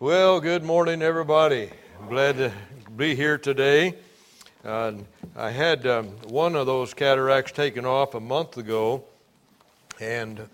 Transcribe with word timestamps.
Well, 0.00 0.40
good 0.40 0.62
morning, 0.62 1.02
everybody. 1.02 1.72
I'm 2.00 2.08
glad 2.08 2.36
to 2.36 2.52
be 2.96 3.16
here 3.16 3.36
today. 3.36 3.96
Uh, 4.64 4.92
I 5.34 5.50
had 5.50 5.88
um, 5.88 6.10
one 6.28 6.54
of 6.54 6.66
those 6.66 6.94
cataracts 6.94 7.50
taken 7.50 7.84
off 7.84 8.14
a 8.14 8.20
month 8.20 8.58
ago, 8.58 9.02
and 9.98 10.48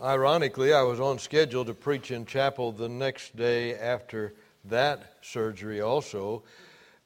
ironically, 0.00 0.72
I 0.72 0.80
was 0.80 0.98
on 0.98 1.18
schedule 1.18 1.66
to 1.66 1.74
preach 1.74 2.10
in 2.10 2.24
chapel 2.24 2.72
the 2.72 2.88
next 2.88 3.36
day 3.36 3.74
after 3.74 4.32
that 4.64 5.16
surgery, 5.20 5.82
also. 5.82 6.42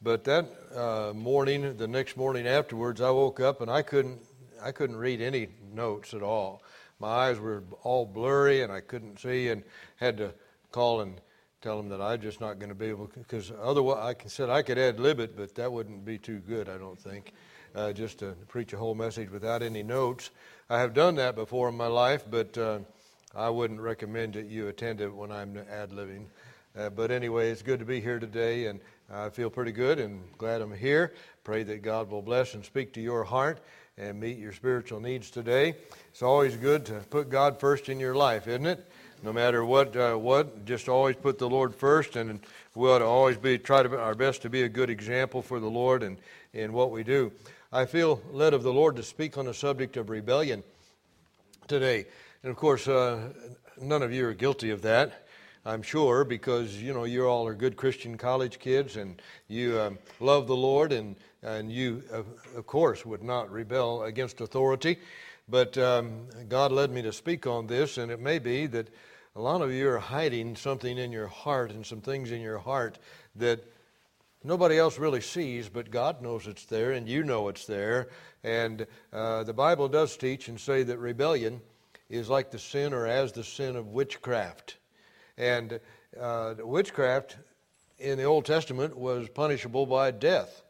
But 0.01 0.23
that 0.27 0.47
uh, 0.77 1.13
morning, 1.13 1.77
the 1.77 1.89
next 1.89 2.17
morning 2.17 2.47
afterwards, 2.47 3.01
I 3.01 3.11
woke 3.11 3.41
up 3.41 3.63
and 3.63 3.69
I 3.69 3.83
couldn't, 3.83 4.21
I 4.63 4.71
couldn't 4.71 4.95
read 4.97 5.21
any 5.21 5.49
notes 5.73 6.15
at 6.15 6.23
all. 6.23 6.63
My 7.01 7.09
eyes 7.09 7.41
were 7.41 7.65
all 7.83 8.07
blurry 8.07 8.63
and 8.63 8.73
I 8.73 8.79
couldn't 8.79 9.19
see, 9.19 9.49
and 9.49 9.65
had 9.97 10.19
to 10.19 10.35
call 10.71 11.01
and 11.01 11.21
tell 11.61 11.77
them 11.77 11.89
that 11.89 12.01
I'm 12.01 12.21
just 12.21 12.41
not 12.41 12.59
going 12.59 12.69
to 12.69 12.75
be 12.75 12.87
able 12.87 13.11
because 13.15 13.53
otherwise 13.61 13.99
I 14.01 14.15
can 14.15 14.31
said 14.31 14.49
I 14.49 14.63
could 14.63 14.79
ad 14.79 15.01
lib 15.01 15.21
it, 15.21 15.37
but 15.37 15.55
that 15.57 15.73
wouldn't 15.73 16.05
be 16.05 16.19
too 16.19 16.39
good, 16.39 16.69
I 16.69 16.79
don't 16.79 16.99
think, 16.99 17.33
uh, 17.75 17.93
just 17.93 18.21
to 18.21 18.35
preach 18.47 18.73
a 18.73 18.77
whole 18.77 18.95
message 18.95 19.31
without 19.31 19.63
any 19.63 19.83
notes. 19.83 20.31
I 20.71 20.79
have 20.81 20.95
done 20.95 21.17
that 21.17 21.35
before 21.35 21.69
in 21.69 21.77
my 21.77 21.87
life, 21.87 22.25
but 22.31 22.57
uh, 22.57 22.79
I 23.35 23.51
wouldn't 23.51 23.81
recommend 23.81 24.35
that 24.35 24.47
you 24.47 24.69
attend 24.69 25.01
it 25.01 25.13
when 25.13 25.33
I'm 25.33 25.59
ad 25.71 25.91
libbing. 25.91 26.27
Uh, 26.77 26.91
but 26.91 27.11
anyway, 27.11 27.51
it's 27.51 27.63
good 27.63 27.81
to 27.81 27.85
be 27.85 28.01
here 28.01 28.21
today, 28.21 28.67
and 28.67 28.79
I 29.11 29.31
feel 29.31 29.51
pretty 29.51 29.73
good 29.73 29.99
and 29.99 30.23
glad 30.39 30.61
I'm 30.61 30.73
here. 30.73 31.15
Pray 31.43 31.65
that 31.65 31.83
God 31.83 32.11
will 32.11 32.23
bless 32.23 32.55
and 32.55 32.65
speak 32.65 32.93
to 32.93 33.01
your 33.01 33.25
heart 33.25 33.61
and 33.97 34.21
meet 34.21 34.39
your 34.39 34.53
spiritual 34.53 35.01
needs 35.01 35.31
today. 35.31 35.75
It's 36.11 36.23
always 36.23 36.57
good 36.57 36.87
to 36.87 37.01
put 37.11 37.31
God 37.31 37.59
first 37.59 37.89
in 37.89 37.99
your 37.99 38.15
life, 38.15 38.47
isn't 38.47 38.67
it? 38.67 38.89
No 39.23 39.33
matter 39.33 39.65
what, 39.65 39.97
uh, 39.97 40.15
what, 40.15 40.65
just 40.65 40.89
always 40.89 41.17
put 41.17 41.39
the 41.39 41.49
Lord 41.49 41.75
first, 41.75 42.17
and 42.17 42.41
we 42.75 42.89
ought 42.89 42.99
to 42.99 43.05
always 43.05 43.37
be 43.37 43.59
try 43.59 43.83
to 43.83 43.99
our 43.99 44.15
best 44.15 44.43
to 44.43 44.51
be 44.51 44.63
a 44.63 44.69
good 44.69 44.91
example 44.91 45.43
for 45.43 45.61
the 45.61 45.69
Lord 45.69 46.03
and 46.03 46.19
in 46.53 46.73
what 46.73 46.91
we 46.91 47.03
do. 47.03 47.33
I 47.73 47.85
feel 47.85 48.23
led 48.31 48.55
of 48.55 48.63
the 48.63 48.73
Lord 48.73 48.97
to 48.97 49.03
speak 49.03 49.37
on 49.37 49.47
the 49.47 49.55
subject 49.55 49.97
of 49.97 50.11
rebellion 50.11 50.63
today, 51.67 52.07
and 52.43 52.51
of 52.51 52.57
course, 52.57 52.87
uh, 52.89 53.33
none 53.81 54.03
of 54.03 54.13
you 54.13 54.27
are 54.27 54.35
guilty 54.35 54.71
of 54.71 54.83
that. 54.83 55.27
I'm 55.67 55.83
sure 55.83 56.25
because 56.25 56.81
you 56.81 56.95
know 56.95 57.05
you 57.05 57.27
all 57.27 57.47
are 57.47 57.55
good 57.55 57.77
Christian 57.77 58.17
college 58.17 58.59
kids 58.59 58.97
and 58.97 59.21
you 59.49 59.79
um, 59.79 59.99
love 60.19 60.47
the 60.47 60.57
Lord 60.57 60.93
and 60.93 61.17
and 61.43 61.71
you 61.71 62.03
of, 62.11 62.27
of 62.57 62.67
course 62.67 63.05
would 63.05 63.23
not 63.23 63.51
rebel 63.51 64.05
against 64.05 64.41
authority. 64.41 64.99
But 65.49 65.79
um, 65.79 66.27
God 66.49 66.73
led 66.73 66.91
me 66.91 67.03
to 67.03 67.13
speak 67.13 67.47
on 67.47 67.67
this, 67.67 67.97
and 67.99 68.11
it 68.11 68.21
may 68.21 68.39
be 68.39 68.67
that 68.67 68.89
a 69.35 69.41
lot 69.41 69.63
of 69.63 69.73
you 69.73 69.89
are 69.89 69.99
hiding 69.99 70.57
something 70.57 70.99
in 70.99 71.13
your 71.13 71.29
heart 71.29 71.71
and 71.71 71.87
some 71.87 72.01
things 72.01 72.33
in 72.33 72.41
your 72.41 72.59
heart 72.59 72.99
that 73.37 73.65
nobody 74.43 74.79
else 74.79 74.99
really 74.99 75.21
sees, 75.21 75.69
but 75.69 75.91
God 75.91 76.21
knows 76.21 76.47
it's 76.47 76.65
there 76.65 76.93
and 76.93 77.09
you 77.09 77.23
know 77.23 77.49
it's 77.49 77.65
there. 77.65 78.09
And 78.43 78.87
uh, 79.13 79.45
the 79.45 79.55
Bible 79.55 79.89
does 79.89 80.17
teach 80.17 80.49
and 80.49 80.61
say 80.61 80.83
that 80.83 80.99
rebellion 80.99 81.61
is 82.11 82.29
like 82.29 82.51
the 82.51 82.59
sin 82.59 82.93
or 82.93 83.07
as 83.07 83.33
the 83.33 83.45
sin 83.45 83.77
of 83.77 83.89
witchcraft. 83.89 84.77
And 85.37 85.79
uh, 86.19 86.55
witchcraft 86.59 87.37
in 87.99 88.19
the 88.19 88.25
Old 88.25 88.45
Testament 88.45 88.97
was 88.97 89.29
punishable 89.29 89.87
by 89.87 90.11
death. 90.11 90.63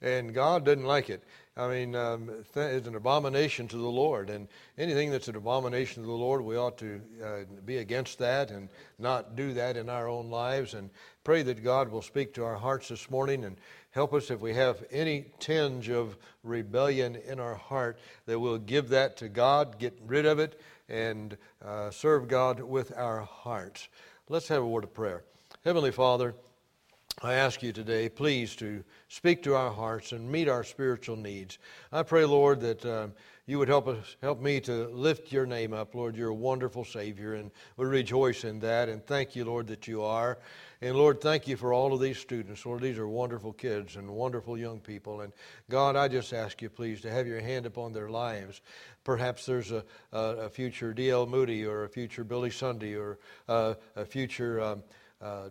And 0.00 0.34
God 0.34 0.64
didn't 0.64 0.84
like 0.84 1.08
it. 1.10 1.22
I 1.54 1.68
mean, 1.68 1.94
um, 1.94 2.30
it's 2.56 2.86
an 2.86 2.94
abomination 2.94 3.68
to 3.68 3.76
the 3.76 3.82
Lord. 3.82 4.30
And 4.30 4.48
anything 4.78 5.10
that's 5.10 5.28
an 5.28 5.36
abomination 5.36 6.02
to 6.02 6.06
the 6.06 6.14
Lord, 6.14 6.42
we 6.42 6.56
ought 6.56 6.78
to 6.78 7.00
uh, 7.22 7.36
be 7.66 7.76
against 7.78 8.18
that 8.20 8.50
and 8.50 8.70
not 8.98 9.36
do 9.36 9.52
that 9.52 9.76
in 9.76 9.90
our 9.90 10.08
own 10.08 10.30
lives. 10.30 10.72
And 10.72 10.88
pray 11.24 11.42
that 11.42 11.62
God 11.62 11.90
will 11.90 12.00
speak 12.00 12.32
to 12.34 12.44
our 12.44 12.56
hearts 12.56 12.88
this 12.88 13.10
morning 13.10 13.44
and 13.44 13.56
help 13.90 14.14
us 14.14 14.30
if 14.30 14.40
we 14.40 14.54
have 14.54 14.82
any 14.90 15.26
tinge 15.40 15.90
of 15.90 16.16
rebellion 16.42 17.16
in 17.16 17.38
our 17.38 17.56
heart, 17.56 17.98
that 18.24 18.40
we'll 18.40 18.56
give 18.56 18.88
that 18.88 19.18
to 19.18 19.28
God, 19.28 19.78
get 19.78 19.98
rid 20.06 20.24
of 20.24 20.38
it, 20.38 20.58
and 20.88 21.36
uh, 21.62 21.90
serve 21.90 22.28
God 22.28 22.60
with 22.60 22.96
our 22.96 23.20
hearts. 23.20 23.88
Let's 24.30 24.48
have 24.48 24.62
a 24.62 24.66
word 24.66 24.84
of 24.84 24.94
prayer. 24.94 25.22
Heavenly 25.64 25.92
Father, 25.92 26.34
I 27.20 27.34
ask 27.34 27.62
you 27.62 27.72
today, 27.72 28.08
please, 28.08 28.56
to 28.56 28.82
speak 29.12 29.42
to 29.42 29.54
our 29.54 29.70
hearts 29.70 30.12
and 30.12 30.32
meet 30.32 30.48
our 30.48 30.64
spiritual 30.64 31.16
needs. 31.16 31.58
I 31.92 32.02
pray, 32.02 32.24
Lord, 32.24 32.62
that 32.62 32.86
um, 32.86 33.12
you 33.44 33.58
would 33.58 33.68
help 33.68 33.86
us, 33.86 34.16
help 34.22 34.40
me 34.40 34.58
to 34.60 34.88
lift 34.88 35.30
your 35.30 35.44
name 35.44 35.74
up, 35.74 35.94
Lord. 35.94 36.16
You're 36.16 36.30
a 36.30 36.34
wonderful 36.34 36.82
Savior, 36.82 37.34
and 37.34 37.50
we 37.76 37.84
rejoice 37.84 38.44
in 38.44 38.58
that. 38.60 38.88
And 38.88 39.04
thank 39.04 39.36
you, 39.36 39.44
Lord, 39.44 39.66
that 39.66 39.86
you 39.86 40.02
are. 40.02 40.38
And 40.80 40.96
Lord, 40.96 41.20
thank 41.20 41.46
you 41.46 41.58
for 41.58 41.74
all 41.74 41.92
of 41.92 42.00
these 42.00 42.16
students. 42.16 42.64
Lord, 42.64 42.80
these 42.80 42.96
are 42.96 43.06
wonderful 43.06 43.52
kids 43.52 43.96
and 43.96 44.08
wonderful 44.10 44.56
young 44.56 44.80
people. 44.80 45.20
And 45.20 45.34
God, 45.68 45.94
I 45.94 46.08
just 46.08 46.32
ask 46.32 46.62
you, 46.62 46.70
please, 46.70 47.02
to 47.02 47.10
have 47.10 47.26
your 47.26 47.40
hand 47.40 47.66
upon 47.66 47.92
their 47.92 48.08
lives. 48.08 48.62
Perhaps 49.04 49.44
there's 49.44 49.72
a, 49.72 49.84
a, 50.12 50.18
a 50.18 50.48
future 50.48 50.94
D.L. 50.94 51.26
Moody 51.26 51.66
or 51.66 51.84
a 51.84 51.88
future 51.88 52.24
Billy 52.24 52.50
Sunday 52.50 52.94
or 52.94 53.18
uh, 53.46 53.74
a 53.94 54.06
future. 54.06 54.58
Um, 54.62 54.82
uh, 55.20 55.50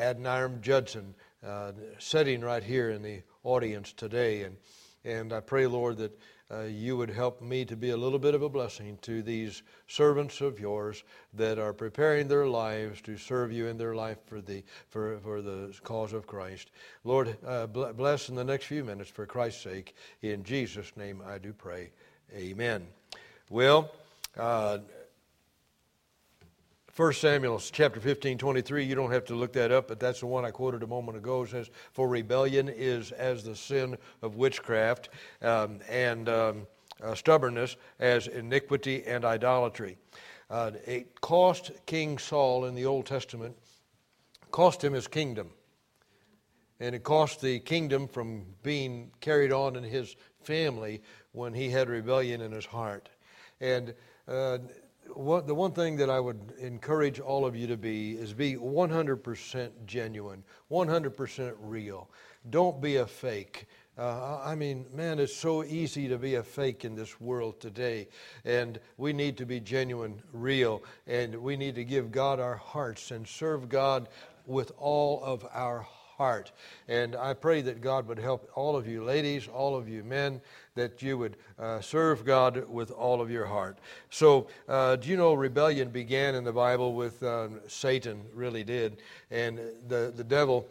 Adoniram 0.00 0.62
Judson 0.62 1.14
uh, 1.46 1.72
sitting 1.98 2.40
right 2.40 2.62
here 2.62 2.90
in 2.90 3.02
the 3.02 3.22
audience 3.44 3.92
today. 3.92 4.42
And, 4.42 4.56
and 5.04 5.32
I 5.32 5.40
pray, 5.40 5.66
Lord, 5.66 5.98
that 5.98 6.18
uh, 6.52 6.62
you 6.62 6.96
would 6.96 7.10
help 7.10 7.40
me 7.40 7.64
to 7.64 7.76
be 7.76 7.90
a 7.90 7.96
little 7.96 8.18
bit 8.18 8.34
of 8.34 8.42
a 8.42 8.48
blessing 8.48 8.98
to 9.02 9.22
these 9.22 9.62
servants 9.86 10.40
of 10.40 10.58
yours 10.58 11.04
that 11.34 11.58
are 11.58 11.72
preparing 11.72 12.26
their 12.26 12.46
lives 12.46 13.00
to 13.02 13.16
serve 13.16 13.52
you 13.52 13.68
in 13.68 13.78
their 13.78 13.94
life 13.94 14.18
for 14.26 14.40
the, 14.40 14.64
for, 14.88 15.18
for 15.20 15.42
the 15.42 15.72
cause 15.84 16.12
of 16.12 16.26
Christ. 16.26 16.72
Lord, 17.04 17.36
uh, 17.46 17.66
bless 17.68 18.28
in 18.28 18.34
the 18.34 18.44
next 18.44 18.64
few 18.64 18.82
minutes 18.82 19.10
for 19.10 19.26
Christ's 19.26 19.62
sake. 19.62 19.94
In 20.22 20.42
Jesus' 20.42 20.92
name 20.96 21.22
I 21.24 21.38
do 21.38 21.52
pray. 21.52 21.90
Amen. 22.34 22.86
Well, 23.48 23.92
uh, 24.36 24.78
1 26.96 27.12
Samuel 27.12 27.60
chapter 27.60 28.00
15, 28.00 28.36
23, 28.36 28.84
you 28.84 28.96
don't 28.96 29.12
have 29.12 29.24
to 29.24 29.34
look 29.34 29.52
that 29.52 29.70
up, 29.70 29.86
but 29.86 30.00
that's 30.00 30.20
the 30.20 30.26
one 30.26 30.44
I 30.44 30.50
quoted 30.50 30.82
a 30.82 30.88
moment 30.88 31.16
ago. 31.16 31.44
It 31.44 31.50
says, 31.50 31.70
For 31.92 32.08
rebellion 32.08 32.68
is 32.68 33.12
as 33.12 33.44
the 33.44 33.54
sin 33.54 33.96
of 34.22 34.34
witchcraft, 34.34 35.10
um, 35.40 35.78
and 35.88 36.28
um, 36.28 36.66
uh, 37.00 37.14
stubbornness 37.14 37.76
as 38.00 38.26
iniquity 38.26 39.04
and 39.06 39.24
idolatry. 39.24 39.98
Uh, 40.50 40.72
it 40.84 41.20
cost 41.20 41.70
King 41.86 42.18
Saul 42.18 42.64
in 42.64 42.74
the 42.74 42.86
Old 42.86 43.06
Testament, 43.06 43.56
cost 44.50 44.82
him 44.82 44.92
his 44.92 45.06
kingdom. 45.06 45.50
And 46.80 46.94
it 46.94 47.04
cost 47.04 47.40
the 47.40 47.60
kingdom 47.60 48.08
from 48.08 48.44
being 48.64 49.12
carried 49.20 49.52
on 49.52 49.76
in 49.76 49.84
his 49.84 50.16
family 50.42 51.02
when 51.32 51.54
he 51.54 51.70
had 51.70 51.88
rebellion 51.88 52.40
in 52.40 52.50
his 52.50 52.66
heart. 52.66 53.08
And 53.60 53.94
uh, 54.26 54.58
the 55.16 55.54
one 55.54 55.72
thing 55.72 55.96
that 55.96 56.10
I 56.10 56.20
would 56.20 56.54
encourage 56.58 57.20
all 57.20 57.44
of 57.44 57.56
you 57.56 57.66
to 57.68 57.76
be 57.76 58.12
is 58.12 58.32
be 58.32 58.56
100% 58.56 59.70
genuine, 59.86 60.44
100% 60.70 61.54
real. 61.60 62.10
Don't 62.48 62.80
be 62.80 62.96
a 62.96 63.06
fake. 63.06 63.66
Uh, 63.98 64.40
I 64.42 64.54
mean, 64.54 64.86
man, 64.94 65.18
it's 65.18 65.36
so 65.36 65.62
easy 65.62 66.08
to 66.08 66.16
be 66.16 66.36
a 66.36 66.42
fake 66.42 66.84
in 66.84 66.94
this 66.94 67.20
world 67.20 67.60
today. 67.60 68.08
And 68.44 68.80
we 68.96 69.12
need 69.12 69.36
to 69.38 69.46
be 69.46 69.60
genuine, 69.60 70.22
real, 70.32 70.82
and 71.06 71.34
we 71.34 71.56
need 71.56 71.74
to 71.74 71.84
give 71.84 72.10
God 72.10 72.40
our 72.40 72.56
hearts 72.56 73.10
and 73.10 73.26
serve 73.26 73.68
God 73.68 74.08
with 74.46 74.72
all 74.78 75.22
of 75.22 75.46
our 75.52 75.80
heart. 75.80 75.99
And 76.88 77.16
I 77.16 77.34
pray 77.34 77.62
that 77.62 77.80
God 77.80 78.06
would 78.06 78.18
help 78.18 78.50
all 78.54 78.76
of 78.76 78.86
you 78.86 79.02
ladies, 79.02 79.48
all 79.48 79.76
of 79.76 79.88
you 79.88 80.04
men, 80.04 80.40
that 80.74 81.02
you 81.02 81.18
would 81.18 81.36
uh, 81.58 81.80
serve 81.80 82.24
God 82.24 82.68
with 82.68 82.90
all 82.90 83.20
of 83.20 83.30
your 83.30 83.46
heart. 83.46 83.78
So, 84.10 84.46
uh, 84.68 84.96
do 84.96 85.08
you 85.08 85.16
know 85.16 85.34
rebellion 85.34 85.88
began 85.88 86.34
in 86.34 86.44
the 86.44 86.52
Bible 86.52 86.94
with 86.94 87.22
uh, 87.22 87.48
Satan, 87.68 88.22
really 88.34 88.64
did. 88.64 88.98
And 89.30 89.58
the, 89.88 90.12
the 90.14 90.24
devil, 90.24 90.66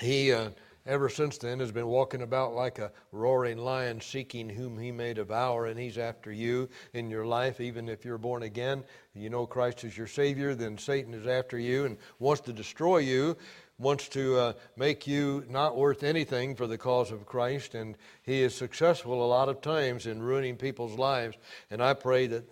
he 0.00 0.32
uh, 0.32 0.50
ever 0.86 1.08
since 1.08 1.38
then 1.38 1.60
has 1.60 1.70
been 1.70 1.86
walking 1.86 2.22
about 2.22 2.54
like 2.54 2.78
a 2.78 2.90
roaring 3.12 3.58
lion 3.58 4.00
seeking 4.00 4.48
whom 4.48 4.78
he 4.78 4.90
may 4.90 5.14
devour 5.14 5.66
and 5.66 5.78
he's 5.78 5.98
after 5.98 6.32
you 6.32 6.68
in 6.94 7.08
your 7.08 7.24
life 7.24 7.60
even 7.60 7.88
if 7.88 8.04
you're 8.04 8.18
born 8.18 8.42
again 8.42 8.82
you 9.14 9.30
know 9.30 9.46
christ 9.46 9.84
is 9.84 9.96
your 9.96 10.08
savior 10.08 10.54
then 10.54 10.76
satan 10.76 11.14
is 11.14 11.26
after 11.26 11.58
you 11.58 11.84
and 11.84 11.96
wants 12.18 12.40
to 12.40 12.52
destroy 12.52 12.98
you 12.98 13.36
wants 13.82 14.08
to 14.10 14.38
uh, 14.38 14.52
make 14.76 15.06
you 15.06 15.44
not 15.48 15.76
worth 15.76 16.02
anything 16.02 16.54
for 16.54 16.66
the 16.66 16.78
cause 16.78 17.10
of 17.10 17.26
Christ, 17.26 17.74
and 17.74 17.96
he 18.22 18.42
is 18.42 18.54
successful 18.54 19.24
a 19.24 19.26
lot 19.26 19.48
of 19.48 19.60
times 19.60 20.06
in 20.06 20.22
ruining 20.22 20.56
people's 20.56 20.98
lives. 20.98 21.36
And 21.70 21.82
I 21.82 21.94
pray 21.94 22.26
that 22.28 22.44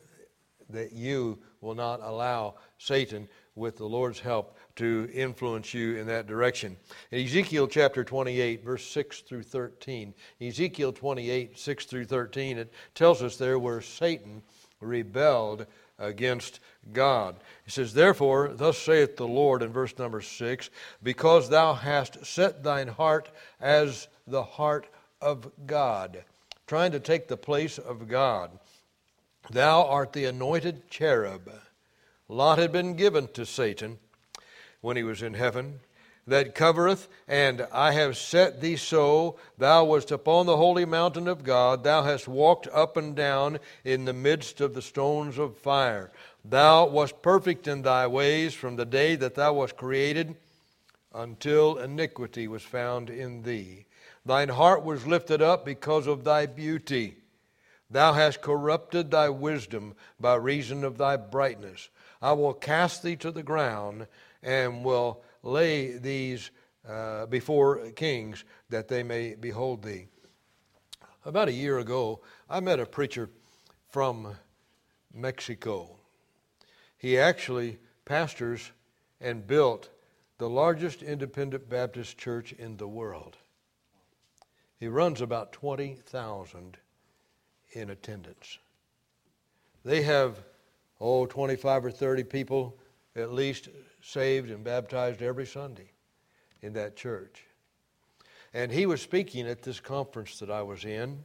that 0.72 0.92
you 0.92 1.38
will 1.60 1.74
not 1.74 2.00
allow 2.02 2.54
Satan, 2.78 3.28
with 3.54 3.76
the 3.76 3.84
Lord's 3.84 4.20
help, 4.20 4.56
to 4.76 5.08
influence 5.12 5.74
you 5.74 5.96
in 5.96 6.06
that 6.06 6.26
direction. 6.26 6.76
In 7.10 7.24
Ezekiel 7.24 7.66
chapter 7.66 8.04
28, 8.04 8.64
verse 8.64 8.86
6 8.86 9.20
through 9.22 9.42
13, 9.42 10.14
Ezekiel 10.40 10.92
28, 10.92 11.58
6 11.58 11.84
through 11.84 12.04
13, 12.06 12.58
it 12.58 12.72
tells 12.94 13.22
us 13.22 13.36
there 13.36 13.58
where 13.58 13.80
Satan 13.80 14.42
rebelled 14.80 15.66
against 15.98 16.60
God. 16.92 17.36
He 17.64 17.70
says, 17.70 17.94
Therefore, 17.94 18.48
thus 18.48 18.78
saith 18.78 19.16
the 19.16 19.26
Lord 19.26 19.62
in 19.62 19.72
verse 19.72 19.96
number 19.98 20.20
six, 20.20 20.70
because 21.02 21.48
thou 21.48 21.74
hast 21.74 22.24
set 22.24 22.62
thine 22.62 22.88
heart 22.88 23.30
as 23.60 24.08
the 24.26 24.42
heart 24.42 24.86
of 25.20 25.50
God, 25.66 26.24
trying 26.66 26.92
to 26.92 27.00
take 27.00 27.28
the 27.28 27.36
place 27.36 27.78
of 27.78 28.08
God. 28.08 28.50
Thou 29.50 29.84
art 29.86 30.12
the 30.12 30.24
anointed 30.24 30.88
cherub. 30.90 31.50
Lot 32.28 32.58
had 32.58 32.72
been 32.72 32.94
given 32.94 33.28
to 33.28 33.44
Satan 33.44 33.98
when 34.80 34.96
he 34.96 35.02
was 35.02 35.22
in 35.22 35.34
heaven 35.34 35.80
that 36.26 36.54
covereth, 36.54 37.08
and 37.28 37.66
I 37.72 37.92
have 37.92 38.16
set 38.16 38.60
thee 38.60 38.76
so. 38.76 39.38
Thou 39.58 39.84
wast 39.84 40.10
upon 40.10 40.46
the 40.46 40.56
holy 40.56 40.84
mountain 40.84 41.28
of 41.28 41.44
God. 41.44 41.84
Thou 41.84 42.02
hast 42.02 42.28
walked 42.28 42.68
up 42.68 42.96
and 42.96 43.14
down 43.14 43.58
in 43.84 44.04
the 44.04 44.12
midst 44.12 44.60
of 44.60 44.74
the 44.74 44.82
stones 44.82 45.38
of 45.38 45.58
fire. 45.58 46.10
Thou 46.44 46.86
wast 46.86 47.20
perfect 47.22 47.68
in 47.68 47.82
thy 47.82 48.06
ways 48.06 48.54
from 48.54 48.76
the 48.76 48.86
day 48.86 49.14
that 49.16 49.34
thou 49.34 49.52
wast 49.52 49.76
created 49.76 50.36
until 51.14 51.78
iniquity 51.78 52.48
was 52.48 52.62
found 52.62 53.10
in 53.10 53.42
thee. 53.42 53.86
Thine 54.24 54.48
heart 54.48 54.84
was 54.84 55.06
lifted 55.06 55.42
up 55.42 55.64
because 55.64 56.06
of 56.06 56.24
thy 56.24 56.46
beauty. 56.46 57.16
Thou 57.90 58.12
hast 58.12 58.40
corrupted 58.40 59.10
thy 59.10 59.28
wisdom 59.28 59.94
by 60.18 60.36
reason 60.36 60.84
of 60.84 60.96
thy 60.96 61.16
brightness. 61.16 61.88
I 62.22 62.32
will 62.32 62.54
cast 62.54 63.02
thee 63.02 63.16
to 63.16 63.30
the 63.30 63.42
ground 63.42 64.06
and 64.42 64.84
will 64.84 65.22
lay 65.42 65.98
these 65.98 66.50
uh, 66.88 67.26
before 67.26 67.90
kings 67.90 68.44
that 68.68 68.88
they 68.88 69.02
may 69.02 69.34
behold 69.34 69.82
thee. 69.82 70.06
About 71.24 71.48
a 71.48 71.52
year 71.52 71.78
ago, 71.78 72.20
I 72.48 72.60
met 72.60 72.80
a 72.80 72.86
preacher 72.86 73.28
from 73.88 74.36
Mexico. 75.12 75.99
He 77.00 77.18
actually 77.18 77.78
pastors 78.04 78.72
and 79.22 79.46
built 79.46 79.88
the 80.36 80.50
largest 80.50 81.02
independent 81.02 81.66
Baptist 81.66 82.18
church 82.18 82.52
in 82.52 82.76
the 82.76 82.86
world. 82.86 83.38
He 84.78 84.86
runs 84.86 85.22
about 85.22 85.50
20,000 85.52 86.76
in 87.72 87.88
attendance. 87.88 88.58
They 89.82 90.02
have, 90.02 90.44
oh, 91.00 91.24
25 91.24 91.86
or 91.86 91.90
30 91.90 92.24
people 92.24 92.76
at 93.16 93.32
least 93.32 93.70
saved 94.02 94.50
and 94.50 94.62
baptized 94.62 95.22
every 95.22 95.46
Sunday 95.46 95.92
in 96.60 96.74
that 96.74 96.96
church. 96.96 97.44
And 98.52 98.70
he 98.70 98.84
was 98.84 99.00
speaking 99.00 99.46
at 99.46 99.62
this 99.62 99.80
conference 99.80 100.38
that 100.40 100.50
I 100.50 100.60
was 100.60 100.84
in, 100.84 101.24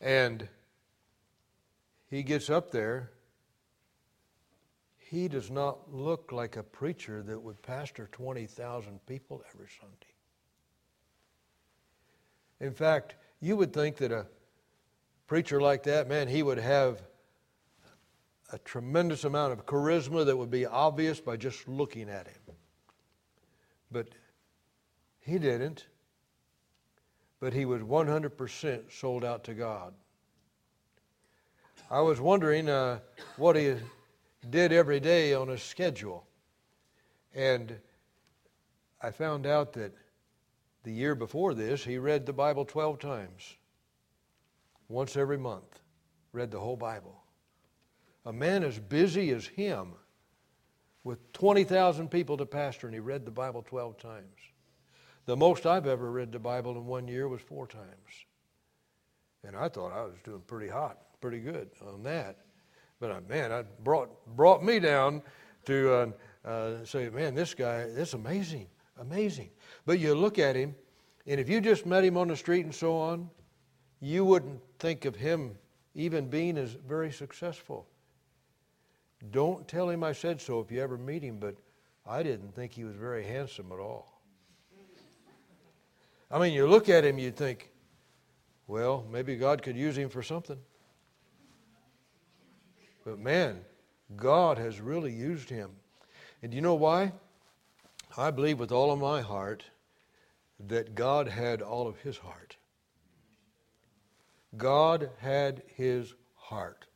and 0.00 0.46
he 2.08 2.22
gets 2.22 2.48
up 2.48 2.70
there. 2.70 3.10
He 5.10 5.26
does 5.26 5.50
not 5.50 5.92
look 5.92 6.30
like 6.30 6.56
a 6.56 6.62
preacher 6.62 7.20
that 7.24 7.42
would 7.42 7.60
pastor 7.62 8.08
20,000 8.12 9.04
people 9.06 9.42
every 9.52 9.66
Sunday. 9.80 10.14
In 12.60 12.72
fact, 12.72 13.16
you 13.40 13.56
would 13.56 13.72
think 13.72 13.96
that 13.96 14.12
a 14.12 14.26
preacher 15.26 15.60
like 15.60 15.82
that, 15.82 16.08
man, 16.08 16.28
he 16.28 16.44
would 16.44 16.58
have 16.58 17.02
a 18.52 18.58
tremendous 18.58 19.24
amount 19.24 19.52
of 19.52 19.66
charisma 19.66 20.24
that 20.26 20.36
would 20.36 20.48
be 20.48 20.64
obvious 20.64 21.20
by 21.20 21.36
just 21.36 21.66
looking 21.66 22.08
at 22.08 22.28
him. 22.28 22.54
But 23.90 24.10
he 25.18 25.40
didn't. 25.40 25.86
But 27.40 27.52
he 27.52 27.64
was 27.64 27.82
100% 27.82 28.92
sold 28.92 29.24
out 29.24 29.42
to 29.42 29.54
God. 29.54 29.92
I 31.90 32.00
was 32.00 32.20
wondering 32.20 32.68
uh, 32.68 33.00
what 33.36 33.56
he 33.56 33.74
did 34.48 34.72
every 34.72 35.00
day 35.00 35.34
on 35.34 35.50
a 35.50 35.58
schedule. 35.58 36.26
And 37.34 37.78
I 39.00 39.10
found 39.10 39.46
out 39.46 39.72
that 39.74 39.92
the 40.82 40.92
year 40.92 41.14
before 41.14 41.54
this, 41.54 41.84
he 41.84 41.98
read 41.98 42.24
the 42.24 42.32
Bible 42.32 42.64
12 42.64 42.98
times, 42.98 43.56
once 44.88 45.16
every 45.16 45.38
month, 45.38 45.80
read 46.32 46.50
the 46.50 46.60
whole 46.60 46.76
Bible 46.76 47.20
a 48.26 48.32
man 48.32 48.62
as 48.62 48.78
busy 48.78 49.30
as 49.30 49.46
him 49.46 49.92
with 51.04 51.32
20,000 51.32 52.08
people 52.10 52.36
to 52.36 52.46
pastor, 52.46 52.86
and 52.86 52.94
he 52.94 53.00
read 53.00 53.24
the 53.24 53.30
Bible 53.30 53.62
12 53.62 53.96
times. 53.98 54.36
The 55.26 55.36
most 55.36 55.66
I've 55.66 55.86
ever 55.86 56.10
read 56.10 56.32
the 56.32 56.38
Bible 56.38 56.72
in 56.72 56.86
one 56.86 57.08
year 57.08 57.28
was 57.28 57.40
four 57.40 57.66
times. 57.66 57.86
And 59.44 59.56
I 59.56 59.68
thought 59.68 59.92
I 59.92 60.02
was 60.02 60.16
doing 60.22 60.42
pretty 60.46 60.68
hot, 60.68 60.98
pretty 61.20 61.38
good 61.40 61.70
on 61.86 62.02
that. 62.02 62.38
But 63.00 63.10
uh, 63.10 63.20
man, 63.28 63.50
it 63.50 63.66
brought, 63.82 64.10
brought 64.36 64.62
me 64.62 64.78
down 64.78 65.22
to 65.64 65.92
uh, 65.92 66.48
uh, 66.48 66.84
say, 66.84 67.08
man, 67.08 67.34
this 67.34 67.54
guy, 67.54 67.86
this 67.88 68.12
amazing, 68.12 68.66
amazing. 69.00 69.50
But 69.86 69.98
you 69.98 70.14
look 70.14 70.38
at 70.38 70.54
him, 70.54 70.74
and 71.26 71.40
if 71.40 71.48
you 71.48 71.60
just 71.60 71.86
met 71.86 72.04
him 72.04 72.16
on 72.16 72.28
the 72.28 72.36
street 72.36 72.66
and 72.66 72.74
so 72.74 72.96
on, 72.96 73.30
you 74.00 74.24
wouldn't 74.24 74.60
think 74.78 75.06
of 75.06 75.16
him 75.16 75.56
even 75.94 76.28
being 76.28 76.56
as 76.58 76.72
very 76.86 77.10
successful. 77.10 77.86
Don't 79.30 79.66
tell 79.66 79.88
him 79.88 80.04
I 80.04 80.12
said 80.12 80.40
so 80.40 80.60
if 80.60 80.70
you 80.70 80.80
ever 80.80 80.96
meet 80.96 81.22
him, 81.22 81.38
but 81.38 81.56
I 82.06 82.22
didn't 82.22 82.54
think 82.54 82.72
he 82.72 82.84
was 82.84 82.96
very 82.96 83.24
handsome 83.24 83.70
at 83.72 83.78
all. 83.78 84.20
I 86.30 86.38
mean, 86.38 86.52
you 86.52 86.66
look 86.66 86.88
at 86.88 87.04
him, 87.04 87.18
you 87.18 87.30
think, 87.30 87.72
well, 88.66 89.04
maybe 89.10 89.36
God 89.36 89.62
could 89.62 89.76
use 89.76 89.98
him 89.98 90.08
for 90.08 90.22
something. 90.22 90.58
But 93.04 93.18
man, 93.18 93.60
God 94.16 94.58
has 94.58 94.80
really 94.80 95.12
used 95.12 95.48
him. 95.48 95.70
And 96.42 96.50
do 96.50 96.56
you 96.56 96.62
know 96.62 96.74
why? 96.74 97.12
I 98.16 98.30
believe 98.30 98.58
with 98.58 98.72
all 98.72 98.90
of 98.92 98.98
my 98.98 99.20
heart 99.20 99.64
that 100.66 100.94
God 100.94 101.28
had 101.28 101.62
all 101.62 101.86
of 101.86 101.98
his 102.00 102.18
heart. 102.18 102.56
God 104.56 105.10
had 105.18 105.62
his 105.76 106.14
heart. 106.34 106.86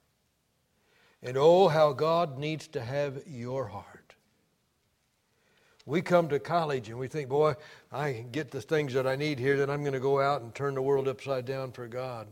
And 1.22 1.36
oh, 1.38 1.68
how 1.68 1.92
God 1.92 2.38
needs 2.38 2.66
to 2.68 2.82
have 2.82 3.22
your 3.26 3.66
heart. 3.66 4.14
We 5.86 6.02
come 6.02 6.28
to 6.28 6.38
college 6.38 6.88
and 6.88 6.98
we 6.98 7.08
think, 7.08 7.28
boy, 7.28 7.54
I 7.92 8.24
get 8.32 8.50
the 8.50 8.60
things 8.60 8.94
that 8.94 9.06
I 9.06 9.16
need 9.16 9.38
here, 9.38 9.56
then 9.56 9.70
I'm 9.70 9.82
going 9.82 9.92
to 9.92 10.00
go 10.00 10.20
out 10.20 10.42
and 10.42 10.54
turn 10.54 10.74
the 10.74 10.82
world 10.82 11.08
upside 11.08 11.44
down 11.44 11.72
for 11.72 11.86
God. 11.86 12.26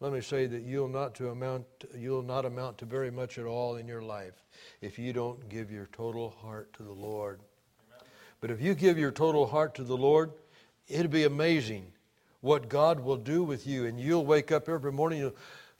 Let 0.00 0.12
me 0.12 0.20
say 0.20 0.46
that 0.46 0.62
you'll 0.62 0.88
not 0.88 1.14
to 1.16 1.30
amount 1.30 1.64
you'll 1.96 2.22
not 2.22 2.44
amount 2.44 2.78
to 2.78 2.84
very 2.84 3.10
much 3.10 3.38
at 3.38 3.46
all 3.46 3.76
in 3.76 3.88
your 3.88 4.02
life 4.02 4.44
if 4.82 4.98
you 4.98 5.12
don't 5.12 5.48
give 5.48 5.70
your 5.70 5.86
total 5.86 6.30
heart 6.42 6.72
to 6.74 6.82
the 6.82 6.92
Lord. 6.92 7.40
But 8.40 8.50
if 8.50 8.60
you 8.60 8.74
give 8.74 8.98
your 8.98 9.10
total 9.10 9.46
heart 9.46 9.74
to 9.76 9.84
the 9.84 9.96
Lord, 9.96 10.32
it'll 10.86 11.10
be 11.10 11.24
amazing 11.24 11.92
what 12.42 12.68
God 12.68 13.00
will 13.00 13.16
do 13.16 13.42
with 13.42 13.66
you. 13.66 13.86
And 13.86 13.98
you'll 13.98 14.26
wake 14.26 14.52
up 14.52 14.68
every 14.68 14.92
morning, 14.92 15.32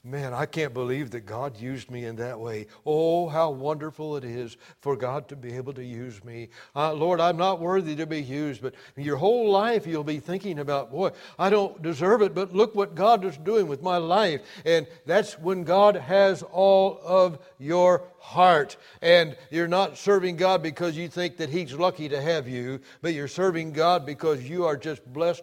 Man, 0.08 0.32
I 0.32 0.46
can't 0.46 0.72
believe 0.72 1.10
that 1.10 1.26
God 1.26 1.58
used 1.58 1.90
me 1.90 2.04
in 2.04 2.14
that 2.16 2.38
way. 2.38 2.68
Oh, 2.86 3.28
how 3.28 3.50
wonderful 3.50 4.16
it 4.16 4.22
is 4.22 4.56
for 4.80 4.94
God 4.94 5.26
to 5.30 5.34
be 5.34 5.54
able 5.54 5.72
to 5.72 5.84
use 5.84 6.22
me. 6.22 6.50
Uh, 6.76 6.92
Lord, 6.92 7.20
I'm 7.20 7.36
not 7.36 7.58
worthy 7.58 7.96
to 7.96 8.06
be 8.06 8.22
used, 8.22 8.62
but 8.62 8.76
your 8.96 9.16
whole 9.16 9.50
life 9.50 9.84
you'll 9.84 10.04
be 10.04 10.20
thinking 10.20 10.60
about, 10.60 10.92
boy, 10.92 11.10
I 11.40 11.50
don't 11.50 11.82
deserve 11.82 12.22
it, 12.22 12.36
but 12.36 12.54
look 12.54 12.76
what 12.76 12.94
God 12.94 13.24
is 13.24 13.36
doing 13.38 13.66
with 13.66 13.82
my 13.82 13.96
life. 13.96 14.42
And 14.64 14.86
that's 15.06 15.40
when 15.40 15.64
God 15.64 15.96
has 15.96 16.44
all 16.44 17.00
of 17.02 17.40
your 17.58 18.04
heart. 18.20 18.76
And 19.02 19.36
you're 19.50 19.66
not 19.66 19.98
serving 19.98 20.36
God 20.36 20.62
because 20.62 20.96
you 20.96 21.08
think 21.08 21.36
that 21.38 21.48
He's 21.48 21.72
lucky 21.72 22.08
to 22.08 22.20
have 22.20 22.48
you, 22.48 22.80
but 23.02 23.12
you're 23.12 23.26
serving 23.26 23.72
God 23.72 24.06
because 24.06 24.48
you 24.48 24.66
are 24.66 24.76
just 24.76 25.04
blessed 25.12 25.42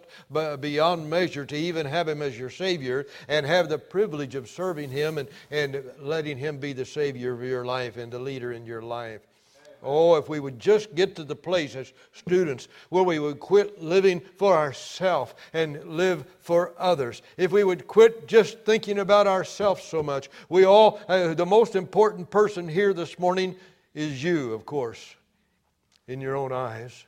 beyond 0.60 1.10
measure 1.10 1.44
to 1.44 1.56
even 1.56 1.84
have 1.84 2.08
Him 2.08 2.22
as 2.22 2.38
your 2.38 2.50
Savior 2.50 3.04
and 3.28 3.44
have 3.44 3.68
the 3.68 3.78
privilege 3.78 4.34
of 4.34 4.48
serving 4.54 4.90
Him 4.90 5.18
and, 5.18 5.28
and 5.50 5.82
letting 6.00 6.38
Him 6.38 6.58
be 6.58 6.72
the 6.72 6.84
Savior 6.84 7.32
of 7.32 7.42
your 7.42 7.64
life 7.64 7.96
and 7.96 8.12
the 8.12 8.18
leader 8.18 8.52
in 8.52 8.64
your 8.64 8.82
life. 8.82 9.20
Oh, 9.84 10.16
if 10.16 10.30
we 10.30 10.40
would 10.40 10.58
just 10.58 10.94
get 10.94 11.14
to 11.16 11.24
the 11.24 11.36
place 11.36 11.76
as 11.76 11.92
students 12.12 12.68
where 12.88 13.04
we 13.04 13.18
would 13.18 13.38
quit 13.38 13.82
living 13.82 14.22
for 14.38 14.56
ourselves 14.56 15.34
and 15.52 15.84
live 15.84 16.24
for 16.40 16.72
others. 16.78 17.20
If 17.36 17.52
we 17.52 17.64
would 17.64 17.86
quit 17.86 18.26
just 18.26 18.60
thinking 18.60 18.98
about 19.00 19.26
ourselves 19.26 19.82
so 19.82 20.02
much. 20.02 20.30
We 20.48 20.64
all, 20.64 21.00
uh, 21.06 21.34
the 21.34 21.44
most 21.44 21.76
important 21.76 22.30
person 22.30 22.66
here 22.66 22.94
this 22.94 23.18
morning 23.18 23.56
is 23.94 24.24
you, 24.24 24.54
of 24.54 24.64
course, 24.64 25.16
in 26.08 26.20
your 26.20 26.34
own 26.34 26.52
eyes. 26.52 27.04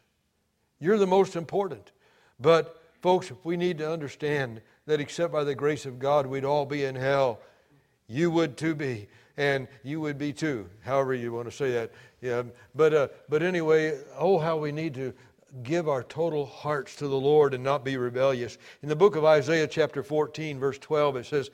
You're 0.78 0.98
the 0.98 1.06
most 1.06 1.34
important. 1.34 1.92
But, 2.38 2.82
folks, 3.00 3.30
if 3.30 3.42
we 3.42 3.56
need 3.56 3.78
to 3.78 3.90
understand 3.90 4.60
that 4.87 5.00
except 5.00 5.33
by 5.33 5.45
the 5.45 5.55
grace 5.55 5.87
of 5.87 5.99
God, 5.99 6.26
we'd 6.26 6.45
all 6.45 6.64
be 6.64 6.85
in 6.85 6.95
hell. 6.95 7.40
You 8.09 8.31
would 8.31 8.57
too 8.57 8.75
be, 8.75 9.09
and 9.37 9.69
you 9.83 10.00
would 10.00 10.19
be 10.19 10.33
too, 10.33 10.69
however 10.85 11.12
you 11.12 11.33
want 11.33 11.50
to 11.50 11.57
say 11.57 11.73
that. 11.73 11.93
Yeah, 12.21 12.45
but, 12.75 12.95
uh, 12.95 13.09
but 13.28 13.43
anyway, 13.43 13.99
oh, 14.16 14.38
how 14.38 14.57
we 14.57 14.73
need 14.73 14.95
to 14.95 15.12
give 15.62 15.88
our 15.88 16.02
total 16.02 16.47
hearts 16.47 16.97
to 16.97 17.09
the 17.09 17.19
Lord 17.19 17.55
and 17.55 17.64
not 17.64 17.85
be 17.85 17.97
rebellious. 17.97 18.59
In 18.83 18.88
the 18.88 18.97
book 18.97 19.16
of 19.16 19.25
Isaiah, 19.25 19.66
chapter 19.66 20.02
14, 20.02 20.59
verse 20.59 20.78
12, 20.78 21.16
it 21.16 21.26
says, 21.26 21.50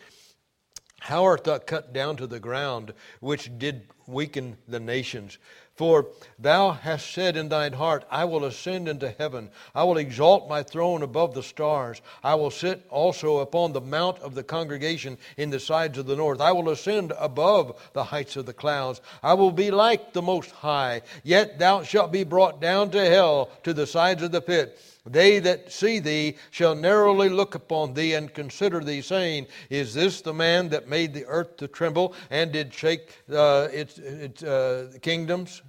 How 1.01 1.25
art 1.25 1.45
thou 1.45 1.59
cut 1.59 1.93
down 1.93 2.17
to 2.17 2.27
the 2.27 2.41
ground, 2.41 2.93
which 3.21 3.51
did 3.59 3.89
weaken 4.07 4.57
the 4.69 4.81
nations? 4.81 5.39
For 5.75 6.09
thou 6.39 6.73
hast 6.73 7.11
said 7.13 7.35
in 7.35 7.49
thine 7.49 7.73
heart, 7.73 8.05
I 8.11 8.27
will 8.27 8.45
ascend 8.45 8.89
into 8.89 9.15
heaven. 9.19 9.51
I 9.75 9.85
will 9.85 9.97
exalt 9.97 10.49
my 10.49 10.63
throne 10.63 11.03
above 11.03 11.33
the 11.33 11.43
stars. 11.43 12.03
I 12.23 12.35
will 12.35 12.51
sit 12.51 12.85
also 12.91 13.39
upon 13.39 13.73
the 13.73 13.81
mount 13.81 14.19
of 14.19 14.35
the 14.35 14.43
congregation 14.43 15.17
in 15.39 15.49
the 15.49 15.59
sides 15.59 15.97
of 15.97 16.05
the 16.07 16.17
north. 16.17 16.43
I 16.43 16.53
will 16.53 16.69
ascend 16.69 17.15
above 17.19 17.91
the 17.95 18.05
heights 18.05 18.37
of 18.37 18.45
the 18.45 18.53
clouds. 18.53 19.01
I 19.23 19.33
will 19.33 19.51
be 19.51 19.71
like 19.71 20.13
the 20.13 20.21
Most 20.21 20.51
High. 20.51 21.03
Yet 21.23 21.59
thou 21.59 21.83
shalt 21.83 22.13
be 22.13 22.25
brought 22.25 22.61
down 22.61 22.91
to 22.91 23.05
hell, 23.05 23.51
to 23.63 23.73
the 23.73 23.87
sides 23.87 24.23
of 24.23 24.31
the 24.31 24.43
pit. 24.43 24.79
They 25.05 25.41
that 25.41 25.73
see 25.73 25.99
thee 25.99 26.37
shall 26.51 26.77
narrowly 26.77 27.29
look 27.29 27.57
upon 27.57 27.95
thee 27.95 28.15
and 28.15 28.33
consider 28.33 28.81
thee, 28.81 29.01
saying, 29.01 29.49
Is 29.69 29.95
this 29.95 30.21
the 30.21 30.33
man 30.33 30.69
that 30.69 30.89
made 30.89 31.13
the 31.13 31.27
earth 31.27 31.57
to 31.57 31.67
tremble 31.67 32.15
and 32.31 32.53
did 32.53 32.73
shake 32.73 33.11
uh, 33.33 33.69
its, 33.73 33.99
its 33.99 34.43
uh, 34.45 34.93
kingdoms? 35.03 35.63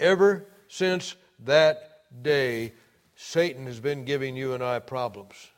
Ever 0.00 0.46
since 0.66 1.14
that 1.44 2.00
day, 2.22 2.72
Satan 3.14 3.66
has 3.66 3.78
been 3.78 4.04
giving 4.04 4.34
you 4.34 4.54
and 4.54 4.64
I 4.64 4.80
problems. 4.80 5.51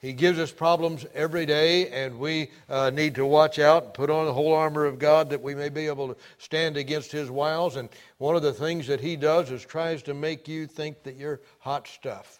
He 0.00 0.14
gives 0.14 0.38
us 0.38 0.50
problems 0.50 1.04
every 1.14 1.44
day, 1.44 1.88
and 1.88 2.18
we 2.18 2.50
uh, 2.68 2.90
need 2.90 3.14
to 3.16 3.26
watch 3.26 3.58
out 3.58 3.84
and 3.84 3.94
put 3.94 4.08
on 4.08 4.24
the 4.24 4.32
whole 4.32 4.54
armor 4.54 4.86
of 4.86 4.98
God 4.98 5.30
that 5.30 5.42
we 5.42 5.54
may 5.54 5.68
be 5.68 5.86
able 5.88 6.08
to 6.08 6.16
stand 6.38 6.78
against 6.78 7.12
his 7.12 7.30
wiles. 7.30 7.76
And 7.76 7.90
one 8.16 8.34
of 8.34 8.42
the 8.42 8.52
things 8.54 8.86
that 8.86 9.00
he 9.00 9.16
does 9.16 9.50
is 9.50 9.64
tries 9.64 10.02
to 10.04 10.14
make 10.14 10.48
you 10.48 10.66
think 10.66 11.02
that 11.02 11.16
you're 11.16 11.40
hot 11.58 11.86
stuff 11.86 12.39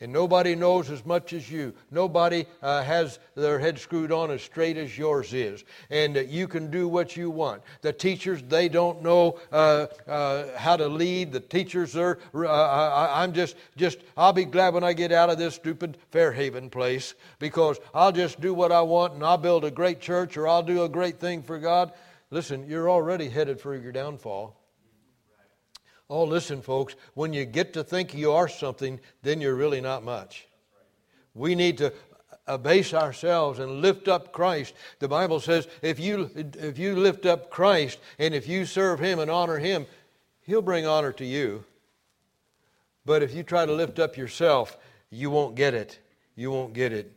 and 0.00 0.12
nobody 0.12 0.54
knows 0.54 0.90
as 0.90 1.04
much 1.04 1.32
as 1.32 1.50
you. 1.50 1.74
Nobody 1.90 2.46
uh, 2.62 2.82
has 2.82 3.18
their 3.34 3.58
head 3.58 3.78
screwed 3.78 4.12
on 4.12 4.30
as 4.30 4.42
straight 4.42 4.76
as 4.76 4.96
yours 4.96 5.34
is, 5.34 5.64
and 5.90 6.16
uh, 6.16 6.20
you 6.20 6.46
can 6.46 6.70
do 6.70 6.86
what 6.88 7.16
you 7.16 7.30
want. 7.30 7.62
The 7.82 7.92
teachers, 7.92 8.42
they 8.42 8.68
don't 8.68 9.02
know 9.02 9.38
uh, 9.50 9.86
uh 10.06 10.56
how 10.56 10.76
to 10.76 10.86
lead. 10.86 11.32
The 11.32 11.40
teachers 11.40 11.96
are. 11.96 12.18
Uh, 12.34 12.46
I, 12.46 13.22
I'm 13.22 13.32
just, 13.32 13.56
just. 13.76 13.98
I'll 14.16 14.32
be 14.32 14.44
glad 14.44 14.74
when 14.74 14.84
I 14.84 14.92
get 14.92 15.12
out 15.12 15.30
of 15.30 15.38
this 15.38 15.54
stupid 15.54 15.98
Fairhaven 16.10 16.70
place 16.70 17.14
because 17.38 17.78
I'll 17.94 18.12
just 18.12 18.40
do 18.40 18.54
what 18.54 18.72
I 18.72 18.82
want, 18.82 19.14
and 19.14 19.24
I'll 19.24 19.38
build 19.38 19.64
a 19.64 19.70
great 19.70 20.00
church, 20.00 20.36
or 20.36 20.46
I'll 20.46 20.62
do 20.62 20.84
a 20.84 20.88
great 20.88 21.18
thing 21.18 21.42
for 21.42 21.58
God. 21.58 21.92
Listen, 22.30 22.68
you're 22.68 22.90
already 22.90 23.28
headed 23.28 23.60
for 23.60 23.74
your 23.74 23.92
downfall. 23.92 24.57
Oh, 26.10 26.24
listen, 26.24 26.62
folks, 26.62 26.94
when 27.14 27.32
you 27.32 27.44
get 27.44 27.72
to 27.74 27.84
think 27.84 28.14
you 28.14 28.32
are 28.32 28.48
something, 28.48 28.98
then 29.22 29.40
you're 29.40 29.54
really 29.54 29.80
not 29.80 30.02
much. 30.02 30.46
We 31.34 31.54
need 31.54 31.78
to 31.78 31.92
abase 32.46 32.94
ourselves 32.94 33.58
and 33.58 33.82
lift 33.82 34.08
up 34.08 34.32
Christ. 34.32 34.74
The 35.00 35.08
Bible 35.08 35.38
says 35.38 35.68
if 35.82 36.00
you, 36.00 36.30
if 36.34 36.78
you 36.78 36.96
lift 36.96 37.26
up 37.26 37.50
Christ 37.50 37.98
and 38.18 38.34
if 38.34 38.48
you 38.48 38.64
serve 38.64 39.00
Him 39.00 39.18
and 39.18 39.30
honor 39.30 39.58
Him, 39.58 39.86
He'll 40.42 40.62
bring 40.62 40.86
honor 40.86 41.12
to 41.12 41.24
you. 41.26 41.64
But 43.04 43.22
if 43.22 43.34
you 43.34 43.42
try 43.42 43.66
to 43.66 43.72
lift 43.72 43.98
up 43.98 44.16
yourself, 44.16 44.78
you 45.10 45.30
won't 45.30 45.56
get 45.56 45.74
it. 45.74 45.98
You 46.36 46.50
won't 46.50 46.72
get 46.72 46.92
it. 46.92 47.12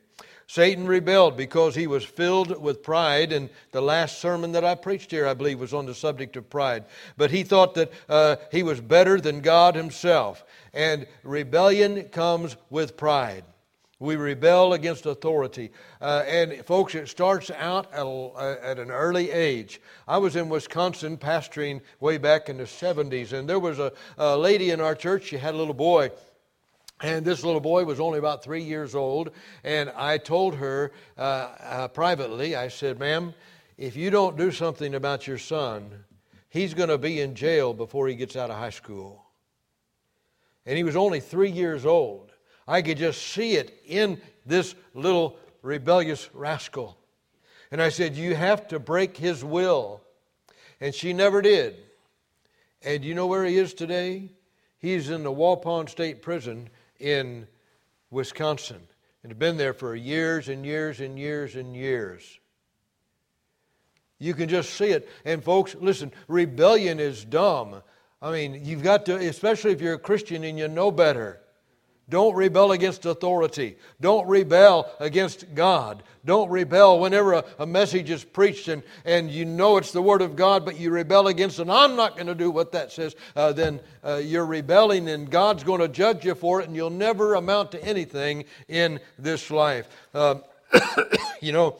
Satan 0.52 0.86
rebelled 0.86 1.38
because 1.38 1.76
he 1.76 1.88
was 1.88 2.04
filled 2.04 2.62
with 2.62 2.84
pride, 2.84 3.32
and 3.32 3.50
the 3.72 3.80
last 3.80 4.20
sermon 4.20 4.52
that 4.52 4.66
I 4.66 4.76
preached 4.76 5.10
here, 5.10 5.26
I 5.26 5.34
believe, 5.34 5.62
was 5.62 5.74
on 5.74 5.86
the 5.86 5.96
subject 5.96 6.36
of 6.36 6.50
pride. 6.50 6.84
But 7.16 7.32
he 7.32 7.44
thought 7.44 7.74
that 7.76 7.90
uh, 8.10 8.36
he 8.52 8.62
was 8.62 8.82
better 8.82 9.22
than 9.22 9.40
God 9.40 9.76
himself. 9.76 10.44
And 10.74 11.08
rebellion 11.24 12.04
comes 12.10 12.58
with 12.70 12.98
pride. 12.98 13.46
We 14.00 14.18
rebel 14.18 14.74
against 14.74 15.06
authority. 15.06 15.72
Uh, 16.02 16.26
and, 16.28 16.66
folks, 16.66 16.96
it 16.96 17.08
starts 17.08 17.50
out 17.52 17.90
at, 17.94 18.06
a, 18.06 18.58
at, 18.62 18.78
an 18.78 18.92
early 18.92 19.32
age. 19.32 19.80
I 20.06 20.18
was 20.18 20.36
in 20.36 20.50
Wisconsin 20.50 21.18
pastoring 21.18 21.80
way 22.02 22.18
back 22.18 22.50
in 22.50 22.58
the 22.58 22.66
70s, 22.66 23.32
and 23.32 23.48
there 23.48 23.60
was 23.60 23.80
a, 23.80 23.94
a 24.18 24.36
lady 24.36 24.72
in 24.72 24.82
our 24.82 24.96
church. 24.96 25.28
She 25.28 25.38
had 25.38 25.54
a 25.54 25.58
little 25.58 25.74
boy 25.74 26.12
and 27.02 27.26
this 27.26 27.44
little 27.44 27.62
boy 27.62 27.84
was 27.84 28.00
only 28.00 28.20
about 28.20 28.44
three 28.44 28.64
years 28.64 28.94
old. 28.94 29.32
And 29.64 29.92
I 29.96 30.18
told 30.18 30.56
her 30.56 30.92
uh, 31.18 31.22
uh, 31.22 31.88
privately, 31.90 32.56
I 32.56 32.68
said, 32.68 33.00
Ma'am, 33.00 33.34
if 33.78 33.96
you 33.96 34.12
don't 34.12 34.38
do 34.38 34.52
something 34.52 34.94
about 34.94 35.26
your 35.26 35.40
son, 35.40 35.92
he's 36.50 36.74
going 36.74 36.90
to 36.90 36.98
be 36.98 37.20
in 37.20 37.34
jail 37.34 37.74
before 37.74 38.08
he 38.08 38.16
gets 38.16 38.36
out 38.36 38.52
of 38.52 38.58
high 38.58 38.70
school. 38.70 39.26
And 40.66 40.78
he 40.78 40.84
was 40.84 40.96
only 40.96 41.20
three 41.20 41.50
years 41.50 41.86
old. 41.86 42.32
I 42.68 42.84
could 42.84 42.98
just 42.98 43.22
see 43.22 43.56
it 43.56 43.82
in 43.88 44.22
this 44.46 44.76
little 44.94 45.40
rebellious 45.64 46.30
rascal. 46.34 46.98
And 47.72 47.82
I 47.82 47.90
said, 47.90 48.16
You 48.16 48.36
have 48.36 48.68
to 48.68 48.80
break 48.80 49.18
his 49.18 49.44
will. 49.44 50.02
And 50.80 50.94
she 50.94 51.14
never 51.14 51.42
did. 51.42 51.78
And 52.84 53.04
you 53.04 53.16
know 53.16 53.28
where 53.28 53.46
he 53.46 53.58
is 53.58 53.74
today? 53.74 54.32
He's 54.78 55.10
in 55.10 55.24
the 55.24 55.32
Waupun 55.32 55.90
State 55.90 56.22
Prison 56.22 56.70
in 57.02 57.48
Wisconsin 58.10 58.82
and 59.24 59.32
had 59.32 59.40
been 59.40 59.58
there 59.58 59.74
for 59.74 59.96
years 59.96 60.50
and 60.50 60.66
years 60.66 61.00
and 61.00 61.18
years 61.18 61.56
and 61.56 61.76
years. 61.76 62.40
You 64.20 64.34
can 64.34 64.50
just 64.50 64.76
see 64.76 64.92
it. 64.92 65.10
And 65.26 65.44
folks, 65.44 65.76
listen, 65.80 66.12
rebellion 66.28 67.00
is 67.00 67.26
dumb. 67.26 67.82
I 68.22 68.32
mean, 68.32 68.64
you've 68.64 68.84
got 68.84 69.06
to, 69.08 69.16
especially 69.16 69.72
if 69.72 69.82
you're 69.82 69.96
a 69.96 70.00
Christian 70.00 70.44
and 70.44 70.58
you 70.58 70.68
know 70.68 70.92
better. 70.92 71.42
Don't 72.12 72.36
rebel 72.36 72.74
against 72.74 73.06
authority. 73.06 73.78
Don't 74.02 74.28
rebel 74.28 74.92
against 75.00 75.56
God. 75.56 76.04
Don't 76.26 76.52
rebel 76.52 77.00
whenever 77.00 77.34
a, 77.34 77.46
a, 77.58 77.66
message 77.66 78.10
is 78.10 78.26
preached 78.26 78.68
and, 78.68 78.84
and 79.06 79.32
you 79.32 79.46
know 79.46 79.78
it's 79.78 79.94
the 79.94 80.02
Word 80.02 80.22
of 80.22 80.36
God, 80.36 80.66
but 80.66 80.78
you 80.78 80.92
rebel 80.92 81.30
against 81.30 81.60
it. 81.60 81.70
I'm 81.70 81.96
not 81.96 82.16
going 82.16 82.28
to 82.28 82.36
do 82.36 82.52
what 82.52 82.74
that 82.74 82.92
says. 82.92 83.16
Uh, 83.34 83.54
then 83.54 83.80
uh, 84.04 84.16
you're 84.18 84.46
rebelling 84.46 85.08
and 85.08 85.30
God's 85.30 85.64
going 85.64 85.80
to 85.80 85.88
judge 85.88 86.26
you 86.26 86.36
for 86.36 86.60
it 86.60 86.68
and 86.68 86.76
you'll 86.76 86.90
never 86.90 87.36
amount 87.36 87.72
to 87.72 87.84
anything 87.84 88.44
in 88.68 89.00
this 89.18 89.50
life. 89.50 89.88
Uh, 90.14 90.36
you 91.40 91.54
know, 91.54 91.78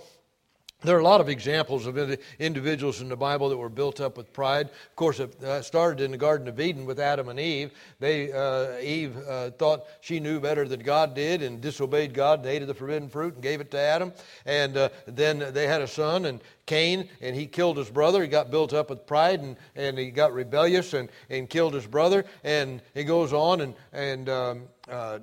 there 0.84 0.96
are 0.96 1.00
a 1.00 1.04
lot 1.04 1.22
of 1.22 1.30
examples 1.30 1.86
of 1.86 2.18
individuals 2.40 3.02
in 3.02 3.10
the 3.10 3.16
Bible 3.16 3.50
that 3.50 3.58
were 3.58 3.70
built 3.70 4.02
up 4.02 4.18
with 4.18 4.34
pride. 4.34 4.68
Of 4.68 4.96
course, 4.96 5.20
it 5.20 5.44
uh, 5.44 5.62
started 5.62 6.04
in 6.04 6.12
the 6.12 6.18
Garden 6.18 6.48
of 6.48 6.60
Eden 6.60 6.86
with 6.86 7.00
Adam 7.00 7.30
and 7.30 7.40
Eve. 7.40 7.72
They, 8.00 8.32
uh, 8.32 8.80
Eve 8.80 9.16
uh, 9.28 9.52
thought 9.52 9.86
she 10.02 10.20
knew 10.20 10.40
better 10.40 10.68
than 10.68 10.80
God 10.80 11.14
did 11.14 11.44
and 11.44 11.62
disobeyed 11.62 12.14
God 12.14 12.40
and 12.40 12.48
ate 12.48 12.62
of 12.62 12.68
the 12.68 12.74
forbidden 12.74 13.10
fruit 13.10 13.36
and 13.36 13.44
gave 13.44 13.62
it 13.62 13.70
to 13.72 13.80
Adam. 13.80 14.12
And 14.46 14.76
uh, 14.76 14.90
then 15.06 15.54
they 15.54 15.68
had 15.68 15.82
a 15.82 15.88
son, 15.88 16.26
and 16.26 16.42
Cain, 16.66 17.10
and 17.22 17.36
he 17.36 17.46
killed 17.48 17.78
his 17.78 17.90
brother. 17.90 18.22
He 18.22 18.28
got 18.28 18.50
built 18.50 18.74
up 18.74 18.90
with 18.90 19.06
pride 19.06 19.42
and, 19.42 19.58
and 19.76 19.98
he 19.98 20.10
got 20.10 20.34
rebellious 20.34 20.94
and, 20.94 21.10
and 21.30 21.50
killed 21.50 21.74
his 21.74 21.86
brother. 21.86 22.26
And 22.44 22.82
he 22.94 23.04
goes 23.04 23.34
on 23.34 23.62
and, 23.62 23.74
and 23.92 24.30
um, 24.30 24.62
uh, 24.90 25.20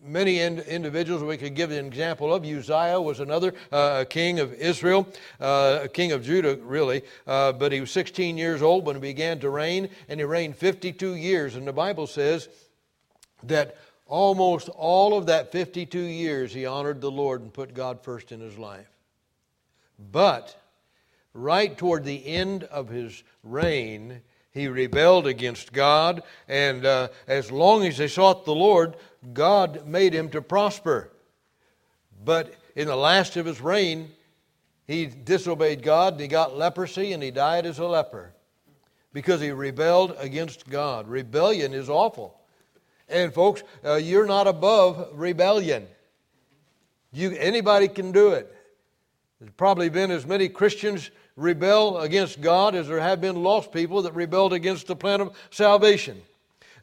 many 0.00 0.40
in, 0.40 0.60
individuals 0.60 1.22
we 1.22 1.36
could 1.36 1.54
give 1.54 1.70
an 1.70 1.86
example 1.86 2.32
of. 2.32 2.44
Uzziah 2.44 3.00
was 3.00 3.20
another 3.20 3.54
uh, 3.72 4.04
king 4.08 4.38
of 4.38 4.54
Israel, 4.54 5.08
uh, 5.40 5.80
a 5.82 5.88
king 5.88 6.12
of 6.12 6.24
Judah, 6.24 6.56
really, 6.62 7.02
uh, 7.26 7.52
but 7.52 7.72
he 7.72 7.80
was 7.80 7.90
16 7.90 8.38
years 8.38 8.62
old 8.62 8.86
when 8.86 8.96
he 8.96 9.00
began 9.00 9.40
to 9.40 9.50
reign, 9.50 9.88
and 10.08 10.20
he 10.20 10.24
reigned 10.24 10.56
52 10.56 11.14
years. 11.14 11.56
And 11.56 11.66
the 11.66 11.72
Bible 11.72 12.06
says 12.06 12.48
that 13.44 13.76
almost 14.06 14.68
all 14.70 15.16
of 15.16 15.26
that 15.26 15.52
52 15.52 15.98
years 15.98 16.52
he 16.52 16.66
honored 16.66 17.00
the 17.00 17.10
Lord 17.10 17.42
and 17.42 17.52
put 17.52 17.74
God 17.74 18.02
first 18.02 18.32
in 18.32 18.40
his 18.40 18.58
life. 18.58 18.88
But 20.12 20.56
right 21.34 21.76
toward 21.76 22.04
the 22.04 22.24
end 22.26 22.64
of 22.64 22.88
his 22.88 23.22
reign, 23.42 24.22
he 24.50 24.66
rebelled 24.68 25.26
against 25.26 25.72
God, 25.72 26.22
and 26.48 26.84
uh, 26.84 27.08
as 27.26 27.52
long 27.52 27.84
as 27.84 27.98
they 27.98 28.08
sought 28.08 28.44
the 28.44 28.54
Lord, 28.54 28.96
God 29.32 29.86
made 29.86 30.14
him 30.14 30.28
to 30.30 30.42
prosper. 30.42 31.10
But 32.24 32.54
in 32.74 32.86
the 32.88 32.96
last 32.96 33.36
of 33.36 33.46
his 33.46 33.60
reign, 33.60 34.10
he 34.86 35.06
disobeyed 35.06 35.82
God, 35.82 36.14
and 36.14 36.22
he 36.22 36.28
got 36.28 36.56
leprosy, 36.56 37.12
and 37.12 37.22
he 37.22 37.30
died 37.30 37.66
as 37.66 37.78
a 37.78 37.86
leper 37.86 38.32
because 39.12 39.40
he 39.40 39.50
rebelled 39.50 40.16
against 40.18 40.68
God. 40.68 41.08
Rebellion 41.08 41.74
is 41.74 41.88
awful. 41.88 42.38
And 43.08 43.32
folks, 43.32 43.62
uh, 43.84 43.94
you're 43.94 44.26
not 44.26 44.46
above 44.46 45.08
rebellion. 45.14 45.86
You, 47.12 47.32
anybody 47.32 47.88
can 47.88 48.12
do 48.12 48.32
it. 48.32 48.54
There's 49.40 49.52
probably 49.52 49.88
been 49.88 50.10
as 50.10 50.26
many 50.26 50.48
Christians 50.48 51.10
rebel 51.36 51.98
against 51.98 52.40
God 52.40 52.74
as 52.74 52.88
there 52.88 53.00
have 53.00 53.20
been 53.20 53.42
lost 53.42 53.72
people 53.72 54.02
that 54.02 54.14
rebelled 54.14 54.52
against 54.52 54.86
the 54.86 54.96
plan 54.96 55.20
of 55.20 55.36
salvation. 55.50 56.20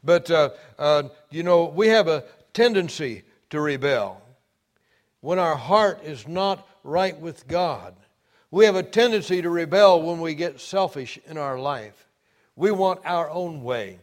But, 0.06 0.30
uh, 0.30 0.50
uh, 0.78 1.02
you 1.30 1.42
know, 1.42 1.64
we 1.64 1.88
have 1.88 2.06
a 2.06 2.24
tendency 2.54 3.24
to 3.50 3.60
rebel 3.60 4.22
when 5.20 5.38
our 5.40 5.56
heart 5.56 6.02
is 6.04 6.28
not 6.28 6.66
right 6.84 7.18
with 7.18 7.48
God. 7.48 7.94
We 8.52 8.64
have 8.64 8.76
a 8.76 8.82
tendency 8.84 9.42
to 9.42 9.50
rebel 9.50 10.00
when 10.00 10.20
we 10.20 10.34
get 10.34 10.60
selfish 10.60 11.18
in 11.26 11.36
our 11.36 11.58
life. 11.58 12.06
We 12.54 12.70
want 12.70 13.00
our 13.04 13.28
own 13.28 13.62
way. 13.62 13.98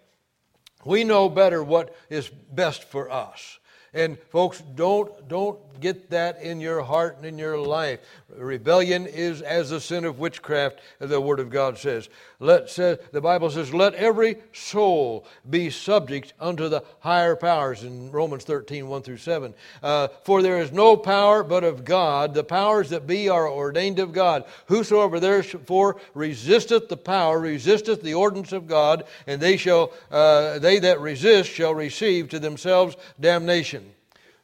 We 0.85 1.05
know 1.05 1.29
better 1.29 1.63
what 1.63 1.95
is 2.09 2.27
best 2.27 2.83
for 2.83 3.09
us. 3.09 3.57
And 3.93 4.17
folks, 4.31 4.61
don't 4.75 5.27
don't 5.27 5.59
get 5.79 6.09
that 6.09 6.41
in 6.41 6.61
your 6.61 6.81
heart 6.81 7.17
and 7.17 7.25
in 7.25 7.37
your 7.37 7.57
life. 7.57 7.99
Rebellion 8.35 9.05
is 9.05 9.41
as 9.41 9.69
the 9.69 9.81
sin 9.81 10.05
of 10.05 10.17
witchcraft, 10.17 10.79
the 10.99 11.19
Word 11.19 11.39
of 11.39 11.49
God 11.49 11.77
says. 11.77 12.09
Let 12.39 12.69
says 12.69 12.99
the 13.11 13.21
Bible 13.21 13.49
says, 13.49 13.73
"Let 13.73 13.93
every 13.95 14.37
soul 14.53 15.25
be 15.49 15.69
subject 15.69 16.33
unto 16.39 16.69
the 16.69 16.83
higher 17.01 17.35
powers." 17.35 17.83
In 17.83 18.11
Romans 18.11 18.43
13, 18.45 18.87
1 18.87 19.01
through 19.03 19.17
7. 19.17 19.53
Uh, 19.83 20.07
For 20.23 20.41
there 20.41 20.59
is 20.59 20.71
no 20.71 20.97
power 20.97 21.43
but 21.43 21.63
of 21.63 21.85
God. 21.85 22.33
The 22.33 22.43
powers 22.43 22.89
that 22.89 23.05
be 23.05 23.29
are 23.29 23.49
ordained 23.49 23.99
of 23.99 24.13
God. 24.13 24.45
Whosoever 24.67 25.19
therefore 25.19 25.97
resisteth 26.13 26.89
the 26.89 26.97
power 26.97 27.39
resisteth 27.39 28.01
the 28.01 28.13
ordinance 28.15 28.53
of 28.53 28.67
God, 28.67 29.03
and 29.27 29.41
they 29.41 29.57
shall 29.57 29.91
uh, 30.11 30.59
they 30.59 30.79
that 30.79 30.99
resist 30.99 31.49
shall 31.49 31.75
receive 31.75 32.29
to 32.29 32.39
themselves 32.39 32.95
damnation. 33.19 33.82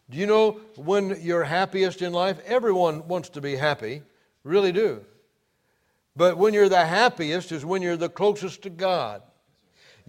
Do 0.09 0.17
you 0.17 0.25
know 0.25 0.59
when 0.75 1.19
you're 1.21 1.43
happiest 1.43 2.01
in 2.01 2.13
life? 2.13 2.39
Everyone 2.45 3.07
wants 3.07 3.29
to 3.29 3.41
be 3.41 3.55
happy, 3.55 4.01
really 4.43 4.71
do. 4.71 5.05
But 6.15 6.37
when 6.37 6.53
you're 6.53 6.69
the 6.69 6.85
happiest 6.85 7.51
is 7.51 7.63
when 7.63 7.81
you're 7.81 7.95
the 7.95 8.09
closest 8.09 8.63
to 8.63 8.69
God. 8.69 9.21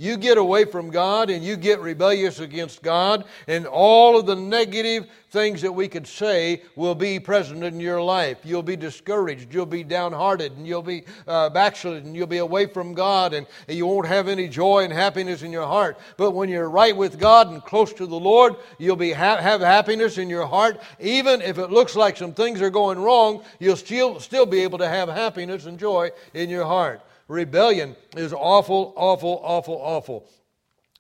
You 0.01 0.17
get 0.17 0.39
away 0.39 0.65
from 0.65 0.89
God 0.89 1.29
and 1.29 1.45
you 1.45 1.59
get 1.59 1.79
rebellious 1.79 2.41
against 2.41 2.81
God, 2.83 3.27
and 3.47 3.67
all 3.67 4.19
of 4.19 4.25
the 4.25 4.35
negative 4.35 5.07
things 5.31 5.61
that 5.61 5.73
we 5.73 5.89
could 5.89 6.07
say 6.07 6.63
will 6.75 6.95
be 6.95 7.21
present 7.21 7.63
in 7.63 7.79
your 7.79 8.01
life. 8.01 8.39
You'll 8.43 8.63
be 8.63 8.77
discouraged, 8.77 9.53
you'll 9.53 9.67
be 9.67 9.85
downhearted, 9.85 10.53
and 10.57 10.67
you'll 10.67 10.81
be 10.81 11.05
uh, 11.27 11.51
backslidden, 11.51 12.15
you'll 12.15 12.27
be 12.27 12.39
away 12.39 12.65
from 12.65 12.95
God, 12.95 13.35
and, 13.35 13.47
you 13.69 13.85
won't 13.87 14.07
have 14.07 14.27
any 14.27 14.49
joy 14.49 14.85
and 14.85 14.93
happiness 14.93 15.43
in 15.43 15.53
your 15.53 15.67
heart. 15.67 15.99
But 16.17 16.31
when 16.31 16.49
you're 16.49 16.71
right 16.71 16.97
with 16.97 17.19
God 17.19 17.51
and 17.51 17.63
close 17.63 17.93
to 17.93 18.07
the 18.07 18.19
Lord, 18.19 18.57
you'll 18.79 18.97
be 18.97 19.13
ha- 19.13 19.37
have 19.37 19.61
happiness 19.61 20.17
in 20.17 20.31
your 20.31 20.47
heart. 20.47 20.81
Even 20.99 21.43
if 21.43 21.59
it 21.59 21.71
looks 21.71 21.95
like 21.95 22.17
some 22.17 22.33
things 22.33 22.63
are 22.63 22.71
going 22.71 22.99
wrong, 22.99 23.43
you'll 23.59 23.77
still, 23.77 24.19
still 24.19 24.47
be 24.47 24.61
able 24.61 24.79
to 24.79 24.89
have 24.89 25.11
happiness 25.11 25.67
and 25.67 25.79
joy 25.79 26.11
in 26.33 26.49
your 26.49 26.65
heart 26.65 27.03
rebellion 27.31 27.97
is 28.17 28.33
awful, 28.33 28.93
awful, 28.97 29.41
awful, 29.45 29.77
awful. 29.81 30.29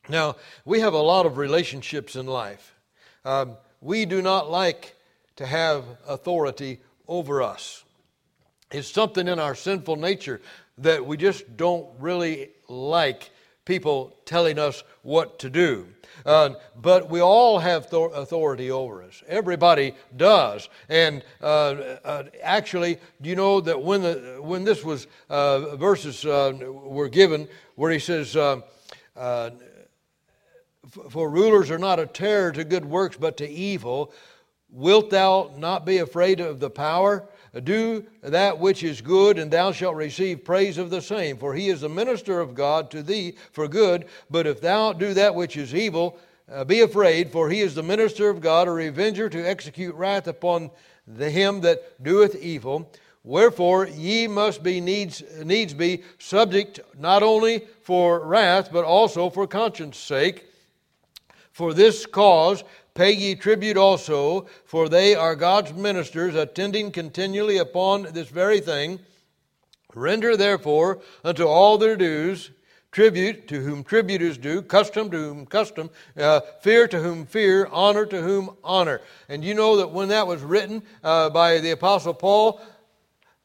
Now, 0.08 0.36
we 0.64 0.80
have 0.80 0.94
a 0.94 0.98
lot 0.98 1.26
of 1.26 1.36
relationships 1.36 2.14
in 2.14 2.26
life. 2.26 2.74
Um, 3.24 3.56
we 3.80 4.06
do 4.06 4.22
not 4.22 4.50
like 4.50 4.94
to 5.36 5.44
have 5.44 5.84
authority 6.06 6.80
over 7.08 7.42
us. 7.42 7.84
It's 8.70 8.88
something 8.88 9.26
in 9.26 9.40
our 9.40 9.56
sinful 9.56 9.96
nature 9.96 10.40
that 10.78 11.04
we 11.04 11.16
just 11.16 11.56
don't 11.56 11.88
really 11.98 12.50
like 12.68 13.30
people 13.64 14.16
telling 14.24 14.58
us 14.58 14.84
what 15.02 15.40
to 15.40 15.50
do. 15.50 15.88
Uh, 16.24 16.50
but 16.80 17.10
we 17.10 17.20
all 17.20 17.58
have 17.58 17.90
th- 17.90 18.10
authority 18.14 18.70
over 18.70 19.02
us. 19.02 19.22
Everybody 19.28 19.94
does. 20.16 20.68
And 20.88 21.22
uh, 21.42 21.98
uh, 22.04 22.24
actually, 22.42 22.98
do 23.20 23.28
you 23.28 23.36
know 23.36 23.60
that 23.60 23.80
when, 23.82 24.02
the, 24.02 24.38
when 24.40 24.64
this 24.64 24.84
was, 24.84 25.06
uh, 25.28 25.76
verses 25.76 26.24
uh, 26.24 26.52
were 26.60 27.08
given, 27.08 27.48
where 27.74 27.90
he 27.90 27.98
says, 27.98 28.36
uh, 28.36 28.60
For 31.08 31.30
rulers 31.30 31.70
are 31.70 31.78
not 31.78 31.98
a 31.98 32.06
terror 32.06 32.52
to 32.52 32.64
good 32.64 32.84
works, 32.84 33.16
but 33.16 33.36
to 33.38 33.48
evil, 33.48 34.12
wilt 34.70 35.10
thou 35.10 35.50
not 35.56 35.84
be 35.84 35.98
afraid 35.98 36.40
of 36.40 36.60
the 36.60 36.70
power? 36.70 37.28
Do 37.64 38.04
that 38.22 38.58
which 38.58 38.84
is 38.84 39.00
good, 39.00 39.38
and 39.38 39.50
thou 39.50 39.72
shalt 39.72 39.96
receive 39.96 40.44
praise 40.44 40.78
of 40.78 40.90
the 40.90 41.02
same. 41.02 41.36
For 41.36 41.54
he 41.54 41.68
is 41.68 41.80
the 41.80 41.88
minister 41.88 42.40
of 42.40 42.54
God 42.54 42.90
to 42.92 43.02
thee 43.02 43.34
for 43.50 43.66
good. 43.66 44.06
But 44.30 44.46
if 44.46 44.60
thou 44.60 44.92
do 44.92 45.14
that 45.14 45.34
which 45.34 45.56
is 45.56 45.74
evil, 45.74 46.18
uh, 46.50 46.64
be 46.64 46.80
afraid, 46.80 47.30
for 47.30 47.50
he 47.50 47.60
is 47.60 47.74
the 47.74 47.82
minister 47.82 48.28
of 48.28 48.40
God, 48.40 48.68
a 48.68 48.70
revenger 48.70 49.28
to 49.28 49.48
execute 49.48 49.94
wrath 49.94 50.28
upon 50.28 50.70
the 51.06 51.30
him 51.30 51.60
that 51.62 52.02
doeth 52.02 52.36
evil. 52.36 52.92
Wherefore 53.24 53.86
ye 53.86 54.26
must 54.26 54.62
be 54.62 54.80
needs, 54.80 55.22
needs 55.44 55.74
be 55.74 56.02
subject 56.18 56.80
not 56.98 57.22
only 57.22 57.66
for 57.82 58.20
wrath, 58.20 58.70
but 58.72 58.84
also 58.84 59.28
for 59.28 59.46
conscience 59.46 59.98
sake. 59.98 60.46
For 61.52 61.74
this 61.74 62.06
cause 62.06 62.64
Pay 62.94 63.12
ye 63.12 63.34
tribute 63.34 63.76
also, 63.76 64.46
for 64.64 64.88
they 64.88 65.14
are 65.14 65.36
God's 65.36 65.72
ministers, 65.72 66.34
attending 66.34 66.90
continually 66.90 67.58
upon 67.58 68.02
this 68.12 68.28
very 68.28 68.60
thing. 68.60 69.00
Render 69.94 70.36
therefore 70.36 71.00
unto 71.24 71.46
all 71.46 71.78
their 71.78 71.96
dues, 71.96 72.50
tribute 72.92 73.46
to 73.48 73.60
whom 73.60 73.84
tribute 73.84 74.22
is 74.22 74.36
due, 74.36 74.62
custom 74.62 75.10
to 75.10 75.16
whom 75.16 75.46
custom, 75.46 75.90
uh, 76.16 76.40
fear 76.60 76.88
to 76.88 77.00
whom 77.00 77.26
fear, 77.26 77.68
honor 77.70 78.04
to 78.06 78.20
whom 78.20 78.56
honor. 78.64 79.00
And 79.28 79.44
you 79.44 79.54
know 79.54 79.76
that 79.76 79.90
when 79.90 80.08
that 80.08 80.26
was 80.26 80.42
written 80.42 80.82
uh, 81.04 81.30
by 81.30 81.58
the 81.58 81.70
Apostle 81.70 82.14
Paul, 82.14 82.60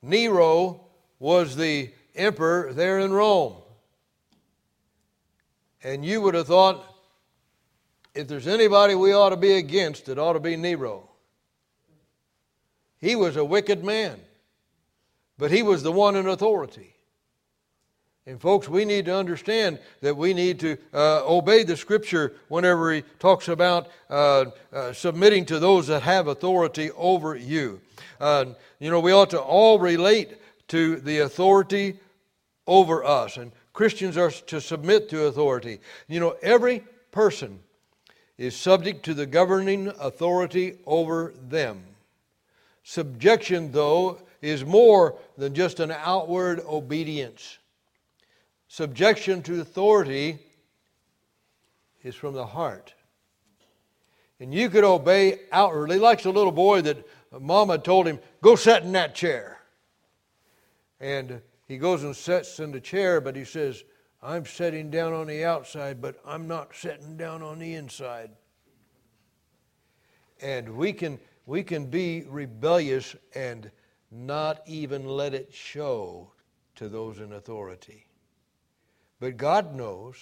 Nero 0.02 0.82
was 1.20 1.56
the 1.56 1.92
emperor 2.16 2.74
there 2.74 3.00
in 3.00 3.14
Rome. 3.14 3.56
And 5.84 6.04
you 6.04 6.22
would 6.22 6.34
have 6.34 6.48
thought, 6.48 6.95
if 8.16 8.28
there's 8.28 8.48
anybody 8.48 8.96
we 8.96 9.14
ought 9.14 9.30
to 9.30 9.38
be 9.38 9.54
against, 9.54 10.10
it 10.10 10.18
ought 10.18 10.34
to 10.34 10.40
be 10.40 10.56
Nero. 10.56 11.10
He 13.00 13.16
was 13.16 13.36
a 13.36 13.46
wicked 13.46 13.84
man, 13.84 14.20
but 15.38 15.52
he 15.52 15.62
was 15.62 15.84
the 15.84 15.92
one 15.92 16.16
in 16.16 16.28
authority. 16.28 16.96
And, 18.28 18.42
folks, 18.42 18.68
we 18.68 18.86
need 18.86 19.06
to 19.06 19.16
understand 19.16 19.78
that 20.02 20.18
we 20.18 20.34
need 20.34 20.60
to 20.62 20.78
uh, 20.92 21.24
obey 21.28 21.64
the 21.64 21.78
Scripture 21.78 22.34
whenever 22.48 22.92
he 22.92 23.04
talks 23.20 23.50
about 23.50 23.88
uh, 24.10 24.46
uh, 24.74 24.94
submitting 24.94 25.46
to 25.46 25.60
those 25.60 25.86
that 25.88 26.02
have 26.02 26.28
authority 26.28 26.90
over 26.92 27.36
you. 27.36 27.82
You 28.20 28.92
know, 28.92 29.00
we 29.00 29.12
ought 29.12 29.30
to 29.30 29.40
all 29.40 29.78
relate 29.78 30.38
to 30.70 30.96
the 30.96 31.20
authority 31.20 32.00
over 32.66 33.04
us, 33.04 33.38
and 33.38 33.52
Christians 33.74 34.18
are 34.18 34.32
to 34.32 34.60
submit 34.60 35.10
to 35.10 35.26
authority. 35.26 35.80
You 36.08 36.20
know, 36.20 36.36
every 36.42 36.84
person 37.12 37.60
is 38.38 38.56
subject 38.56 39.04
to 39.06 39.14
the 39.14 39.26
governing 39.26 39.88
authority 40.00 40.78
over 40.86 41.34
them. 41.50 41.84
Subjection, 42.84 43.72
though, 43.72 44.20
is 44.42 44.66
more 44.66 45.18
than 45.38 45.54
just 45.54 45.80
an 45.80 45.92
outward 45.92 46.60
obedience. 46.68 47.58
Subjection 48.68 49.42
to 49.44 49.62
authority 49.62 50.38
is 52.04 52.14
from 52.14 52.34
the 52.34 52.46
heart. 52.46 52.94
And 54.40 54.54
you 54.54 54.70
could 54.70 54.84
obey 54.84 55.40
outwardly, 55.52 55.98
like 55.98 56.22
the 56.22 56.32
little 56.32 56.52
boy 56.52 56.82
that 56.82 57.08
mama 57.40 57.78
told 57.78 58.06
him, 58.06 58.20
go 58.42 58.56
sit 58.56 58.84
in 58.84 58.92
that 58.92 59.16
chair. 59.16 59.60
And 61.00 61.42
he 61.68 61.78
goes 61.78 62.04
and 62.04 62.16
sits 62.16 62.60
in 62.60 62.72
the 62.72 62.82
chair, 62.82 63.22
but 63.22 63.36
he 63.36 63.46
says, 63.46 63.84
I'm 64.26 64.48
sitting 64.48 64.90
down 64.90 65.14
on 65.14 65.28
the 65.28 65.46
outside, 65.46 66.02
but 66.02 66.20
I'm 66.26 66.48
not 66.48 66.76
sitting 66.76 67.16
down 67.16 67.44
on 67.44 67.60
the 67.60 67.76
inside. 67.76 68.32
And 70.42 70.68
we 70.76 70.94
can, 70.94 71.20
we 71.46 71.62
can 71.62 71.86
be 71.86 72.24
rebellious 72.28 73.16
and 73.36 73.70
not 74.10 74.62
even 74.66 75.06
let 75.06 75.36
it 75.36 75.54
show 75.54 76.32
to 76.74 76.90
those 76.90 77.20
in 77.20 77.34
authority. 77.34 78.08
But 79.20 79.38
God 79.38 79.76
knows. 79.76 80.16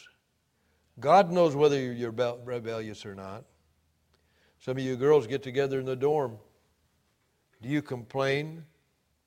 God 1.00 1.32
knows 1.32 1.56
whether 1.56 1.80
you're 1.80 2.12
rebellious 2.12 3.06
or 3.06 3.16
not. 3.16 3.46
Some 4.60 4.76
of 4.76 4.84
you 4.84 4.98
girls 4.98 5.28
get 5.28 5.44
together 5.44 5.80
in 5.80 5.86
the 5.86 5.96
dorm. 5.96 6.38
Do 7.62 7.70
you 7.70 7.82
complain 7.82 8.66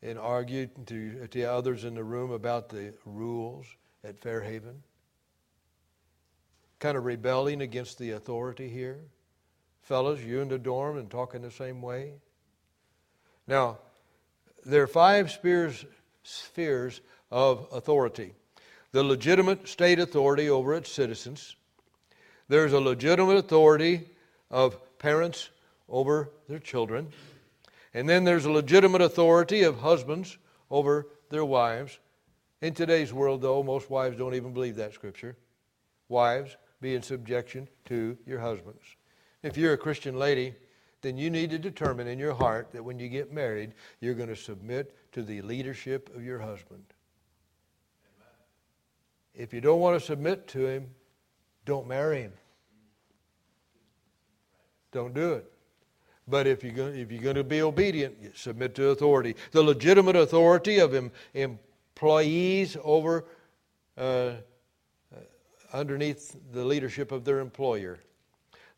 and 0.02 0.18
argue 0.18 0.68
to, 0.84 1.26
to 1.28 1.42
others 1.44 1.84
in 1.84 1.94
the 1.94 2.04
room 2.04 2.30
about 2.30 2.68
the 2.68 2.92
rules? 3.06 3.64
At 4.06 4.18
Fairhaven? 4.20 4.82
Kind 6.78 6.96
of 6.96 7.04
rebelling 7.04 7.60
against 7.60 7.98
the 7.98 8.12
authority 8.12 8.68
here? 8.68 9.00
Fellas, 9.82 10.20
you 10.20 10.40
in 10.40 10.48
the 10.48 10.58
dorm 10.58 10.98
and 10.98 11.10
talking 11.10 11.42
the 11.42 11.50
same 11.50 11.82
way? 11.82 12.12
Now, 13.46 13.78
there 14.64 14.82
are 14.82 14.88
five 14.88 15.30
spheres, 15.30 15.84
spheres 16.22 17.00
of 17.30 17.68
authority 17.72 18.34
the 18.96 19.04
legitimate 19.04 19.68
state 19.68 19.98
authority 19.98 20.48
over 20.48 20.72
its 20.72 20.90
citizens, 20.90 21.54
there's 22.48 22.72
a 22.72 22.80
legitimate 22.80 23.36
authority 23.36 24.08
of 24.50 24.98
parents 24.98 25.50
over 25.86 26.30
their 26.48 26.58
children, 26.58 27.12
and 27.92 28.08
then 28.08 28.24
there's 28.24 28.46
a 28.46 28.50
legitimate 28.50 29.02
authority 29.02 29.64
of 29.64 29.80
husbands 29.80 30.38
over 30.70 31.06
their 31.28 31.44
wives. 31.44 31.98
In 32.62 32.74
today's 32.74 33.12
world, 33.12 33.42
though, 33.42 33.62
most 33.62 33.90
wives 33.90 34.16
don't 34.16 34.34
even 34.34 34.52
believe 34.54 34.76
that 34.76 34.94
scripture. 34.94 35.36
Wives, 36.08 36.56
be 36.80 36.94
in 36.94 37.02
subjection 37.02 37.68
to 37.86 38.16
your 38.26 38.40
husbands. 38.40 38.82
If 39.42 39.56
you're 39.56 39.74
a 39.74 39.78
Christian 39.78 40.18
lady, 40.18 40.54
then 41.02 41.16
you 41.16 41.30
need 41.30 41.50
to 41.50 41.58
determine 41.58 42.06
in 42.06 42.18
your 42.18 42.34
heart 42.34 42.72
that 42.72 42.82
when 42.82 42.98
you 42.98 43.08
get 43.08 43.32
married, 43.32 43.74
you're 44.00 44.14
going 44.14 44.28
to 44.28 44.36
submit 44.36 44.94
to 45.12 45.22
the 45.22 45.42
leadership 45.42 46.10
of 46.16 46.24
your 46.24 46.38
husband. 46.38 46.84
If 49.34 49.52
you 49.52 49.60
don't 49.60 49.80
want 49.80 50.00
to 50.00 50.04
submit 50.04 50.48
to 50.48 50.66
him, 50.66 50.88
don't 51.64 51.86
marry 51.86 52.22
him. 52.22 52.32
don't 54.92 55.12
do 55.12 55.34
it. 55.34 55.52
But 56.26 56.46
if 56.46 56.64
you're 56.64 56.72
going, 56.72 56.98
if 56.98 57.12
you're 57.12 57.22
going 57.22 57.36
to 57.36 57.44
be 57.44 57.60
obedient, 57.60 58.16
submit 58.34 58.74
to 58.76 58.88
authority. 58.88 59.36
The 59.52 59.62
legitimate 59.62 60.16
authority 60.16 60.78
of 60.78 60.94
em, 60.94 61.58
employees 61.96 62.76
over 62.84 63.24
uh, 63.96 64.32
underneath 65.72 66.36
the 66.52 66.62
leadership 66.62 67.10
of 67.10 67.24
their 67.24 67.40
employer. 67.40 67.98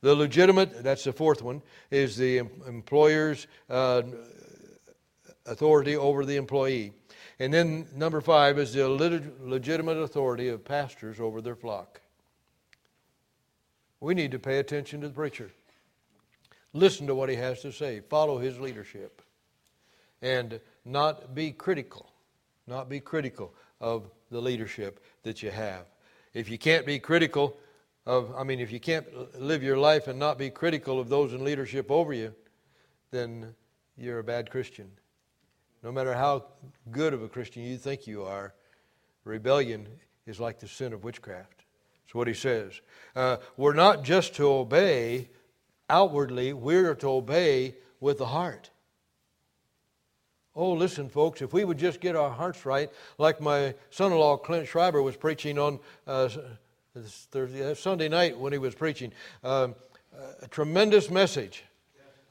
The 0.02 0.14
legitimate, 0.14 0.84
that's 0.84 1.02
the 1.02 1.12
fourth 1.12 1.42
one, 1.42 1.60
is 1.90 2.16
the 2.16 2.38
employer's 2.38 3.48
uh, 3.68 4.02
authority 5.46 5.96
over 5.96 6.24
the 6.24 6.36
employee. 6.36 6.92
And 7.40 7.52
then 7.52 7.88
number 7.92 8.20
five 8.20 8.56
is 8.56 8.74
the 8.74 8.88
legitimate 8.88 9.96
authority 9.96 10.46
of 10.46 10.64
pastors 10.64 11.18
over 11.18 11.40
their 11.40 11.56
flock. 11.56 12.00
We 13.98 14.14
need 14.14 14.30
to 14.30 14.38
pay 14.38 14.60
attention 14.60 15.00
to 15.00 15.08
the 15.08 15.14
preacher. 15.14 15.50
Listen 16.72 17.08
to 17.08 17.16
what 17.16 17.28
he 17.28 17.34
has 17.34 17.62
to 17.62 17.72
say. 17.72 17.98
Follow 17.98 18.38
his 18.38 18.60
leadership. 18.60 19.22
And 20.22 20.60
not 20.84 21.34
be 21.34 21.50
critical. 21.50 22.08
Not 22.68 22.90
be 22.90 23.00
critical 23.00 23.54
of 23.80 24.10
the 24.30 24.40
leadership 24.40 25.02
that 25.22 25.42
you 25.42 25.50
have. 25.50 25.86
If 26.34 26.50
you 26.50 26.58
can't 26.58 26.84
be 26.84 26.98
critical 26.98 27.56
of, 28.04 28.34
I 28.36 28.44
mean, 28.44 28.60
if 28.60 28.70
you 28.70 28.78
can't 28.78 29.40
live 29.40 29.62
your 29.62 29.78
life 29.78 30.06
and 30.06 30.18
not 30.18 30.36
be 30.36 30.50
critical 30.50 31.00
of 31.00 31.08
those 31.08 31.32
in 31.32 31.42
leadership 31.42 31.90
over 31.90 32.12
you, 32.12 32.34
then 33.10 33.54
you're 33.96 34.18
a 34.18 34.24
bad 34.24 34.50
Christian. 34.50 34.90
No 35.82 35.90
matter 35.90 36.12
how 36.12 36.44
good 36.90 37.14
of 37.14 37.22
a 37.22 37.28
Christian 37.28 37.62
you 37.62 37.78
think 37.78 38.06
you 38.06 38.24
are, 38.24 38.52
rebellion 39.24 39.88
is 40.26 40.38
like 40.38 40.60
the 40.60 40.68
sin 40.68 40.92
of 40.92 41.04
witchcraft. 41.04 41.64
That's 42.04 42.14
what 42.14 42.28
he 42.28 42.34
says. 42.34 42.80
Uh, 43.16 43.38
we're 43.56 43.74
not 43.74 44.04
just 44.04 44.34
to 44.34 44.46
obey 44.46 45.30
outwardly, 45.88 46.52
we're 46.52 46.94
to 46.96 47.08
obey 47.08 47.76
with 47.98 48.18
the 48.18 48.26
heart. 48.26 48.70
Oh, 50.56 50.72
listen, 50.72 51.08
folks, 51.08 51.40
if 51.40 51.52
we 51.52 51.64
would 51.64 51.78
just 51.78 52.00
get 52.00 52.16
our 52.16 52.30
hearts 52.30 52.66
right, 52.66 52.90
like 53.18 53.40
my 53.40 53.74
son 53.90 54.12
in 54.12 54.18
law 54.18 54.36
Clint 54.36 54.66
Schreiber 54.66 55.02
was 55.02 55.16
preaching 55.16 55.58
on 55.58 55.78
uh, 56.06 56.28
Thursday, 57.00 57.70
uh, 57.70 57.74
Sunday 57.74 58.08
night 58.08 58.36
when 58.36 58.52
he 58.52 58.58
was 58.58 58.74
preaching, 58.74 59.12
um, 59.44 59.74
a 60.42 60.48
tremendous 60.48 61.10
message. 61.10 61.64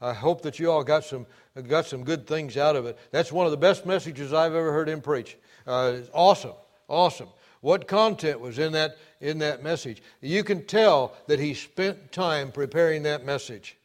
I 0.00 0.12
hope 0.12 0.42
that 0.42 0.58
you 0.58 0.70
all 0.70 0.84
got 0.84 1.04
some, 1.04 1.26
got 1.66 1.86
some 1.86 2.04
good 2.04 2.26
things 2.26 2.56
out 2.56 2.76
of 2.76 2.86
it. 2.86 2.98
That's 3.10 3.32
one 3.32 3.46
of 3.46 3.50
the 3.50 3.56
best 3.56 3.86
messages 3.86 4.32
I've 4.32 4.54
ever 4.54 4.72
heard 4.72 4.88
him 4.88 5.00
preach. 5.00 5.36
Uh, 5.66 5.98
awesome, 6.12 6.54
awesome. 6.86 7.28
What 7.60 7.88
content 7.88 8.40
was 8.40 8.58
in 8.58 8.72
that, 8.72 8.96
in 9.20 9.38
that 9.38 9.62
message? 9.62 10.02
You 10.20 10.44
can 10.44 10.64
tell 10.66 11.16
that 11.26 11.40
he 11.40 11.54
spent 11.54 12.12
time 12.12 12.52
preparing 12.52 13.02
that 13.02 13.24
message. 13.24 13.76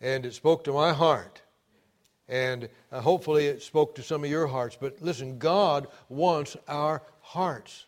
And 0.00 0.24
it 0.24 0.34
spoke 0.34 0.64
to 0.64 0.72
my 0.72 0.92
heart. 0.92 1.42
And 2.30 2.68
uh, 2.92 3.00
hopefully 3.00 3.48
it 3.48 3.60
spoke 3.60 3.96
to 3.96 4.02
some 4.02 4.24
of 4.24 4.30
your 4.30 4.46
hearts. 4.46 4.78
But 4.80 5.02
listen, 5.02 5.38
God 5.38 5.88
wants 6.08 6.56
our 6.68 7.02
hearts. 7.20 7.86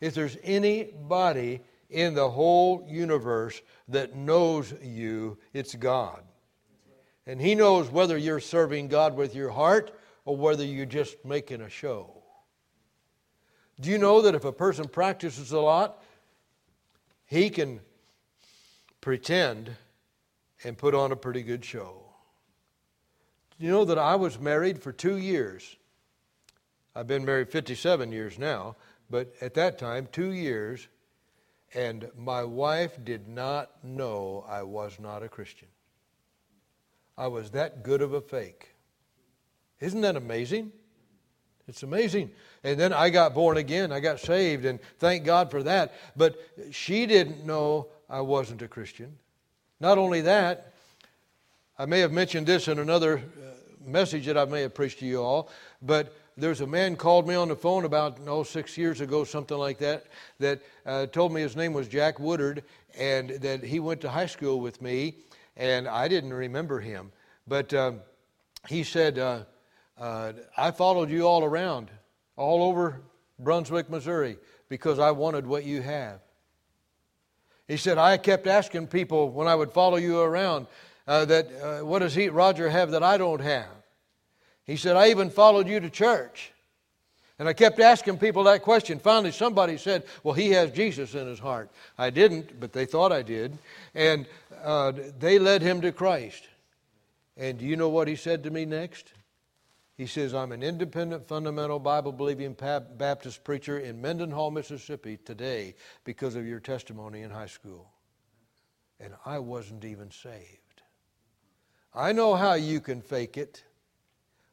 If 0.00 0.14
there's 0.14 0.36
anybody 0.42 1.60
in 1.90 2.14
the 2.14 2.28
whole 2.28 2.84
universe 2.88 3.60
that 3.88 4.16
knows 4.16 4.74
you, 4.82 5.38
it's 5.52 5.74
God. 5.74 6.22
And 7.26 7.40
He 7.40 7.54
knows 7.54 7.90
whether 7.90 8.16
you're 8.16 8.40
serving 8.40 8.88
God 8.88 9.14
with 9.14 9.34
your 9.34 9.50
heart 9.50 9.92
or 10.24 10.36
whether 10.36 10.64
you're 10.64 10.86
just 10.86 11.22
making 11.24 11.60
a 11.60 11.68
show. 11.68 12.10
Do 13.80 13.90
you 13.90 13.98
know 13.98 14.22
that 14.22 14.34
if 14.34 14.44
a 14.44 14.52
person 14.52 14.88
practices 14.88 15.52
a 15.52 15.60
lot, 15.60 16.02
he 17.26 17.50
can 17.50 17.80
pretend 19.00 19.76
and 20.62 20.78
put 20.78 20.94
on 20.94 21.12
a 21.12 21.16
pretty 21.16 21.42
good 21.42 21.64
show? 21.64 22.03
You 23.64 23.70
know 23.70 23.86
that 23.86 23.98
I 23.98 24.14
was 24.16 24.38
married 24.38 24.82
for 24.82 24.92
two 24.92 25.16
years? 25.16 25.76
I've 26.94 27.06
been 27.06 27.24
married 27.24 27.48
57 27.48 28.12
years 28.12 28.38
now, 28.38 28.76
but 29.08 29.32
at 29.40 29.54
that 29.54 29.78
time, 29.78 30.06
two 30.12 30.32
years, 30.32 30.86
and 31.72 32.10
my 32.14 32.44
wife 32.44 33.02
did 33.02 33.26
not 33.26 33.70
know 33.82 34.44
I 34.46 34.64
was 34.64 34.98
not 35.00 35.22
a 35.22 35.30
Christian. 35.30 35.68
I 37.16 37.28
was 37.28 37.52
that 37.52 37.82
good 37.82 38.02
of 38.02 38.12
a 38.12 38.20
fake. 38.20 38.74
Isn't 39.80 40.02
that 40.02 40.16
amazing? 40.16 40.70
It's 41.66 41.82
amazing. 41.82 42.32
And 42.64 42.78
then 42.78 42.92
I 42.92 43.08
got 43.08 43.32
born 43.32 43.56
again. 43.56 43.92
I 43.92 44.00
got 44.00 44.20
saved, 44.20 44.66
and 44.66 44.78
thank 44.98 45.24
God 45.24 45.50
for 45.50 45.62
that. 45.62 45.94
But 46.14 46.38
she 46.70 47.06
didn't 47.06 47.46
know 47.46 47.88
I 48.10 48.20
wasn't 48.20 48.60
a 48.60 48.68
Christian. 48.68 49.16
Not 49.80 49.96
only 49.96 50.20
that, 50.20 50.74
I 51.78 51.86
may 51.86 52.00
have 52.00 52.12
mentioned 52.12 52.46
this 52.46 52.68
in 52.68 52.78
another 52.78 53.18
uh, 53.18 53.53
message 53.86 54.26
that 54.26 54.36
I 54.38 54.44
may 54.44 54.62
have 54.62 54.74
preached 54.74 54.98
to 55.00 55.06
you 55.06 55.22
all, 55.22 55.50
but 55.82 56.14
there's 56.36 56.60
a 56.60 56.66
man 56.66 56.96
called 56.96 57.28
me 57.28 57.34
on 57.34 57.48
the 57.48 57.56
phone 57.56 57.84
about 57.84 58.18
oh 58.26 58.42
six 58.42 58.76
years 58.76 59.00
ago, 59.00 59.24
something 59.24 59.56
like 59.56 59.78
that, 59.78 60.06
that 60.40 60.60
uh, 60.84 61.06
told 61.06 61.32
me 61.32 61.40
his 61.40 61.56
name 61.56 61.72
was 61.72 61.88
Jack 61.88 62.18
Woodard, 62.18 62.64
and 62.98 63.30
that 63.30 63.62
he 63.62 63.80
went 63.80 64.00
to 64.00 64.08
high 64.08 64.26
school 64.26 64.60
with 64.60 64.82
me, 64.82 65.16
and 65.56 65.86
I 65.86 66.08
didn't 66.08 66.32
remember 66.32 66.80
him, 66.80 67.12
but 67.46 67.72
um, 67.74 68.00
he 68.68 68.82
said. 68.82 69.18
Uh, 69.18 69.40
uh, 69.98 70.32
I 70.56 70.70
followed 70.70 71.10
you 71.10 71.26
all 71.26 71.44
around, 71.44 71.90
all 72.36 72.64
over 72.64 73.00
Brunswick, 73.38 73.88
Missouri, 73.88 74.38
because 74.68 74.98
I 74.98 75.10
wanted 75.12 75.46
what 75.46 75.64
you 75.64 75.82
have. 75.82 76.20
He 77.68 77.76
said, 77.76 77.96
I 77.96 78.16
kept 78.16 78.46
asking 78.46 78.88
people 78.88 79.30
when 79.30 79.46
I 79.46 79.54
would 79.54 79.72
follow 79.72 79.96
you 79.96 80.20
around 80.20 80.66
uh, 81.06 81.24
that, 81.26 81.48
uh, 81.62 81.84
what 81.84 82.00
does 82.00 82.14
he, 82.14 82.28
Rodger 82.28 82.68
have 82.68 82.90
that 82.90 83.02
I 83.02 83.16
don't 83.16 83.40
have? 83.40 83.66
He 84.64 84.76
said, 84.76 84.96
I 84.96 85.10
even 85.10 85.30
followed 85.30 85.68
you 85.68 85.80
to 85.80 85.90
church. 85.90 86.52
And 87.38 87.48
I 87.48 87.52
kept 87.52 87.80
asking 87.80 88.18
people 88.18 88.44
that 88.44 88.62
question. 88.62 88.98
Finally, 88.98 89.32
somebody 89.32 89.76
said, 89.76 90.04
Well, 90.22 90.34
he 90.34 90.50
has 90.50 90.70
Jesus 90.70 91.14
in 91.14 91.26
his 91.26 91.40
heart. 91.40 91.70
I 91.98 92.10
didn't, 92.10 92.60
but 92.60 92.72
they 92.72 92.86
thought 92.86 93.12
I 93.12 93.22
did. 93.22 93.58
And 93.94 94.26
uh, 94.62 94.92
they 95.18 95.38
led 95.38 95.60
him 95.60 95.80
to 95.80 95.90
Christ. 95.90 96.46
And 97.36 97.58
do 97.58 97.64
you 97.64 97.76
know 97.76 97.88
what 97.88 98.06
he 98.06 98.14
said 98.14 98.44
to 98.44 98.50
me 98.50 98.64
next? 98.64 99.12
He 99.96 100.06
says, 100.06 100.34
I'm 100.34 100.52
an 100.52 100.62
independent, 100.62 101.26
fundamental, 101.26 101.78
Bible 101.78 102.12
believing 102.12 102.52
Baptist 102.52 103.44
preacher 103.44 103.78
in 103.78 104.00
Mendenhall, 104.00 104.50
Mississippi 104.50 105.18
today 105.24 105.74
because 106.04 106.34
of 106.34 106.46
your 106.46 106.60
testimony 106.60 107.22
in 107.22 107.30
high 107.30 107.46
school. 107.46 107.90
And 108.98 109.12
I 109.24 109.38
wasn't 109.38 109.84
even 109.84 110.10
saved. 110.10 110.82
I 111.94 112.12
know 112.12 112.34
how 112.34 112.54
you 112.54 112.80
can 112.80 113.02
fake 113.02 113.36
it. 113.36 113.62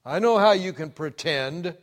I 0.06 0.20
know 0.20 0.38
how 0.38 0.52
you 0.52 0.74
can 0.74 0.90
pretend 0.90 1.76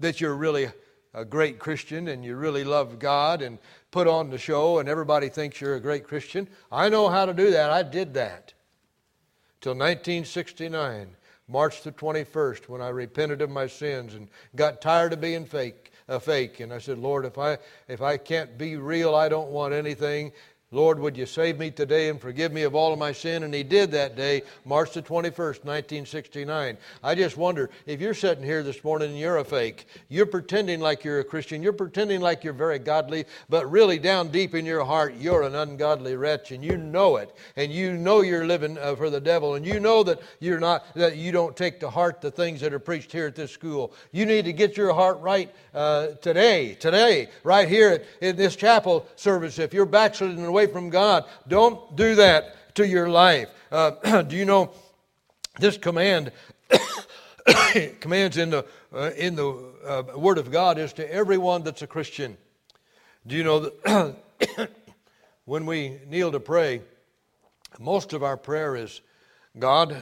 that 0.00 0.20
you're 0.20 0.34
really 0.34 0.70
a 1.14 1.24
great 1.24 1.58
Christian 1.58 2.08
and 2.08 2.24
you 2.24 2.36
really 2.36 2.64
love 2.64 2.98
God 2.98 3.42
and 3.42 3.58
put 3.90 4.06
on 4.06 4.30
the 4.30 4.38
show 4.38 4.78
and 4.78 4.88
everybody 4.88 5.28
thinks 5.28 5.60
you're 5.60 5.76
a 5.76 5.80
great 5.80 6.06
Christian. 6.06 6.48
I 6.70 6.88
know 6.88 7.08
how 7.08 7.26
to 7.26 7.32
do 7.32 7.50
that. 7.52 7.70
I 7.70 7.82
did 7.82 8.14
that. 8.14 8.52
Till 9.60 9.72
1969. 9.72 11.16
March 11.48 11.82
the 11.82 11.92
21st, 11.92 12.68
when 12.68 12.82
I 12.82 12.88
repented 12.88 13.40
of 13.40 13.48
my 13.48 13.66
sins 13.66 14.12
and 14.12 14.28
got 14.54 14.82
tired 14.82 15.14
of 15.14 15.20
being 15.22 15.46
fake, 15.46 15.90
a 16.06 16.20
fake. 16.20 16.60
And 16.60 16.72
I 16.72 16.78
said, 16.78 16.98
Lord, 16.98 17.24
if 17.24 17.38
I, 17.38 17.56
if 17.88 18.02
I 18.02 18.18
can't 18.18 18.58
be 18.58 18.76
real, 18.76 19.14
I 19.14 19.30
don't 19.30 19.50
want 19.50 19.72
anything. 19.72 20.32
Lord, 20.70 21.00
would 21.00 21.16
you 21.16 21.24
save 21.24 21.58
me 21.58 21.70
today 21.70 22.10
and 22.10 22.20
forgive 22.20 22.52
me 22.52 22.64
of 22.64 22.74
all 22.74 22.92
of 22.92 22.98
my 22.98 23.10
sin? 23.10 23.42
And 23.42 23.54
he 23.54 23.62
did 23.62 23.90
that 23.92 24.16
day, 24.16 24.42
March 24.66 24.92
the 24.92 25.00
21st, 25.00 25.64
1969. 25.64 26.76
I 27.02 27.14
just 27.14 27.38
wonder 27.38 27.70
if 27.86 28.02
you're 28.02 28.12
sitting 28.12 28.44
here 28.44 28.62
this 28.62 28.84
morning 28.84 29.08
and 29.08 29.18
you're 29.18 29.38
a 29.38 29.44
fake, 29.46 29.86
you're 30.10 30.26
pretending 30.26 30.78
like 30.78 31.04
you're 31.04 31.20
a 31.20 31.24
Christian, 31.24 31.62
you're 31.62 31.72
pretending 31.72 32.20
like 32.20 32.44
you're 32.44 32.52
very 32.52 32.78
godly, 32.78 33.24
but 33.48 33.70
really 33.70 33.98
down 33.98 34.28
deep 34.28 34.54
in 34.54 34.66
your 34.66 34.84
heart, 34.84 35.14
you're 35.16 35.40
an 35.44 35.54
ungodly 35.54 36.16
wretch 36.16 36.50
and 36.50 36.62
you 36.62 36.76
know 36.76 37.16
it. 37.16 37.34
And 37.56 37.72
you 37.72 37.94
know 37.94 38.20
you're 38.20 38.46
living 38.46 38.76
uh, 38.76 38.94
for 38.94 39.08
the 39.08 39.22
devil 39.22 39.54
and 39.54 39.64
you 39.64 39.80
know 39.80 40.02
that 40.02 40.20
you're 40.38 40.60
not, 40.60 40.84
that 40.96 41.16
you 41.16 41.32
don't 41.32 41.56
take 41.56 41.80
to 41.80 41.88
heart 41.88 42.20
the 42.20 42.30
things 42.30 42.60
that 42.60 42.74
are 42.74 42.78
preached 42.78 43.10
here 43.10 43.26
at 43.26 43.36
this 43.36 43.52
school. 43.52 43.94
You 44.12 44.26
need 44.26 44.44
to 44.44 44.52
get 44.52 44.76
your 44.76 44.92
heart 44.92 45.18
right 45.20 45.50
uh, 45.72 46.08
today, 46.20 46.74
today, 46.74 47.30
right 47.42 47.68
here 47.68 48.04
in 48.20 48.36
this 48.36 48.54
chapel 48.54 49.06
service. 49.16 49.58
If 49.58 49.72
you're 49.72 49.86
backsliding 49.86 50.44
away 50.44 50.57
from 50.66 50.90
God. 50.90 51.24
Don't 51.46 51.96
do 51.96 52.16
that 52.16 52.74
to 52.76 52.86
your 52.86 53.08
life. 53.08 53.48
Uh, 53.70 54.22
do 54.28 54.36
you 54.36 54.44
know 54.44 54.70
this 55.58 55.76
command? 55.76 56.32
commands 58.00 58.36
in 58.36 58.50
the 58.50 58.64
uh, 58.94 59.10
in 59.16 59.36
the 59.36 59.48
uh, 59.86 60.02
Word 60.16 60.38
of 60.38 60.50
God 60.50 60.78
is 60.78 60.92
to 60.94 61.12
everyone 61.12 61.62
that's 61.62 61.82
a 61.82 61.86
Christian. 61.86 62.36
Do 63.26 63.36
you 63.36 63.44
know 63.44 63.60
that 63.60 64.16
when 65.44 65.66
we 65.66 65.98
kneel 66.08 66.32
to 66.32 66.40
pray, 66.40 66.82
most 67.78 68.12
of 68.12 68.22
our 68.22 68.36
prayer 68.36 68.76
is, 68.76 69.00
God, 69.58 69.96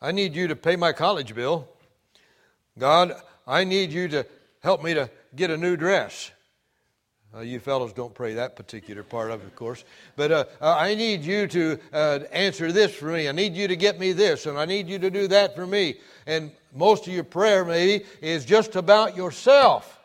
I 0.00 0.12
need 0.12 0.34
you 0.34 0.48
to 0.48 0.56
pay 0.56 0.76
my 0.76 0.92
college 0.92 1.34
bill. 1.34 1.68
God, 2.78 3.14
I 3.46 3.64
need 3.64 3.92
you 3.92 4.08
to 4.08 4.26
help 4.62 4.82
me 4.82 4.94
to 4.94 5.10
get 5.36 5.50
a 5.50 5.56
new 5.56 5.76
dress. 5.76 6.30
Uh, 7.36 7.40
you 7.40 7.58
fellows 7.58 7.92
don't 7.92 8.14
pray 8.14 8.34
that 8.34 8.54
particular 8.54 9.02
part 9.02 9.30
of 9.30 9.40
it, 9.42 9.46
of 9.46 9.56
course. 9.56 9.84
But 10.14 10.30
uh, 10.30 10.44
I 10.60 10.94
need 10.94 11.22
you 11.22 11.48
to 11.48 11.78
uh, 11.92 12.20
answer 12.30 12.70
this 12.70 12.94
for 12.94 13.06
me. 13.06 13.28
I 13.28 13.32
need 13.32 13.54
you 13.54 13.66
to 13.66 13.76
get 13.76 13.98
me 13.98 14.12
this, 14.12 14.46
and 14.46 14.56
I 14.56 14.66
need 14.66 14.88
you 14.88 15.00
to 15.00 15.10
do 15.10 15.26
that 15.28 15.56
for 15.56 15.66
me. 15.66 15.96
And 16.26 16.52
most 16.72 17.08
of 17.08 17.12
your 17.12 17.24
prayer, 17.24 17.64
maybe, 17.64 18.04
is 18.20 18.44
just 18.44 18.76
about 18.76 19.16
yourself. 19.16 19.98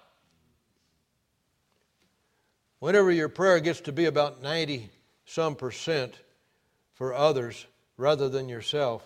Whenever 2.80 3.12
your 3.12 3.30
prayer 3.30 3.60
gets 3.60 3.82
to 3.82 3.92
be 3.92 4.06
about 4.06 4.42
90 4.42 4.90
some 5.26 5.56
percent 5.56 6.16
for 6.96 7.14
others 7.14 7.68
rather 7.98 8.30
than 8.30 8.50
yourself, 8.50 9.04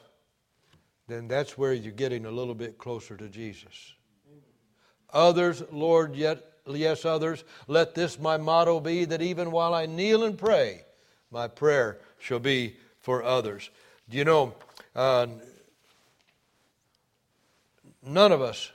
then 1.08 1.28
that's 1.28 1.58
where 1.58 1.74
you're 1.74 1.92
getting 1.92 2.26
a 2.26 2.32
little 2.32 2.56
bit 2.56 2.78
closer 2.78 3.18
to 3.18 3.28
Jesus. 3.28 3.94
Others, 5.12 5.64
Lord, 5.72 6.16
yet 6.16 6.53
yes, 6.68 7.06
others, 7.06 7.44
let 7.68 7.96
this 7.96 8.20
my 8.20 8.38
motto 8.38 8.80
be 8.80 9.06
that 9.06 9.22
even 9.22 9.52
while 9.52 9.74
I 9.74 9.86
kneel 9.86 10.24
and 10.24 10.38
pray, 10.38 10.84
my 11.32 11.48
prayer 11.48 12.00
shall 12.20 12.40
be 12.40 12.76
for 13.00 13.24
others. 13.24 13.70
Do 14.10 14.18
you 14.18 14.26
know, 14.26 14.54
uh, 14.96 15.28
none 18.06 18.32
of 18.32 18.42
us 18.42 18.72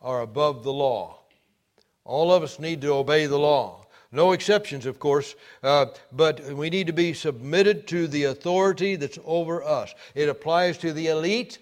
are 0.00 0.22
above 0.22 0.64
the 0.64 0.72
law. 0.72 1.18
All 2.04 2.32
of 2.32 2.42
us 2.42 2.58
need 2.58 2.80
to 2.80 2.94
obey 2.94 3.26
the 3.26 3.38
law. 3.38 3.86
No 4.12 4.32
exceptions, 4.32 4.86
of 4.86 4.98
course, 4.98 5.36
uh, 5.62 5.86
but 6.10 6.42
we 6.54 6.68
need 6.68 6.88
to 6.88 6.92
be 6.92 7.12
submitted 7.12 7.86
to 7.88 8.08
the 8.08 8.24
authority 8.24 8.96
that's 8.96 9.18
over 9.24 9.62
us. 9.62 9.94
It 10.16 10.28
applies 10.28 10.78
to 10.78 10.92
the 10.92 11.06
elite 11.08 11.58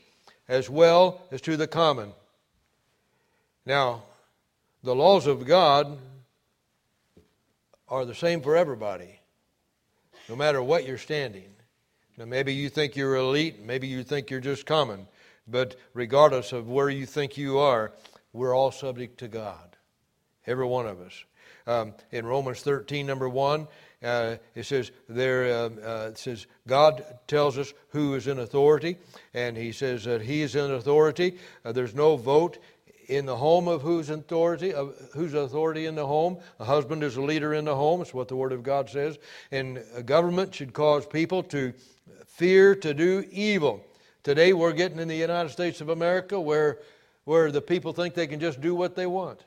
as 0.49 0.71
well 0.71 1.21
as 1.31 1.43
to 1.43 1.59
the 1.59 1.67
common. 1.67 2.13
Now, 3.67 4.05
the 4.83 4.95
laws 4.95 5.27
of 5.27 5.45
God 5.45 5.99
are 7.89 8.05
the 8.05 8.15
same 8.15 8.41
for 8.41 8.57
everybody, 8.57 9.21
no 10.29 10.37
matter 10.37 10.63
what 10.63 10.87
you're 10.87 10.99
standing. 10.99 11.51
Now, 12.17 12.27
maybe 12.27 12.53
you 12.53 12.69
think 12.69 12.97
you're 12.97 13.17
elite, 13.17 13.63
maybe 13.63 13.87
you 13.87 14.03
think 14.03 14.31
you're 14.31 14.41
just 14.41 14.67
common, 14.67 15.07
but 15.47 15.77
regardless 15.95 16.53
of 16.53 16.69
where 16.69 16.91
you 16.91 17.07
think 17.07 17.37
you 17.37 17.59
are, 17.59 17.93
we're 18.33 18.55
all 18.55 18.71
subject 18.71 19.19
to 19.19 19.29
God, 19.29 19.77
every 20.47 20.67
one 20.67 20.87
of 20.87 21.01
us. 21.01 21.25
Um, 21.67 21.95
in 22.13 22.27
Romans 22.27 22.63
13, 22.63 23.07
number 23.07 23.29
1, 23.29 23.67
uh, 24.03 24.37
it 24.55 24.65
says 24.65 24.93
there 25.09 25.45
uh, 25.45 25.69
uh, 25.69 26.09
it 26.11 26.19
says 26.19 26.47
God 26.69 27.05
tells 27.27 27.59
us 27.59 27.75
who 27.89 28.15
is 28.15 28.29
in 28.29 28.39
authority, 28.39 28.97
and 29.35 29.57
He 29.57 29.73
says 29.73 30.05
that 30.05 30.23
He 30.23 30.43
is 30.43 30.55
in 30.55 30.71
authority. 30.71 31.37
Uh, 31.65 31.73
there's 31.73 31.95
no 31.95 32.17
vote 32.17 32.59
in 33.09 33.25
the 33.25 33.37
home 33.37 33.69
of 33.69 33.83
whose 33.83 34.11
authority, 34.11 34.73
of 34.73 34.95
whose 35.15 35.35
authority 35.35 35.87
in 35.87 35.95
the 35.95 36.07
home. 36.07 36.39
A 36.61 36.65
husband 36.65 37.03
is 37.03 37.17
a 37.17 37.23
leader 37.23 37.55
in 37.55 37.65
the 37.65 37.75
home. 37.75 38.03
It's 38.03 38.15
what 38.15 38.29
the 38.29 38.37
Word 38.37 38.53
of 38.53 38.63
God 38.63 38.89
says. 38.89 39.19
And 39.51 39.83
a 39.95 40.03
government 40.03 40.55
should 40.55 40.75
cause 40.75 41.07
people 41.07 41.43
to 41.45 41.73
fear 42.27 42.75
to 42.77 42.95
do 42.95 43.27
evil. 43.33 43.83
Today 44.23 44.53
we're 44.53 44.73
getting 44.73 44.99
in 44.99 45.09
the 45.09 45.17
United 45.17 45.49
States 45.49 45.81
of 45.81 45.89
America 45.89 46.39
where, 46.39 46.81
where 47.25 47.51
the 47.51 47.63
people 47.63 47.93
think 47.93 48.15
they 48.15 48.27
can 48.27 48.41
just 48.41 48.61
do 48.61 48.75
what 48.75 48.95
they 48.95 49.07
want. 49.07 49.41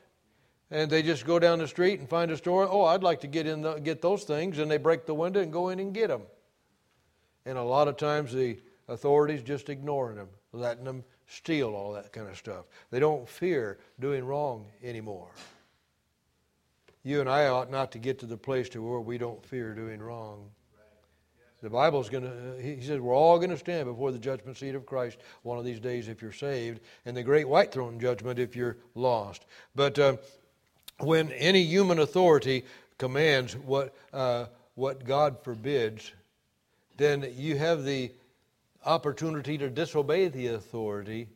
And 0.70 0.90
they 0.90 1.02
just 1.02 1.24
go 1.24 1.38
down 1.38 1.58
the 1.58 1.68
street 1.68 2.00
and 2.00 2.08
find 2.08 2.30
a 2.30 2.36
store. 2.36 2.66
Oh, 2.68 2.84
I'd 2.86 3.02
like 3.02 3.20
to 3.20 3.26
get 3.26 3.46
in 3.46 3.60
the, 3.60 3.74
get 3.74 4.02
those 4.02 4.24
things, 4.24 4.58
and 4.58 4.70
they 4.70 4.78
break 4.78 5.06
the 5.06 5.14
window 5.14 5.40
and 5.40 5.52
go 5.52 5.68
in 5.68 5.78
and 5.78 5.92
get 5.92 6.08
them. 6.08 6.22
And 7.44 7.58
a 7.58 7.62
lot 7.62 7.88
of 7.88 7.96
times 7.96 8.32
the 8.32 8.58
authorities 8.88 9.42
just 9.42 9.68
ignoring 9.68 10.16
them, 10.16 10.28
letting 10.52 10.84
them 10.84 11.04
steal, 11.32 11.74
all 11.74 11.92
that 11.92 12.12
kind 12.12 12.28
of 12.28 12.36
stuff. 12.36 12.66
They 12.90 13.00
don't 13.00 13.28
fear 13.28 13.78
doing 14.00 14.24
wrong 14.24 14.66
anymore. 14.82 15.28
You 17.04 17.20
and 17.20 17.28
I 17.28 17.46
ought 17.46 17.70
not 17.70 17.92
to 17.92 17.98
get 17.98 18.18
to 18.20 18.26
the 18.26 18.36
place 18.36 18.68
to 18.70 18.82
where 18.82 19.00
we 19.00 19.18
don't 19.18 19.44
fear 19.44 19.74
doing 19.74 20.00
wrong. 20.00 20.50
The 21.62 21.70
Bible's 21.70 22.08
going 22.08 22.24
to, 22.24 22.60
he 22.60 22.80
says, 22.80 22.98
we're 22.98 23.14
all 23.14 23.38
going 23.38 23.50
to 23.50 23.56
stand 23.56 23.86
before 23.86 24.10
the 24.10 24.18
judgment 24.18 24.56
seat 24.56 24.74
of 24.74 24.84
Christ 24.84 25.18
one 25.42 25.58
of 25.58 25.64
these 25.64 25.78
days 25.78 26.08
if 26.08 26.20
you're 26.20 26.32
saved, 26.32 26.80
and 27.06 27.16
the 27.16 27.22
great 27.22 27.48
white 27.48 27.70
throne 27.70 28.00
judgment 28.00 28.40
if 28.40 28.56
you're 28.56 28.78
lost. 28.96 29.46
But 29.76 29.96
uh, 29.98 30.16
when 30.98 31.30
any 31.32 31.62
human 31.62 32.00
authority 32.00 32.64
commands 32.98 33.56
what, 33.56 33.94
uh, 34.12 34.46
what 34.74 35.04
God 35.04 35.42
forbids, 35.44 36.12
then 36.96 37.32
you 37.36 37.56
have 37.56 37.84
the 37.84 38.10
opportunity 38.84 39.58
to 39.58 39.70
disobey 39.70 40.28
the 40.28 40.48
authority 40.48 41.28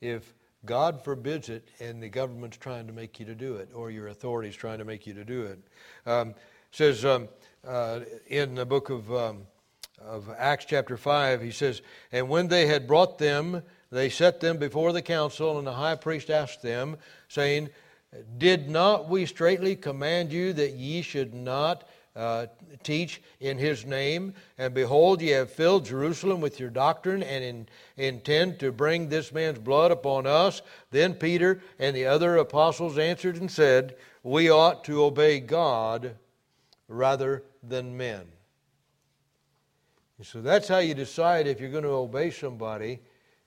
if 0.00 0.34
God 0.64 1.02
forbids 1.02 1.48
it 1.48 1.68
and 1.80 2.02
the 2.02 2.08
government's 2.08 2.56
trying 2.56 2.86
to 2.86 2.92
make 2.92 3.20
you 3.20 3.26
to 3.26 3.34
do 3.34 3.56
it, 3.56 3.70
or 3.74 3.90
your 3.90 4.08
authority's 4.08 4.56
trying 4.56 4.78
to 4.78 4.84
make 4.84 5.06
you 5.06 5.14
to 5.14 5.24
do 5.24 5.42
it. 5.42 5.58
Um, 6.06 6.34
says 6.70 7.04
um, 7.04 7.28
uh, 7.66 8.00
in 8.26 8.54
the 8.54 8.66
book 8.66 8.90
of, 8.90 9.12
um, 9.12 9.46
of 10.00 10.28
Acts, 10.36 10.64
chapter 10.66 10.96
5, 10.96 11.40
he 11.40 11.50
says, 11.50 11.82
And 12.12 12.28
when 12.28 12.48
they 12.48 12.66
had 12.66 12.86
brought 12.86 13.18
them, 13.18 13.62
they 13.90 14.10
set 14.10 14.40
them 14.40 14.58
before 14.58 14.92
the 14.92 15.02
council, 15.02 15.58
and 15.58 15.66
the 15.66 15.72
high 15.72 15.94
priest 15.94 16.28
asked 16.28 16.62
them, 16.62 16.96
saying, 17.28 17.70
Did 18.36 18.68
not 18.68 19.08
we 19.08 19.26
straightly 19.26 19.76
command 19.76 20.32
you 20.32 20.52
that 20.54 20.72
ye 20.72 21.02
should 21.02 21.34
not 21.34 21.88
uh, 22.18 22.46
teach 22.82 23.22
in 23.40 23.56
his 23.56 23.86
name. 23.86 24.34
And 24.58 24.74
behold, 24.74 25.22
ye 25.22 25.28
have 25.28 25.50
filled 25.50 25.86
Jerusalem 25.86 26.40
with 26.40 26.58
your 26.58 26.68
doctrine 26.68 27.22
and 27.22 27.44
in, 27.44 27.68
intend 27.96 28.58
to 28.58 28.72
bring 28.72 29.08
this 29.08 29.32
man's 29.32 29.60
blood 29.60 29.92
upon 29.92 30.26
us. 30.26 30.60
Then 30.90 31.14
Peter 31.14 31.62
and 31.78 31.94
the 31.94 32.06
other 32.06 32.36
apostles 32.36 32.98
answered 32.98 33.36
and 33.36 33.50
said, 33.50 33.96
We 34.22 34.50
ought 34.50 34.84
to 34.84 35.04
obey 35.04 35.38
God 35.38 36.16
rather 36.88 37.44
than 37.62 37.96
men. 37.96 38.26
so 40.22 40.40
that's 40.40 40.66
how 40.66 40.78
you 40.78 40.94
decide 40.94 41.46
if 41.46 41.60
you're 41.60 41.70
going 41.70 41.84
to 41.84 41.90
obey 41.90 42.30
somebody 42.30 42.98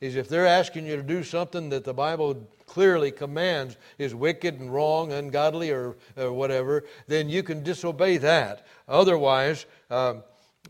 is 0.01 0.15
if 0.15 0.27
they're 0.27 0.47
asking 0.47 0.87
you 0.87 0.95
to 0.97 1.03
do 1.03 1.23
something 1.23 1.69
that 1.69 1.83
the 1.83 1.93
Bible 1.93 2.49
clearly 2.65 3.11
commands 3.11 3.77
is 3.99 4.15
wicked 4.15 4.59
and 4.59 4.73
wrong, 4.73 5.13
ungodly, 5.13 5.71
or, 5.71 5.95
or 6.17 6.33
whatever, 6.33 6.83
then 7.07 7.29
you 7.29 7.43
can 7.43 7.63
disobey 7.63 8.17
that. 8.17 8.65
Otherwise, 8.87 9.67
um, 9.91 10.23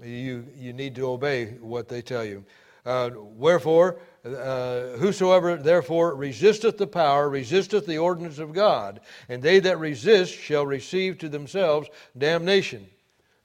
you, 0.03 0.45
you 0.55 0.73
need 0.73 0.95
to 0.95 1.07
obey 1.07 1.45
what 1.61 1.87
they 1.87 2.01
tell 2.01 2.25
you. 2.25 2.43
Uh, 2.85 3.11
wherefore, 3.15 3.99
uh, 4.25 4.97
whosoever 4.97 5.55
therefore 5.55 6.15
resisteth 6.15 6.77
the 6.77 6.87
power 6.87 7.29
resisteth 7.29 7.85
the 7.85 7.97
ordinance 7.97 8.39
of 8.39 8.53
God, 8.53 8.99
and 9.29 9.41
they 9.41 9.59
that 9.59 9.79
resist 9.79 10.33
shall 10.33 10.65
receive 10.65 11.17
to 11.19 11.29
themselves 11.29 11.87
damnation. 12.17 12.87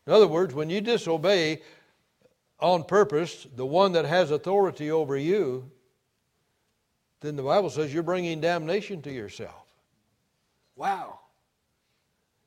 In 0.07 0.13
other 0.13 0.29
words, 0.29 0.55
when 0.55 0.71
you 0.71 0.81
disobey 0.81 1.63
on 2.61 2.85
purpose 2.85 3.47
the 3.55 3.67
one 3.67 3.93
that 3.93 4.07
has 4.07 4.31
authority 4.31 4.91
over 4.91 5.17
you, 5.17 5.71
then 7.21 7.37
the 7.37 7.43
Bible 7.43 7.71
says 7.71 7.93
you're 7.93 8.03
bringing 8.03 8.41
damnation 8.41 9.03
to 9.03 9.13
yourself. 9.13 9.65
Wow. 10.77 11.21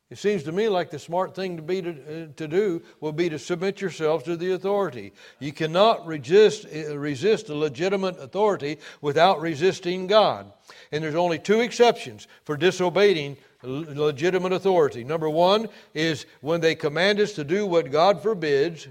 It 0.10 0.18
seems 0.18 0.42
to 0.44 0.52
me 0.52 0.70
like 0.70 0.90
the 0.90 0.98
smart 0.98 1.36
thing 1.36 1.58
to, 1.58 1.62
be 1.62 1.84
to, 1.84 1.90
uh, 1.92 2.28
to 2.36 2.48
do 2.48 2.82
will 3.00 3.12
be 3.12 3.30
to 3.30 3.38
submit 3.38 3.80
yourself 3.80 4.24
to 4.24 4.36
the 4.36 4.54
authority. 4.54 5.14
You 5.38 5.52
cannot 5.52 6.08
resist, 6.08 6.66
uh, 6.66 6.98
resist 6.98 7.50
a 7.50 7.56
legitimate 7.56 8.20
authority 8.20 8.80
without 9.02 9.40
resisting 9.40 10.08
God. 10.08 10.52
And 10.92 11.04
there's 11.04 11.14
only 11.14 11.38
two 11.38 11.60
exceptions 11.60 12.28
for 12.44 12.58
disobeying 12.58 13.38
legitimate 13.62 14.54
authority. 14.54 15.04
Number 15.04 15.30
one 15.30 15.70
is 15.94 16.26
when 16.42 16.62
they 16.62 16.74
command 16.74 17.20
us 17.20 17.34
to 17.34 17.44
do 17.44 17.68
what 17.68 17.92
God 17.92 18.24
forbids, 18.24 18.88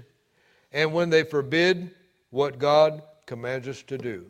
and 0.71 0.93
when 0.93 1.09
they 1.09 1.23
forbid 1.23 1.89
what 2.29 2.59
God 2.59 3.01
commands 3.25 3.67
us 3.67 3.81
to 3.83 3.97
do. 3.97 4.29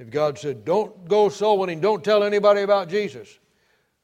If 0.00 0.08
God 0.08 0.38
said, 0.38 0.64
don't 0.64 1.06
go 1.06 1.28
soul 1.28 1.58
winning, 1.58 1.78
don't 1.78 2.02
tell 2.02 2.24
anybody 2.24 2.62
about 2.62 2.88
Jesus, 2.88 3.38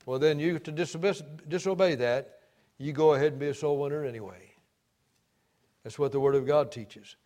well, 0.04 0.18
then 0.18 0.38
you 0.38 0.58
to 0.58 0.70
disobey, 0.70 1.94
that, 1.94 2.40
you 2.76 2.92
go 2.92 3.14
ahead 3.14 3.32
and 3.32 3.40
be 3.40 3.46
a 3.46 3.54
soul 3.54 3.78
winner 3.78 4.04
anyway. 4.04 4.52
That's 5.82 5.98
what 5.98 6.12
the 6.12 6.20
Word 6.20 6.34
of 6.34 6.46
God 6.46 6.70
teaches. 6.70 7.16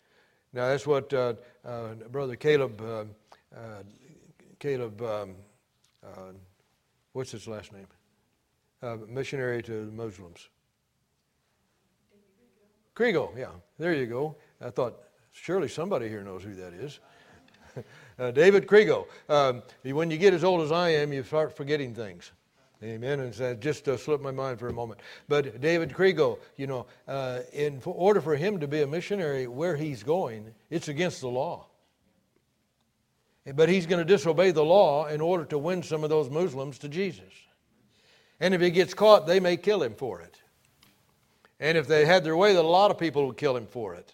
Now, 0.53 0.69
that's 0.69 0.87
what 0.87 1.13
uh, 1.13 1.33
uh, 1.65 1.95
Brother 2.11 2.37
Caleb, 2.37 2.81
uh, 2.81 3.03
uh 3.53 3.83
Caleb, 4.57 5.01
um, 5.01 5.35
uh, 6.01 6.31
what's 7.11 7.31
his 7.31 7.49
last 7.49 7.73
name? 7.73 7.87
Uh, 8.81 8.97
missionary 9.05 9.61
to 9.63 9.91
Muslims. 9.91 10.47
Kriegel, 12.95 13.37
yeah, 13.37 13.49
there 13.77 13.93
you 13.93 14.05
go. 14.05 14.37
I 14.61 14.69
thought, 14.69 14.97
surely 15.33 15.67
somebody 15.67 16.07
here 16.07 16.23
knows 16.23 16.43
who 16.43 16.55
that 16.55 16.73
is. 16.73 17.01
uh, 18.19 18.31
David 18.31 18.67
Kriegel. 18.67 19.07
Um, 19.29 19.63
when 19.83 20.11
you 20.11 20.17
get 20.17 20.33
as 20.33 20.43
old 20.43 20.61
as 20.61 20.71
I 20.71 20.89
am, 20.89 21.13
you 21.13 21.23
start 21.23 21.55
forgetting 21.55 21.95
things. 21.95 22.31
Amen. 22.83 23.19
And 23.19 23.33
that 23.35 23.59
just 23.59 23.87
uh, 23.87 23.95
slipped 23.95 24.23
my 24.23 24.31
mind 24.31 24.59
for 24.59 24.67
a 24.67 24.73
moment. 24.73 25.01
But 25.27 25.61
David 25.61 25.91
Kriegel, 25.91 26.39
you 26.57 26.65
know, 26.65 26.87
uh, 27.07 27.41
in 27.53 27.79
for 27.79 27.93
order 27.93 28.21
for 28.21 28.35
him 28.35 28.59
to 28.59 28.67
be 28.67 28.81
a 28.81 28.87
missionary 28.87 29.45
where 29.45 29.75
he's 29.75 30.01
going, 30.01 30.51
it's 30.71 30.87
against 30.87 31.21
the 31.21 31.27
law. 31.27 31.67
But 33.53 33.69
he's 33.69 33.85
going 33.85 33.99
to 33.99 34.05
disobey 34.05 34.51
the 34.51 34.65
law 34.65 35.07
in 35.07 35.21
order 35.21 35.45
to 35.45 35.57
win 35.57 35.83
some 35.83 36.03
of 36.03 36.09
those 36.09 36.29
Muslims 36.29 36.79
to 36.79 36.89
Jesus. 36.89 37.33
And 38.39 38.55
if 38.55 38.61
he 38.61 38.71
gets 38.71 38.95
caught, 38.95 39.27
they 39.27 39.39
may 39.39 39.57
kill 39.57 39.83
him 39.83 39.93
for 39.93 40.21
it. 40.21 40.41
And 41.59 41.77
if 41.77 41.87
they 41.87 42.05
had 42.05 42.23
their 42.23 42.35
way, 42.35 42.55
a 42.55 42.63
lot 42.63 42.89
of 42.89 42.97
people 42.97 43.27
would 43.27 43.37
kill 43.37 43.55
him 43.55 43.67
for 43.67 43.93
it. 43.93 44.11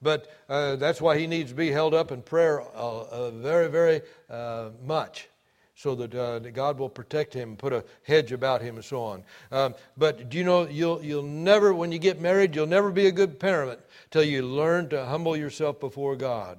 But 0.00 0.30
uh, 0.48 0.76
that's 0.76 1.00
why 1.00 1.18
he 1.18 1.26
needs 1.26 1.50
to 1.50 1.56
be 1.56 1.70
held 1.70 1.94
up 1.94 2.12
in 2.12 2.22
prayer 2.22 2.62
uh, 2.62 2.66
uh, 2.74 3.30
very, 3.32 3.68
very 3.68 4.02
uh, 4.30 4.70
much 4.84 5.28
so 5.74 5.94
that, 5.94 6.14
uh, 6.14 6.40
that, 6.40 6.52
God 6.52 6.78
will 6.78 6.88
protect 6.88 7.32
him, 7.32 7.56
put 7.56 7.72
a 7.72 7.84
hedge 8.02 8.32
about 8.32 8.60
him, 8.60 8.76
and 8.76 8.84
so 8.84 9.00
on. 9.02 9.22
Um, 9.52 9.74
but 9.96 10.28
do 10.28 10.38
you 10.38 10.44
know, 10.44 10.66
you'll, 10.66 11.02
you'll 11.02 11.22
never, 11.22 11.72
when 11.72 11.92
you 11.92 11.98
get 11.98 12.20
married, 12.20 12.54
you'll 12.54 12.66
never 12.66 12.90
be 12.90 13.06
a 13.06 13.12
good 13.12 13.38
parent 13.38 13.78
till 14.10 14.24
you 14.24 14.42
learn 14.42 14.88
to 14.88 15.04
humble 15.06 15.36
yourself 15.36 15.78
before 15.78 16.16
God. 16.16 16.58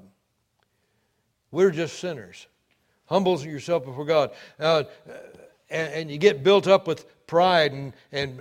We're 1.51 1.71
just 1.71 1.99
sinners. 1.99 2.47
Humble 3.07 3.41
yourself 3.41 3.83
before 3.83 4.05
God. 4.05 4.31
And, 4.59 4.87
and, 5.69 6.11
you 6.11 6.17
get 6.17 6.43
built 6.43 6.67
up 6.67 6.87
with 6.87 7.27
pride 7.27 7.73
and, 7.73 7.93
and 8.11 8.39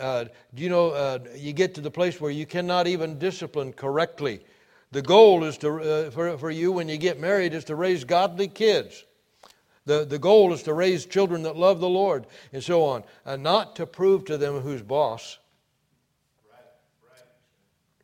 uh, 0.00 0.24
do 0.54 0.62
you 0.62 0.68
know, 0.68 0.90
uh, 0.90 1.18
you 1.36 1.52
get 1.52 1.74
to 1.74 1.80
the 1.80 1.90
place 1.90 2.20
where 2.20 2.30
you 2.30 2.46
cannot 2.46 2.86
even 2.86 3.18
discipline 3.18 3.72
correctly. 3.72 4.40
The 4.92 5.02
goal 5.02 5.44
is 5.44 5.58
to, 5.58 5.80
uh, 5.80 6.10
for, 6.10 6.36
for 6.38 6.50
you 6.50 6.72
when 6.72 6.88
you 6.88 6.96
get 6.96 7.20
married 7.20 7.54
is 7.54 7.64
to 7.66 7.76
raise 7.76 8.04
godly 8.04 8.48
kids. 8.48 9.04
The, 9.86 10.04
the 10.04 10.18
goal 10.18 10.52
is 10.52 10.62
to 10.64 10.74
raise 10.74 11.06
children 11.06 11.42
that 11.44 11.56
love 11.56 11.80
the 11.80 11.88
Lord 11.88 12.26
and 12.52 12.62
so 12.62 12.84
on, 12.84 13.04
and 13.24 13.42
not 13.42 13.76
to 13.76 13.86
prove 13.86 14.24
to 14.26 14.36
them 14.36 14.60
who's 14.60 14.82
boss. 14.82 15.38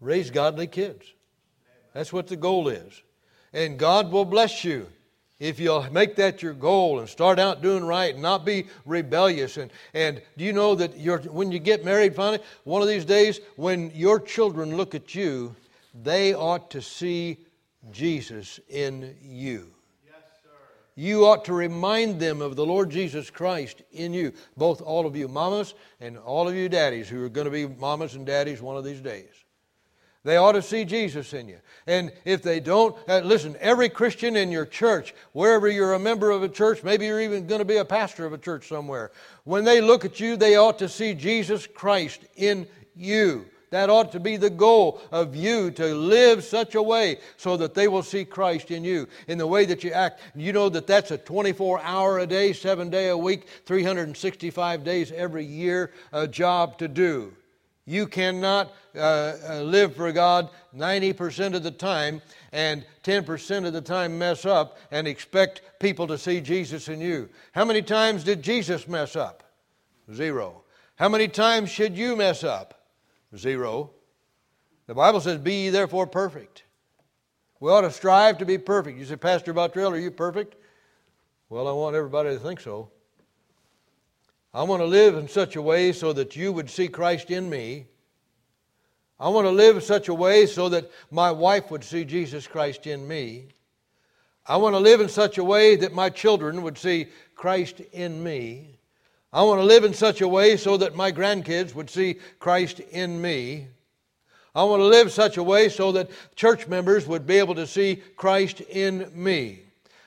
Raise 0.00 0.30
godly 0.30 0.66
kids. 0.66 1.12
That's 1.92 2.12
what 2.12 2.28
the 2.28 2.36
goal 2.36 2.68
is. 2.68 3.02
And 3.52 3.78
God 3.78 4.12
will 4.12 4.24
bless 4.24 4.64
you 4.64 4.86
if 5.38 5.60
you'll 5.60 5.90
make 5.92 6.16
that 6.16 6.42
your 6.42 6.54
goal 6.54 7.00
and 7.00 7.08
start 7.08 7.38
out 7.38 7.62
doing 7.62 7.84
right 7.84 8.14
and 8.14 8.22
not 8.22 8.44
be 8.44 8.66
rebellious. 8.84 9.58
And, 9.58 9.70
and 9.92 10.22
do 10.36 10.44
you 10.44 10.52
know 10.52 10.74
that 10.74 10.96
when 11.30 11.52
you 11.52 11.58
get 11.58 11.84
married 11.84 12.14
finally, 12.14 12.40
one 12.64 12.82
of 12.82 12.88
these 12.88 13.04
days, 13.04 13.40
when 13.56 13.90
your 13.94 14.18
children 14.18 14.76
look 14.76 14.94
at 14.94 15.14
you, 15.14 15.54
they 16.02 16.34
ought 16.34 16.70
to 16.70 16.80
see 16.80 17.38
Jesus 17.90 18.60
in 18.68 19.14
you. 19.22 19.72
Yes, 20.04 20.14
you 20.94 21.26
ought 21.26 21.44
to 21.44 21.52
remind 21.52 22.18
them 22.18 22.40
of 22.40 22.56
the 22.56 22.66
Lord 22.66 22.90
Jesus 22.90 23.30
Christ 23.30 23.82
in 23.92 24.14
you, 24.14 24.32
both 24.56 24.80
all 24.80 25.06
of 25.06 25.16
you 25.16 25.28
mamas 25.28 25.74
and 26.00 26.16
all 26.18 26.48
of 26.48 26.54
you 26.54 26.68
daddies 26.68 27.08
who 27.08 27.22
are 27.24 27.28
going 27.28 27.44
to 27.44 27.50
be 27.50 27.66
mamas 27.66 28.14
and 28.14 28.26
daddies 28.26 28.62
one 28.62 28.76
of 28.76 28.84
these 28.84 29.00
days. 29.00 29.45
They 30.26 30.38
ought 30.38 30.52
to 30.52 30.62
see 30.62 30.84
Jesus 30.84 31.32
in 31.34 31.48
you. 31.48 31.60
And 31.86 32.12
if 32.24 32.42
they 32.42 32.58
don't, 32.58 32.96
uh, 33.08 33.20
listen, 33.20 33.54
every 33.60 33.88
Christian 33.88 34.34
in 34.34 34.50
your 34.50 34.66
church, 34.66 35.14
wherever 35.30 35.68
you're 35.68 35.94
a 35.94 36.00
member 36.00 36.32
of 36.32 36.42
a 36.42 36.48
church, 36.48 36.82
maybe 36.82 37.06
you're 37.06 37.20
even 37.20 37.46
going 37.46 37.60
to 37.60 37.64
be 37.64 37.76
a 37.76 37.84
pastor 37.84 38.26
of 38.26 38.32
a 38.32 38.38
church 38.38 38.66
somewhere, 38.66 39.12
when 39.44 39.62
they 39.62 39.80
look 39.80 40.04
at 40.04 40.18
you, 40.18 40.34
they 40.36 40.56
ought 40.56 40.80
to 40.80 40.88
see 40.88 41.14
Jesus 41.14 41.68
Christ 41.68 42.22
in 42.34 42.66
you. 42.96 43.46
That 43.70 43.88
ought 43.88 44.10
to 44.12 44.20
be 44.20 44.36
the 44.36 44.50
goal 44.50 45.00
of 45.12 45.36
you 45.36 45.70
to 45.70 45.94
live 45.94 46.42
such 46.42 46.74
a 46.74 46.82
way 46.82 47.20
so 47.36 47.56
that 47.58 47.74
they 47.74 47.86
will 47.86 48.02
see 48.02 48.24
Christ 48.24 48.72
in 48.72 48.82
you, 48.82 49.06
in 49.28 49.38
the 49.38 49.46
way 49.46 49.64
that 49.66 49.84
you 49.84 49.92
act. 49.92 50.22
You 50.34 50.52
know 50.52 50.68
that 50.70 50.88
that's 50.88 51.12
a 51.12 51.18
24 51.18 51.82
hour 51.82 52.18
a 52.18 52.26
day, 52.26 52.52
seven 52.52 52.90
day 52.90 53.10
a 53.10 53.16
week, 53.16 53.46
365 53.64 54.82
days 54.82 55.12
every 55.12 55.44
year 55.44 55.92
a 56.12 56.26
job 56.26 56.78
to 56.78 56.88
do. 56.88 57.32
You 57.86 58.08
cannot 58.08 58.74
uh, 58.96 59.36
uh, 59.48 59.62
live 59.62 59.94
for 59.94 60.10
God 60.10 60.50
90% 60.76 61.54
of 61.54 61.62
the 61.62 61.70
time 61.70 62.20
and 62.52 62.84
10% 63.04 63.64
of 63.64 63.72
the 63.72 63.80
time 63.80 64.18
mess 64.18 64.44
up 64.44 64.76
and 64.90 65.06
expect 65.06 65.62
people 65.78 66.08
to 66.08 66.18
see 66.18 66.40
Jesus 66.40 66.88
in 66.88 67.00
you. 67.00 67.28
How 67.52 67.64
many 67.64 67.82
times 67.82 68.24
did 68.24 68.42
Jesus 68.42 68.88
mess 68.88 69.14
up? 69.14 69.44
Zero. 70.12 70.64
How 70.96 71.08
many 71.08 71.28
times 71.28 71.70
should 71.70 71.96
you 71.96 72.16
mess 72.16 72.42
up? 72.42 72.88
Zero. 73.36 73.92
The 74.88 74.94
Bible 74.94 75.20
says, 75.20 75.38
Be 75.38 75.64
ye 75.64 75.70
therefore 75.70 76.08
perfect. 76.08 76.64
We 77.60 77.70
ought 77.70 77.82
to 77.82 77.90
strive 77.90 78.38
to 78.38 78.44
be 78.44 78.58
perfect. 78.58 78.98
You 78.98 79.04
say, 79.04 79.16
Pastor 79.16 79.54
Bottrell, 79.54 79.92
are 79.92 79.98
you 79.98 80.10
perfect? 80.10 80.56
Well, 81.48 81.68
I 81.68 81.72
want 81.72 81.94
everybody 81.94 82.30
to 82.30 82.38
think 82.38 82.60
so. 82.60 82.90
I 84.56 84.62
want 84.62 84.80
to 84.80 84.86
live 84.86 85.16
in 85.16 85.28
such 85.28 85.54
a 85.56 85.60
way 85.60 85.92
so 85.92 86.14
that 86.14 86.34
you 86.34 86.50
would 86.50 86.70
see 86.70 86.88
Christ 86.88 87.30
in 87.30 87.50
me. 87.50 87.84
I 89.20 89.28
want 89.28 89.44
to 89.44 89.50
live 89.50 89.76
in 89.76 89.82
such 89.82 90.08
a 90.08 90.14
way 90.14 90.46
so 90.46 90.70
that 90.70 90.90
my 91.10 91.30
wife 91.30 91.70
would 91.70 91.84
see 91.84 92.06
Jesus 92.06 92.46
Christ 92.46 92.86
in 92.86 93.06
me. 93.06 93.48
I 94.46 94.56
want 94.56 94.74
to 94.74 94.78
live 94.78 95.02
in 95.02 95.10
such 95.10 95.36
a 95.36 95.44
way 95.44 95.76
that 95.76 95.92
my 95.92 96.08
children 96.08 96.62
would 96.62 96.78
see 96.78 97.08
Christ 97.34 97.82
in 97.92 98.24
me. 98.24 98.78
I 99.30 99.42
want 99.42 99.60
to 99.60 99.66
live 99.66 99.84
in 99.84 99.92
such 99.92 100.22
a 100.22 100.28
way 100.28 100.56
so 100.56 100.78
that 100.78 100.96
my 100.96 101.12
grandkids 101.12 101.74
would 101.74 101.90
see 101.90 102.14
Christ 102.38 102.80
in 102.80 103.20
me. 103.20 103.66
I 104.54 104.64
want 104.64 104.80
to 104.80 104.86
live 104.86 105.12
such 105.12 105.36
a 105.36 105.42
way 105.42 105.68
so 105.68 105.92
that 105.92 106.08
church 106.34 106.66
members 106.66 107.06
would 107.06 107.26
be 107.26 107.36
able 107.36 107.56
to 107.56 107.66
see 107.66 107.96
Christ 108.16 108.62
in 108.62 109.10
me. 109.12 109.65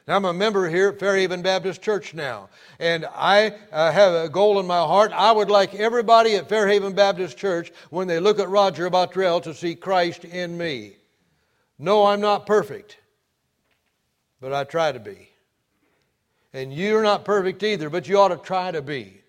Now, 0.10 0.16
I'm 0.16 0.26
a 0.26 0.34
member 0.34 0.68
here 0.68 0.90
at 0.90 0.98
Fairhaven 0.98 1.44
Baptist 1.44 1.84
Church 1.84 2.16
now, 2.16 2.50
and 2.80 3.06
I 3.14 3.54
uh, 3.72 3.92
have 3.92 4.12
a 4.12 4.28
goal 4.28 4.60
in 4.60 4.66
my 4.66 4.80
heart. 4.80 5.12
I 5.14 5.32
would 5.32 5.52
like 5.52 5.76
everybody 5.76 6.36
at 6.36 6.50
Fairhaven 6.50 6.94
Baptist 6.94 7.38
Church, 7.38 7.72
when 7.92 8.08
they 8.08 8.20
look 8.20 8.40
at 8.40 8.50
Rodger 8.50 8.90
Bottrell, 8.90 9.40
to 9.44 9.54
see 9.54 9.76
Christ 9.76 10.26
in 10.26 10.58
me. 10.58 10.94
No, 11.78 12.08
I'm 12.08 12.22
not 12.22 12.48
perfect, 12.48 12.98
but 14.42 14.52
I 14.52 14.64
try 14.64 14.92
to 14.92 15.00
be. 15.00 15.30
And 16.54 16.74
you're 16.74 17.04
not 17.04 17.24
perfect 17.24 17.62
either, 17.62 17.92
but 17.92 18.08
you 18.08 18.18
ought 18.18 18.30
to 18.30 18.38
try 18.38 18.72
to 18.72 18.82
be. 18.82 19.22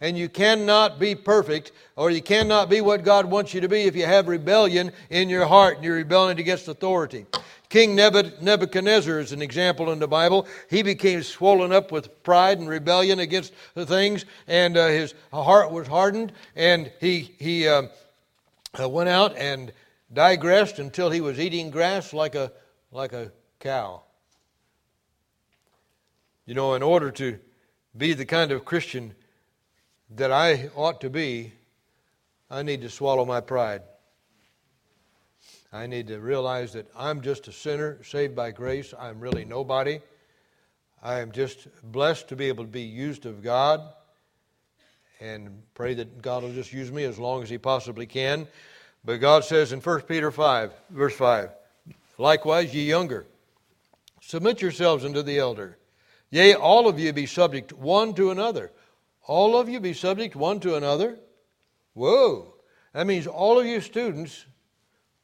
And 0.00 0.16
you 0.16 0.28
cannot 0.28 1.00
be 1.00 1.16
perfect, 1.16 1.72
or 1.96 2.12
you 2.12 2.22
cannot 2.22 2.70
be 2.70 2.80
what 2.80 3.02
God 3.02 3.26
wants 3.26 3.54
you 3.54 3.60
to 3.60 3.68
be 3.68 3.82
if 3.82 3.96
you 3.96 4.06
have 4.06 4.28
rebellion 4.28 4.92
in 5.10 5.28
your 5.30 5.46
heart 5.46 5.78
and 5.78 5.84
you're 5.84 5.96
rebelling 5.96 6.38
against 6.38 6.68
authority. 6.68 7.26
King 7.68 7.94
Nebuchadnezzar 7.94 9.18
is 9.18 9.32
an 9.32 9.42
example 9.42 9.92
in 9.92 9.98
the 9.98 10.08
Bible. 10.08 10.46
He 10.70 10.82
became 10.82 11.22
swollen 11.22 11.70
up 11.70 11.92
with 11.92 12.22
pride 12.22 12.58
and 12.58 12.68
rebellion 12.68 13.18
against 13.18 13.52
the 13.74 13.84
things, 13.84 14.24
and 14.46 14.76
uh, 14.76 14.86
his 14.88 15.14
heart 15.32 15.70
was 15.70 15.86
hardened, 15.86 16.32
and 16.56 16.90
he, 16.98 17.34
he 17.38 17.68
um, 17.68 17.90
uh, 18.78 18.88
went 18.88 19.10
out 19.10 19.36
and 19.36 19.72
digressed 20.10 20.78
until 20.78 21.10
he 21.10 21.20
was 21.20 21.38
eating 21.38 21.70
grass 21.70 22.14
like 22.14 22.34
a, 22.34 22.52
like 22.90 23.12
a 23.12 23.32
cow. 23.60 24.02
You 26.46 26.54
know, 26.54 26.72
in 26.72 26.82
order 26.82 27.10
to 27.10 27.38
be 27.94 28.14
the 28.14 28.24
kind 28.24 28.50
of 28.50 28.64
Christian 28.64 29.14
that 30.10 30.32
I 30.32 30.70
ought 30.74 31.02
to 31.02 31.10
be, 31.10 31.52
I 32.50 32.62
need 32.62 32.80
to 32.80 32.88
swallow 32.88 33.26
my 33.26 33.42
pride. 33.42 33.82
I 35.72 35.86
need 35.86 36.06
to 36.08 36.18
realize 36.18 36.72
that 36.72 36.90
I'm 36.96 37.20
just 37.20 37.46
a 37.48 37.52
sinner 37.52 38.02
saved 38.02 38.34
by 38.34 38.50
grace. 38.50 38.94
I'm 38.98 39.20
really 39.20 39.44
nobody. 39.44 40.00
I 41.02 41.20
am 41.20 41.30
just 41.30 41.68
blessed 41.82 42.28
to 42.28 42.36
be 42.36 42.46
able 42.46 42.64
to 42.64 42.70
be 42.70 42.82
used 42.82 43.26
of 43.26 43.42
God 43.42 43.82
and 45.20 45.62
pray 45.74 45.94
that 45.94 46.22
God 46.22 46.42
will 46.42 46.52
just 46.52 46.72
use 46.72 46.90
me 46.90 47.04
as 47.04 47.18
long 47.18 47.42
as 47.42 47.50
He 47.50 47.58
possibly 47.58 48.06
can. 48.06 48.46
But 49.04 49.18
God 49.18 49.44
says 49.44 49.72
in 49.72 49.80
1 49.80 50.02
Peter 50.02 50.30
5, 50.30 50.72
verse 50.90 51.14
5, 51.14 51.50
likewise, 52.16 52.74
ye 52.74 52.84
younger, 52.84 53.26
submit 54.20 54.62
yourselves 54.62 55.04
unto 55.04 55.22
the 55.22 55.38
elder. 55.38 55.78
Yea, 56.30 56.54
all 56.54 56.88
of 56.88 56.98
you 56.98 57.12
be 57.12 57.26
subject 57.26 57.72
one 57.72 58.14
to 58.14 58.30
another. 58.30 58.72
All 59.26 59.58
of 59.58 59.68
you 59.68 59.80
be 59.80 59.92
subject 59.92 60.34
one 60.34 60.60
to 60.60 60.76
another. 60.76 61.18
Whoa. 61.94 62.54
That 62.92 63.06
means 63.06 63.26
all 63.26 63.58
of 63.58 63.66
you 63.66 63.80
students 63.80 64.46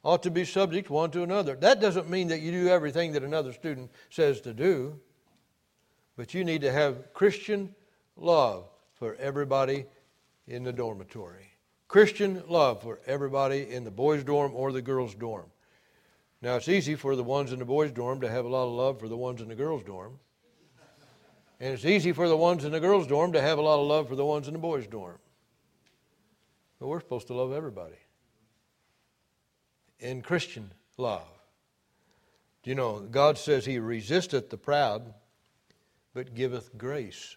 ought 0.05 0.23
to 0.23 0.31
be 0.31 0.45
subject 0.45 0.91
one 0.91 1.11
to 1.11 1.23
another. 1.23 1.57
That 1.57 1.81
doesn't 1.81 2.11
mean 2.11 2.29
that 2.29 2.41
you 2.41 2.53
do 2.53 2.69
everything 2.69 3.13
that 3.13 3.25
another 3.25 3.53
student 3.53 3.91
says 4.11 4.41
to 4.43 4.53
do, 4.53 5.01
but 6.17 6.35
you 6.35 6.45
need 6.45 6.61
to 6.61 6.71
have 6.71 7.13
Christian 7.15 7.75
love 8.17 8.69
for 8.93 9.15
everybody 9.17 9.87
in 10.47 10.63
the 10.63 10.73
dormitory. 10.73 11.51
Christian 11.89 12.43
love 12.49 12.83
for 12.83 13.01
everybody 13.07 13.71
in 13.71 13.85
the 13.85 13.91
boys' 13.91 14.25
dorm 14.25 14.53
or 14.55 14.73
the 14.73 14.83
girls' 14.83 15.15
dorm. 15.15 15.47
Now, 16.43 16.57
it's 16.57 16.69
easy 16.69 16.95
for 16.95 17.17
the 17.17 17.25
ones 17.25 17.53
in 17.53 17.59
the 17.59 17.65
boys' 17.65 17.93
dorm 17.93 18.21
to 18.21 18.29
have 18.29 18.45
a 18.45 18.49
lot 18.49 18.67
of 18.67 18.73
love 18.73 19.01
for 19.01 19.09
the 19.09 19.17
ones 19.17 19.41
in 19.41 19.49
the 19.49 19.55
girls' 19.55 19.83
dorm. 19.83 20.19
And 21.61 21.73
it's 21.73 21.87
easy 21.87 22.13
for 22.13 22.29
the 22.29 22.37
ones 22.37 22.67
in 22.67 22.73
the 22.73 22.81
girls' 22.81 23.07
dorm 23.07 23.33
to 23.33 23.41
have 23.41 23.57
a 23.59 23.63
lot 23.63 23.81
of 23.81 23.87
love 23.87 24.09
for 24.09 24.17
the 24.17 24.25
ones 24.25 24.49
in 24.49 24.53
the 24.53 24.59
boys' 24.59 24.87
dorm. 24.87 25.19
But 26.79 26.89
we're 26.89 27.01
supposed 27.01 27.29
to 27.29 27.35
love 27.35 27.53
everybody 27.53 27.97
in 30.05 30.23
Christian 30.23 30.71
love. 30.99 31.27
Do 32.63 32.71
you 32.71 32.77
know, 32.77 33.01
God 33.01 33.39
says 33.39 33.65
He 33.65 33.79
resisteth 33.79 34.51
the 34.51 34.57
proud, 34.57 35.13
but 36.13 36.35
giveth 36.35 36.77
grace. 36.79 37.37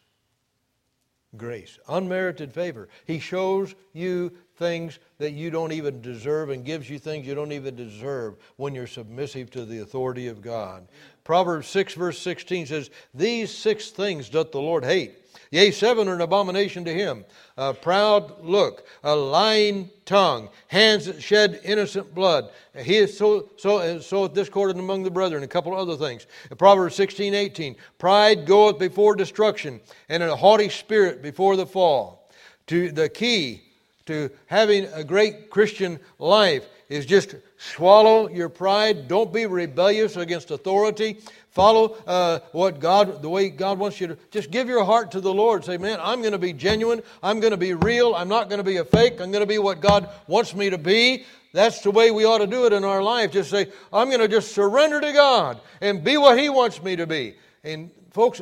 Grace. 1.36 1.80
Unmerited 1.89 2.53
favor. 2.53 2.88
He 3.05 3.20
shows 3.20 3.76
you 3.93 4.32
things 4.55 4.99
that 5.18 5.32
you 5.32 5.49
don't 5.49 5.72
even 5.72 6.01
deserve 6.01 6.49
and 6.49 6.63
gives 6.65 6.89
you 6.89 6.99
things 6.99 7.28
you 7.28 7.36
don't 7.36 7.51
even 7.51 7.76
deserve 7.76 8.38
when 8.55 8.74
you're 8.74 8.88
submissive 8.88 9.51
to 9.51 9.65
the 9.65 9.80
authority 9.80 10.28
of 10.28 10.41
God. 10.41 10.88
Proverbs 11.24 11.68
6, 11.68 11.93
verse 11.93 12.20
16 12.20 12.68
says, 12.68 12.89
These 13.13 13.55
six 13.55 13.89
things 13.89 14.30
doth 14.30 14.51
the 14.51 14.61
Lord 14.61 14.84
hate. 14.84 15.27
Yea, 15.52 15.72
seven 15.72 16.08
are 16.08 16.16
an 16.16 16.22
abomination 16.22 16.84
to 16.86 16.94
him. 16.94 17.26
A 17.58 17.74
proud 17.74 18.44
look, 18.44 18.86
a 19.04 19.16
lying 19.16 19.90
tongue, 20.06 20.50
hands 20.68 21.06
that 21.06 21.22
shed 21.22 21.60
innocent 21.64 22.14
blood. 22.14 22.50
He 22.78 22.98
is 22.98 23.18
so 23.18 23.50
so 23.58 24.00
so 24.00 24.28
discordant 24.28 24.80
among 24.80 25.04
the 25.04 25.12
brethren. 25.12 25.44
A 25.44 25.48
couple 25.48 25.74
of 25.74 25.80
other 25.80 25.98
things. 25.98 26.28
Proverbs 26.58 26.96
sixteen 26.96 27.34
eighteen. 27.34 27.76
Pride 27.98 28.46
goeth 28.46 28.78
before 28.78 29.16
destruction, 29.16 29.82
and 30.10 30.22
a 30.22 30.36
haughty 30.36 30.70
spirit 30.70 31.22
before 31.22 31.56
the 31.56 31.66
fall. 31.66 32.30
To 32.68 32.92
the 32.92 33.08
key 33.08 33.64
to 34.08 34.30
having 34.48 34.86
a 34.94 35.04
great 35.04 35.50
Christian 35.50 36.00
life 36.20 36.66
is 36.90 37.06
just 37.06 37.36
swallow 37.58 38.30
your 38.30 38.50
pride. 38.50 39.08
Don't 39.08 39.34
be 39.34 39.46
rebellious 39.46 40.16
against 40.16 40.52
authority. 40.52 41.20
Follow 41.50 41.98
uh, 42.06 42.40
what 42.52 42.80
God, 42.80 43.22
the 43.22 43.30
way 43.30 43.50
God 43.50 43.80
wants 43.80 44.00
you 44.00 44.08
to. 44.08 44.18
Just 44.32 44.52
give 44.52 44.68
your 44.68 44.86
heart 44.86 45.12
to 45.12 45.22
the 45.22 45.34
Lord. 45.34 45.66
Say, 45.66 45.78
man, 45.78 46.00
I'm 46.02 46.22
going 46.22 46.32
to 46.32 46.38
be 46.38 46.54
genuine. 46.54 47.02
I'm 47.22 47.40
going 47.40 47.52
to 47.52 47.58
be 47.58 47.74
real. 47.74 48.16
I'm 48.16 48.30
not 48.30 48.48
going 48.48 48.60
to 48.60 48.64
be 48.64 48.78
a 48.78 48.86
fake. 48.86 49.14
I'm 49.20 49.32
going 49.32 49.42
to 49.42 49.48
be 49.48 49.58
what 49.58 49.82
God 49.82 50.10
wants 50.28 50.56
me 50.56 50.70
to 50.70 50.78
be. 50.78 51.26
That's 51.54 51.82
the 51.82 51.92
way 51.92 52.12
we 52.12 52.26
ought 52.26 52.38
to 52.38 52.48
do 52.48 52.66
it 52.66 52.74
in 52.74 52.84
our 52.84 53.02
life. 53.02 53.32
Just 53.32 53.50
say, 53.50 53.72
I'm 53.92 54.10
going 54.10 54.22
to 54.22 54.28
just 54.28 54.54
surrender 54.54 55.02
to 55.02 55.12
God 55.12 55.60
and 55.82 56.04
be 56.04 56.18
what 56.18 56.38
He 56.38 56.50
wants 56.50 56.82
me 56.84 56.96
to 56.96 57.08
be. 57.08 57.36
And 57.64 57.90
folks, 58.12 58.42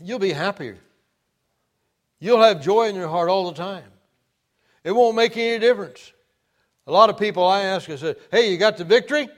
you'll 0.00 0.18
be 0.18 0.32
happier. 0.32 0.78
You'll 2.20 2.42
have 2.42 2.62
joy 2.62 2.88
in 2.88 2.94
your 2.94 3.08
heart 3.08 3.28
all 3.28 3.50
the 3.50 3.56
time. 3.56 3.90
It 4.84 4.92
won't 4.92 5.16
make 5.16 5.36
any 5.36 5.58
difference. 5.58 6.12
A 6.86 6.92
lot 6.92 7.10
of 7.10 7.18
people 7.18 7.44
I 7.44 7.62
ask, 7.62 7.88
I 7.88 7.96
said, 7.96 8.16
Hey, 8.30 8.50
you 8.50 8.58
got 8.58 8.76
the 8.76 8.84
victory? 8.84 9.28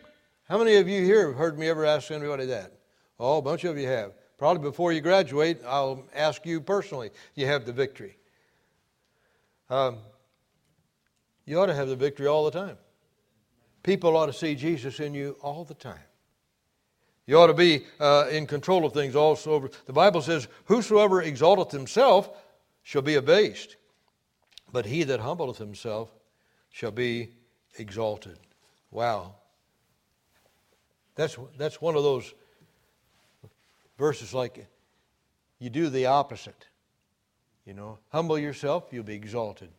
How 0.49 0.59
many 0.59 0.77
of 0.77 0.89
you 0.89 1.05
here 1.05 1.29
have 1.29 1.37
heard 1.37 1.59
me 1.59 1.69
ever 1.69 1.85
ask 1.85 2.11
anybody 2.11 2.47
that? 2.47 2.73
Oh, 3.19 3.39
a 3.39 3.43
bunch 3.43 3.65
of 3.65 3.79
you 3.79 3.87
have. 3.87 4.13
Probably 4.39 4.63
before 4.63 4.93
you 4.93 5.01
graduate, 5.01 5.61
I'll 5.67 6.05
ask 6.15 6.45
you 6.45 6.61
personally, 6.61 7.11
you 7.35 7.47
have 7.47 7.65
the 7.65 7.73
victory. 7.73 8.17
Um, 9.71 9.99
you 11.47 11.59
ought 11.59 11.67
to 11.67 11.75
have 11.75 11.89
the 11.89 11.97
victory 11.97 12.27
all 12.27 12.45
the 12.45 12.51
time. 12.51 12.77
People 13.83 14.17
ought 14.17 14.27
to 14.27 14.33
see 14.33 14.55
Jesus 14.55 15.01
in 15.01 15.15
you 15.15 15.37
all 15.41 15.65
the 15.65 15.75
time. 15.75 16.01
You 17.27 17.39
ought 17.39 17.49
to 17.49 17.55
be 17.55 17.87
uh, 17.99 18.27
in 18.31 18.47
control 18.47 18.85
of 18.85 18.93
things 18.93 19.17
also. 19.17 19.69
The 19.87 19.93
Bible 19.93 20.23
says, 20.23 20.49
Whosoever 20.67 21.23
exalteth 21.23 21.73
himself 21.73 22.31
shall 22.83 23.03
be 23.03 23.15
abased, 23.15 23.77
but 24.73 24.87
he 24.87 25.03
that 25.05 25.21
humbleth 25.21 25.59
himself 25.59 26.13
shall 26.77 26.91
be 26.91 27.31
exalted. 27.79 28.37
Wow. 28.91 29.37
That's, 31.14 31.39
that's 31.57 31.81
one 31.81 31.97
of 31.97 32.03
those 32.03 32.35
verses 33.97 34.35
like 34.35 34.66
you 35.59 35.70
do 35.70 35.89
the 35.89 36.05
opposite. 36.05 36.66
You 37.64 37.72
know, 37.72 37.99
humble 38.12 38.39
yourself, 38.39 38.89
you'll 38.91 39.05
be 39.05 39.14
exalted. 39.14 39.70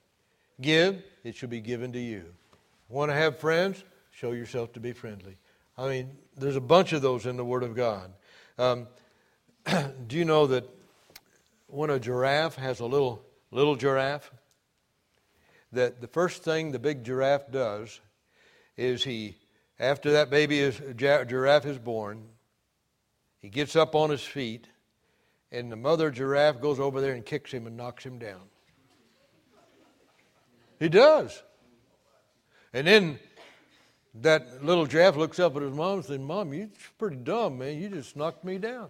Give, 0.59 1.03
it 1.23 1.35
shall 1.35 1.49
be 1.49 1.61
given 1.61 1.93
to 1.93 1.99
you. 1.99 2.33
Want 2.89 3.11
to 3.11 3.15
have 3.15 3.37
friends? 3.37 3.83
Show 4.09 4.31
yourself 4.31 4.73
to 4.73 4.79
be 4.79 4.91
friendly. 4.91 5.37
I 5.77 5.87
mean, 5.87 6.17
there's 6.35 6.55
a 6.55 6.61
bunch 6.61 6.93
of 6.93 7.03
those 7.03 7.27
in 7.27 7.37
the 7.37 7.45
Word 7.45 7.61
of 7.61 7.75
God. 7.75 8.11
Um, 8.57 8.87
do 10.07 10.17
you 10.17 10.25
know 10.25 10.47
that 10.47 10.67
when 11.67 11.91
a 11.91 11.99
giraffe 11.99 12.55
has 12.55 12.79
a 12.79 12.87
little 12.87 13.23
little 13.51 13.75
giraffe, 13.75 14.31
that 15.72 16.01
the 16.01 16.07
first 16.07 16.43
thing 16.43 16.72
the 16.72 16.80
big 16.80 17.03
giraffe 17.03 17.51
does 17.51 17.99
is 18.78 19.03
he, 19.03 19.36
after 19.80 20.11
that 20.11 20.30
baby 20.30 20.59
is, 20.59 20.82
giraffe 20.95 21.65
is 21.65 21.78
born, 21.78 22.24
he 23.39 23.49
gets 23.49 23.76
up 23.76 23.95
on 23.95 24.09
his 24.09 24.24
feet, 24.24 24.68
and 25.51 25.72
the 25.72 25.76
mother 25.76 26.11
giraffe 26.11 26.61
goes 26.61 26.80
over 26.80 27.01
there 27.01 27.13
and 27.13 27.26
kicks 27.26 27.51
him 27.51 27.68
and 27.68 27.78
knocks 27.78 28.03
him 28.03 28.20
down. 28.20 28.41
He 30.80 30.89
does. 30.89 31.41
And 32.74 32.86
then 32.86 33.20
that 34.22 34.63
little 34.63 34.86
giraffe 34.86 35.15
looks 35.15 35.39
up 35.39 35.55
at 35.55 35.61
his 35.61 35.74
mom 35.74 35.95
and 35.95 36.05
says, 36.05 36.20
Mom, 36.20 36.53
you're 36.53 36.70
pretty 36.97 37.18
dumb, 37.18 37.59
man. 37.59 37.80
You 37.80 37.89
just 37.89 38.15
knocked 38.15 38.43
me 38.43 38.57
down. 38.57 38.89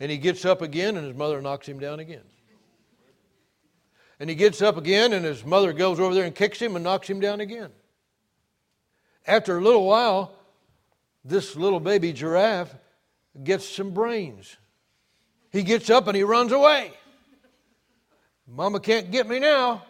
And 0.00 0.10
he 0.10 0.18
gets 0.18 0.44
up 0.44 0.60
again, 0.62 0.96
and 0.96 1.06
his 1.06 1.16
mother 1.16 1.40
knocks 1.40 1.66
him 1.66 1.78
down 1.78 2.00
again. 2.00 2.24
And 4.18 4.30
he 4.30 4.36
gets 4.36 4.62
up 4.62 4.76
again, 4.76 5.12
and 5.12 5.24
his 5.24 5.44
mother 5.44 5.72
goes 5.72 6.00
over 6.00 6.14
there 6.14 6.24
and 6.24 6.34
kicks 6.34 6.58
him 6.58 6.74
and 6.74 6.84
knocks 6.84 7.08
him 7.08 7.20
down 7.20 7.40
again. 7.40 7.70
After 9.26 9.58
a 9.58 9.60
little 9.60 9.84
while, 9.84 10.32
this 11.24 11.56
little 11.56 11.80
baby 11.80 12.12
giraffe 12.12 12.74
gets 13.42 13.68
some 13.68 13.90
brains. 13.90 14.56
He 15.50 15.62
gets 15.62 15.90
up 15.90 16.06
and 16.06 16.16
he 16.16 16.22
runs 16.22 16.52
away. 16.52 16.92
Mama 18.46 18.80
can't 18.80 19.10
get 19.10 19.28
me 19.28 19.38
now. 19.38 19.82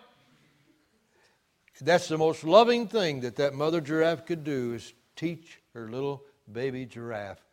That's 1.81 2.09
the 2.09 2.16
most 2.16 2.43
loving 2.43 2.89
thing 2.89 3.20
that 3.20 3.37
that 3.37 3.53
mother 3.53 3.83
giraffe 3.83 4.24
could 4.24 4.45
do 4.45 4.74
is 4.74 4.95
teach 5.14 5.61
her 5.74 5.91
little 5.91 6.22
baby 6.51 6.87
giraffe 6.87 7.45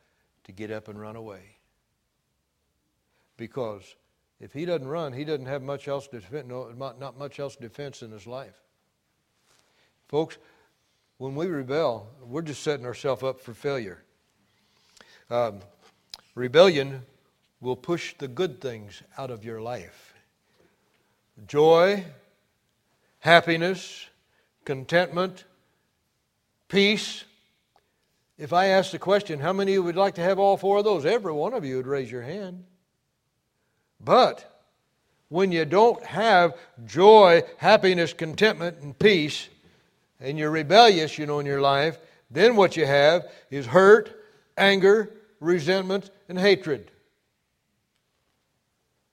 to 0.45 0.51
get 0.53 0.71
up 0.71 0.87
and 0.87 0.99
run 0.99 1.17
away. 1.17 1.57
Because 3.35 3.83
if 4.43 4.51
he 4.51 4.65
doesn't 4.65 4.89
run, 4.89 5.13
he 5.13 5.23
doesn't 5.23 5.45
have 5.45 5.61
much 5.61 5.87
else 5.87 6.05
defense, 6.05 6.45
no, 6.49 6.69
not 6.99 7.17
much 7.17 7.39
else 7.39 7.55
defense 7.55 8.01
in 8.01 8.11
his 8.11 8.27
life. 8.27 8.61
Folks, 10.09 10.37
when 11.17 11.33
we 11.33 11.45
rebel, 11.45 12.09
we're 12.21 12.41
just 12.41 12.61
setting 12.61 12.85
ourselves 12.85 13.23
up 13.23 13.39
for 13.39 13.53
failure. 13.53 14.03
Um, 15.29 15.59
rebellion 16.35 17.03
will 17.61 17.77
push 17.77 18.15
the 18.17 18.27
good 18.27 18.59
things 18.59 19.01
out 19.17 19.31
of 19.31 19.45
your 19.45 19.61
life 19.61 20.13
joy, 21.47 22.03
happiness, 23.19 24.07
contentment, 24.65 25.45
peace. 26.67 27.23
If 28.37 28.51
I 28.51 28.65
asked 28.65 28.91
the 28.91 28.99
question, 28.99 29.39
how 29.39 29.53
many 29.53 29.71
of 29.71 29.75
you 29.75 29.83
would 29.83 29.95
like 29.95 30.15
to 30.15 30.21
have 30.21 30.37
all 30.37 30.57
four 30.57 30.79
of 30.79 30.83
those? 30.83 31.05
Every 31.05 31.31
one 31.31 31.53
of 31.53 31.63
you 31.63 31.77
would 31.77 31.87
raise 31.87 32.11
your 32.11 32.23
hand. 32.23 32.65
But 34.03 34.49
when 35.29 35.51
you 35.51 35.65
don't 35.65 36.03
have 36.03 36.53
joy, 36.85 37.43
happiness, 37.57 38.13
contentment, 38.13 38.79
and 38.81 38.97
peace, 38.97 39.49
and 40.19 40.37
you're 40.37 40.51
rebellious, 40.51 41.17
you 41.17 41.25
know, 41.25 41.39
in 41.39 41.45
your 41.45 41.61
life, 41.61 41.97
then 42.29 42.55
what 42.55 42.77
you 42.77 42.85
have 42.85 43.31
is 43.49 43.65
hurt, 43.65 44.11
anger, 44.57 45.13
resentment, 45.39 46.09
and 46.27 46.39
hatred. 46.39 46.91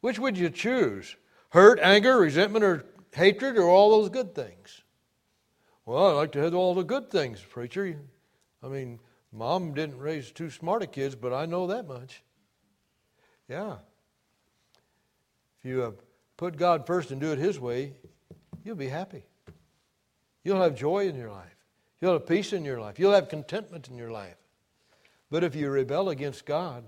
Which 0.00 0.18
would 0.18 0.38
you 0.38 0.50
choose? 0.50 1.16
Hurt, 1.50 1.78
anger, 1.80 2.18
resentment, 2.18 2.64
or 2.64 2.84
hatred, 3.12 3.58
or 3.58 3.68
all 3.68 3.90
those 3.90 4.08
good 4.08 4.34
things? 4.34 4.82
Well, 5.84 6.06
I 6.06 6.12
like 6.12 6.32
to 6.32 6.40
have 6.40 6.54
all 6.54 6.74
the 6.74 6.84
good 6.84 7.10
things, 7.10 7.40
preacher. 7.40 7.96
I 8.62 8.68
mean, 8.68 9.00
mom 9.32 9.74
didn't 9.74 9.98
raise 9.98 10.30
two 10.30 10.50
smarter 10.50 10.86
kids, 10.86 11.14
but 11.14 11.32
I 11.32 11.46
know 11.46 11.66
that 11.66 11.86
much. 11.86 12.22
Yeah. 13.48 13.76
If 15.60 15.70
you 15.70 15.82
uh, 15.82 15.90
put 16.36 16.56
God 16.56 16.86
first 16.86 17.10
and 17.10 17.20
do 17.20 17.32
it 17.32 17.38
His 17.38 17.60
way, 17.60 17.94
you'll 18.64 18.76
be 18.76 18.88
happy. 18.88 19.24
You'll 20.42 20.62
have 20.62 20.74
joy 20.74 21.06
in 21.06 21.16
your 21.16 21.30
life. 21.30 21.54
You'll 22.00 22.14
have 22.14 22.26
peace 22.26 22.52
in 22.52 22.64
your 22.64 22.80
life. 22.80 22.98
You'll 22.98 23.12
have 23.12 23.28
contentment 23.28 23.88
in 23.88 23.96
your 23.96 24.10
life. 24.10 24.36
But 25.30 25.44
if 25.44 25.54
you 25.54 25.68
rebel 25.70 26.08
against 26.08 26.46
God, 26.46 26.84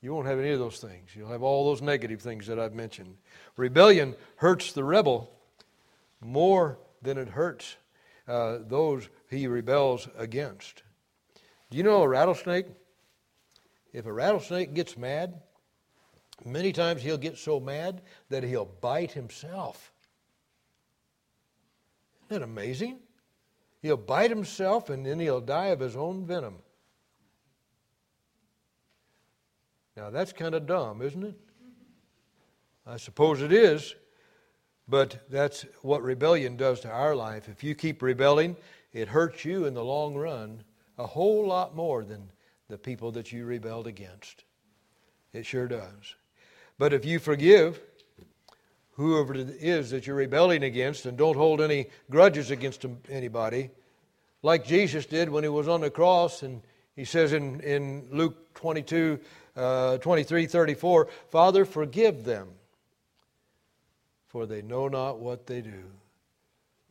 you 0.00 0.12
won't 0.12 0.26
have 0.26 0.38
any 0.38 0.50
of 0.50 0.58
those 0.58 0.78
things. 0.78 1.10
You'll 1.14 1.30
have 1.30 1.42
all 1.42 1.66
those 1.66 1.82
negative 1.82 2.20
things 2.20 2.46
that 2.46 2.58
I've 2.58 2.74
mentioned. 2.74 3.16
Rebellion 3.56 4.14
hurts 4.36 4.72
the 4.72 4.84
rebel 4.84 5.30
more 6.20 6.78
than 7.02 7.16
it 7.16 7.28
hurts 7.28 7.76
uh, 8.26 8.58
those 8.66 9.08
he 9.30 9.46
rebels 9.46 10.08
against. 10.16 10.82
Do 11.70 11.78
you 11.78 11.82
know 11.82 12.02
a 12.02 12.08
rattlesnake? 12.08 12.66
If 13.92 14.06
a 14.06 14.12
rattlesnake 14.12 14.74
gets 14.74 14.96
mad, 14.96 15.40
Many 16.44 16.72
times 16.72 17.02
he'll 17.02 17.18
get 17.18 17.36
so 17.36 17.58
mad 17.58 18.02
that 18.28 18.44
he'll 18.44 18.70
bite 18.80 19.12
himself. 19.12 19.92
Isn't 22.30 22.40
that 22.40 22.44
amazing? 22.44 22.98
He'll 23.82 23.96
bite 23.96 24.30
himself 24.30 24.90
and 24.90 25.04
then 25.04 25.18
he'll 25.18 25.40
die 25.40 25.66
of 25.66 25.80
his 25.80 25.96
own 25.96 26.24
venom. 26.24 26.58
Now 29.96 30.10
that's 30.10 30.32
kind 30.32 30.54
of 30.54 30.66
dumb, 30.66 31.02
isn't 31.02 31.24
it? 31.24 31.34
I 32.86 32.96
suppose 32.96 33.42
it 33.42 33.52
is, 33.52 33.94
but 34.86 35.28
that's 35.28 35.66
what 35.82 36.02
rebellion 36.02 36.56
does 36.56 36.80
to 36.80 36.90
our 36.90 37.14
life. 37.14 37.48
If 37.48 37.62
you 37.62 37.74
keep 37.74 38.00
rebelling, 38.00 38.56
it 38.92 39.08
hurts 39.08 39.44
you 39.44 39.66
in 39.66 39.74
the 39.74 39.84
long 39.84 40.14
run 40.14 40.62
a 40.96 41.06
whole 41.06 41.46
lot 41.46 41.76
more 41.76 42.04
than 42.04 42.30
the 42.68 42.78
people 42.78 43.12
that 43.12 43.32
you 43.32 43.44
rebelled 43.44 43.86
against. 43.86 44.44
It 45.32 45.44
sure 45.44 45.68
does. 45.68 46.14
But 46.78 46.92
if 46.92 47.04
you 47.04 47.18
forgive 47.18 47.80
whoever 48.92 49.34
it 49.34 49.48
is 49.60 49.90
that 49.90 50.06
you're 50.06 50.16
rebelling 50.16 50.62
against 50.62 51.06
and 51.06 51.18
don't 51.18 51.36
hold 51.36 51.60
any 51.60 51.86
grudges 52.10 52.50
against 52.50 52.84
anybody, 53.08 53.70
like 54.42 54.64
Jesus 54.64 55.06
did 55.06 55.28
when 55.28 55.42
he 55.42 55.48
was 55.48 55.68
on 55.68 55.80
the 55.80 55.90
cross, 55.90 56.42
and 56.42 56.62
he 56.94 57.04
says 57.04 57.32
in, 57.32 57.60
in 57.60 58.08
Luke 58.10 58.54
22, 58.54 59.18
uh, 59.56 59.98
23 59.98 60.46
34, 60.46 61.08
Father, 61.30 61.64
forgive 61.64 62.24
them, 62.24 62.48
for 64.28 64.46
they 64.46 64.62
know 64.62 64.88
not 64.88 65.18
what 65.18 65.46
they 65.46 65.60
do. 65.60 65.84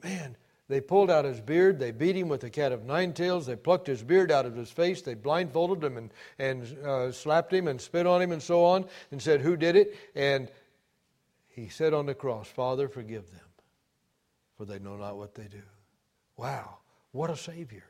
Man, 0.03 0.35
they 0.69 0.81
pulled 0.81 1.09
out 1.09 1.23
his 1.23 1.39
beard. 1.39 1.79
They 1.79 1.91
beat 1.91 2.15
him 2.15 2.27
with 2.27 2.43
a 2.43 2.49
cat 2.49 2.71
of 2.71 2.83
nine 2.83 3.13
tails. 3.13 3.45
They 3.45 3.55
plucked 3.55 3.87
his 3.87 4.03
beard 4.03 4.31
out 4.31 4.45
of 4.45 4.55
his 4.55 4.69
face. 4.69 5.01
They 5.01 5.13
blindfolded 5.13 5.83
him 5.83 5.97
and, 5.97 6.13
and 6.37 6.85
uh, 6.85 7.11
slapped 7.11 7.53
him 7.53 7.67
and 7.67 7.79
spit 7.79 8.05
on 8.05 8.21
him 8.21 8.31
and 8.33 8.43
so 8.43 8.65
on 8.65 8.85
and 9.11 9.21
said, 9.21 9.41
Who 9.41 9.55
did 9.55 9.77
it? 9.77 9.95
And 10.13 10.49
he 11.47 11.69
said 11.69 11.93
on 11.93 12.05
the 12.05 12.13
cross, 12.13 12.47
Father, 12.47 12.89
forgive 12.89 13.31
them, 13.31 13.47
for 14.57 14.65
they 14.65 14.79
know 14.79 14.97
not 14.97 15.17
what 15.17 15.35
they 15.35 15.47
do. 15.47 15.63
Wow, 16.35 16.77
what 17.13 17.29
a 17.29 17.37
Savior. 17.37 17.85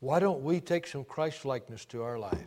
Why 0.00 0.20
don't 0.20 0.42
we 0.42 0.60
take 0.60 0.86
some 0.86 1.04
Christ 1.04 1.44
likeness 1.44 1.84
to 1.86 2.02
our 2.02 2.18
life 2.18 2.38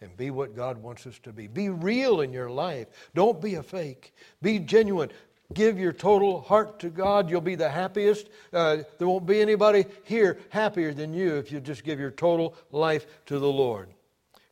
and 0.00 0.16
be 0.16 0.30
what 0.30 0.56
God 0.56 0.78
wants 0.78 1.06
us 1.06 1.18
to 1.24 1.32
be? 1.32 1.46
Be 1.46 1.68
real 1.68 2.22
in 2.22 2.32
your 2.32 2.48
life. 2.48 2.86
Don't 3.14 3.40
be 3.40 3.56
a 3.56 3.62
fake. 3.62 4.14
Be 4.40 4.58
genuine. 4.60 5.10
Give 5.54 5.78
your 5.78 5.92
total 5.92 6.40
heart 6.40 6.78
to 6.80 6.88
God. 6.88 7.30
You'll 7.30 7.40
be 7.40 7.54
the 7.54 7.68
happiest. 7.68 8.28
Uh, 8.52 8.78
there 8.98 9.08
won't 9.08 9.26
be 9.26 9.40
anybody 9.40 9.84
here 10.04 10.38
happier 10.50 10.92
than 10.94 11.12
you 11.12 11.36
if 11.36 11.50
you 11.50 11.60
just 11.60 11.84
give 11.84 11.98
your 11.98 12.10
total 12.10 12.54
life 12.70 13.06
to 13.26 13.38
the 13.38 13.48
Lord. 13.48 13.88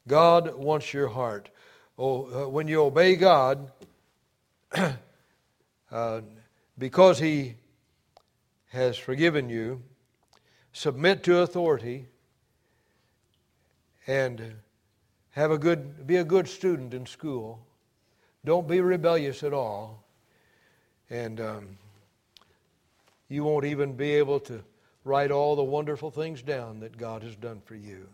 God 0.08 0.54
wants 0.54 0.92
your 0.92 1.08
heart. 1.08 1.50
Oh, 1.98 2.44
uh, 2.44 2.48
when 2.48 2.66
you 2.66 2.82
obey 2.82 3.16
God, 3.16 3.70
uh, 5.92 6.20
because 6.78 7.18
He 7.18 7.54
has 8.68 8.96
forgiven 8.96 9.48
you, 9.48 9.82
submit 10.72 11.22
to 11.24 11.38
authority, 11.38 12.06
and 14.06 14.54
have 15.30 15.50
a 15.50 15.58
good, 15.58 16.06
be 16.06 16.16
a 16.16 16.24
good 16.24 16.48
student 16.48 16.94
in 16.94 17.06
school. 17.06 17.64
Don't 18.44 18.66
be 18.66 18.80
rebellious 18.80 19.42
at 19.42 19.52
all. 19.52 20.02
And 21.10 21.40
um, 21.40 21.78
you 23.28 23.44
won't 23.44 23.64
even 23.64 23.94
be 23.94 24.12
able 24.12 24.40
to 24.40 24.62
write 25.04 25.30
all 25.30 25.56
the 25.56 25.64
wonderful 25.64 26.10
things 26.10 26.42
down 26.42 26.80
that 26.80 26.96
God 26.96 27.22
has 27.22 27.34
done 27.36 27.60
for 27.64 27.74
you. 27.74 28.08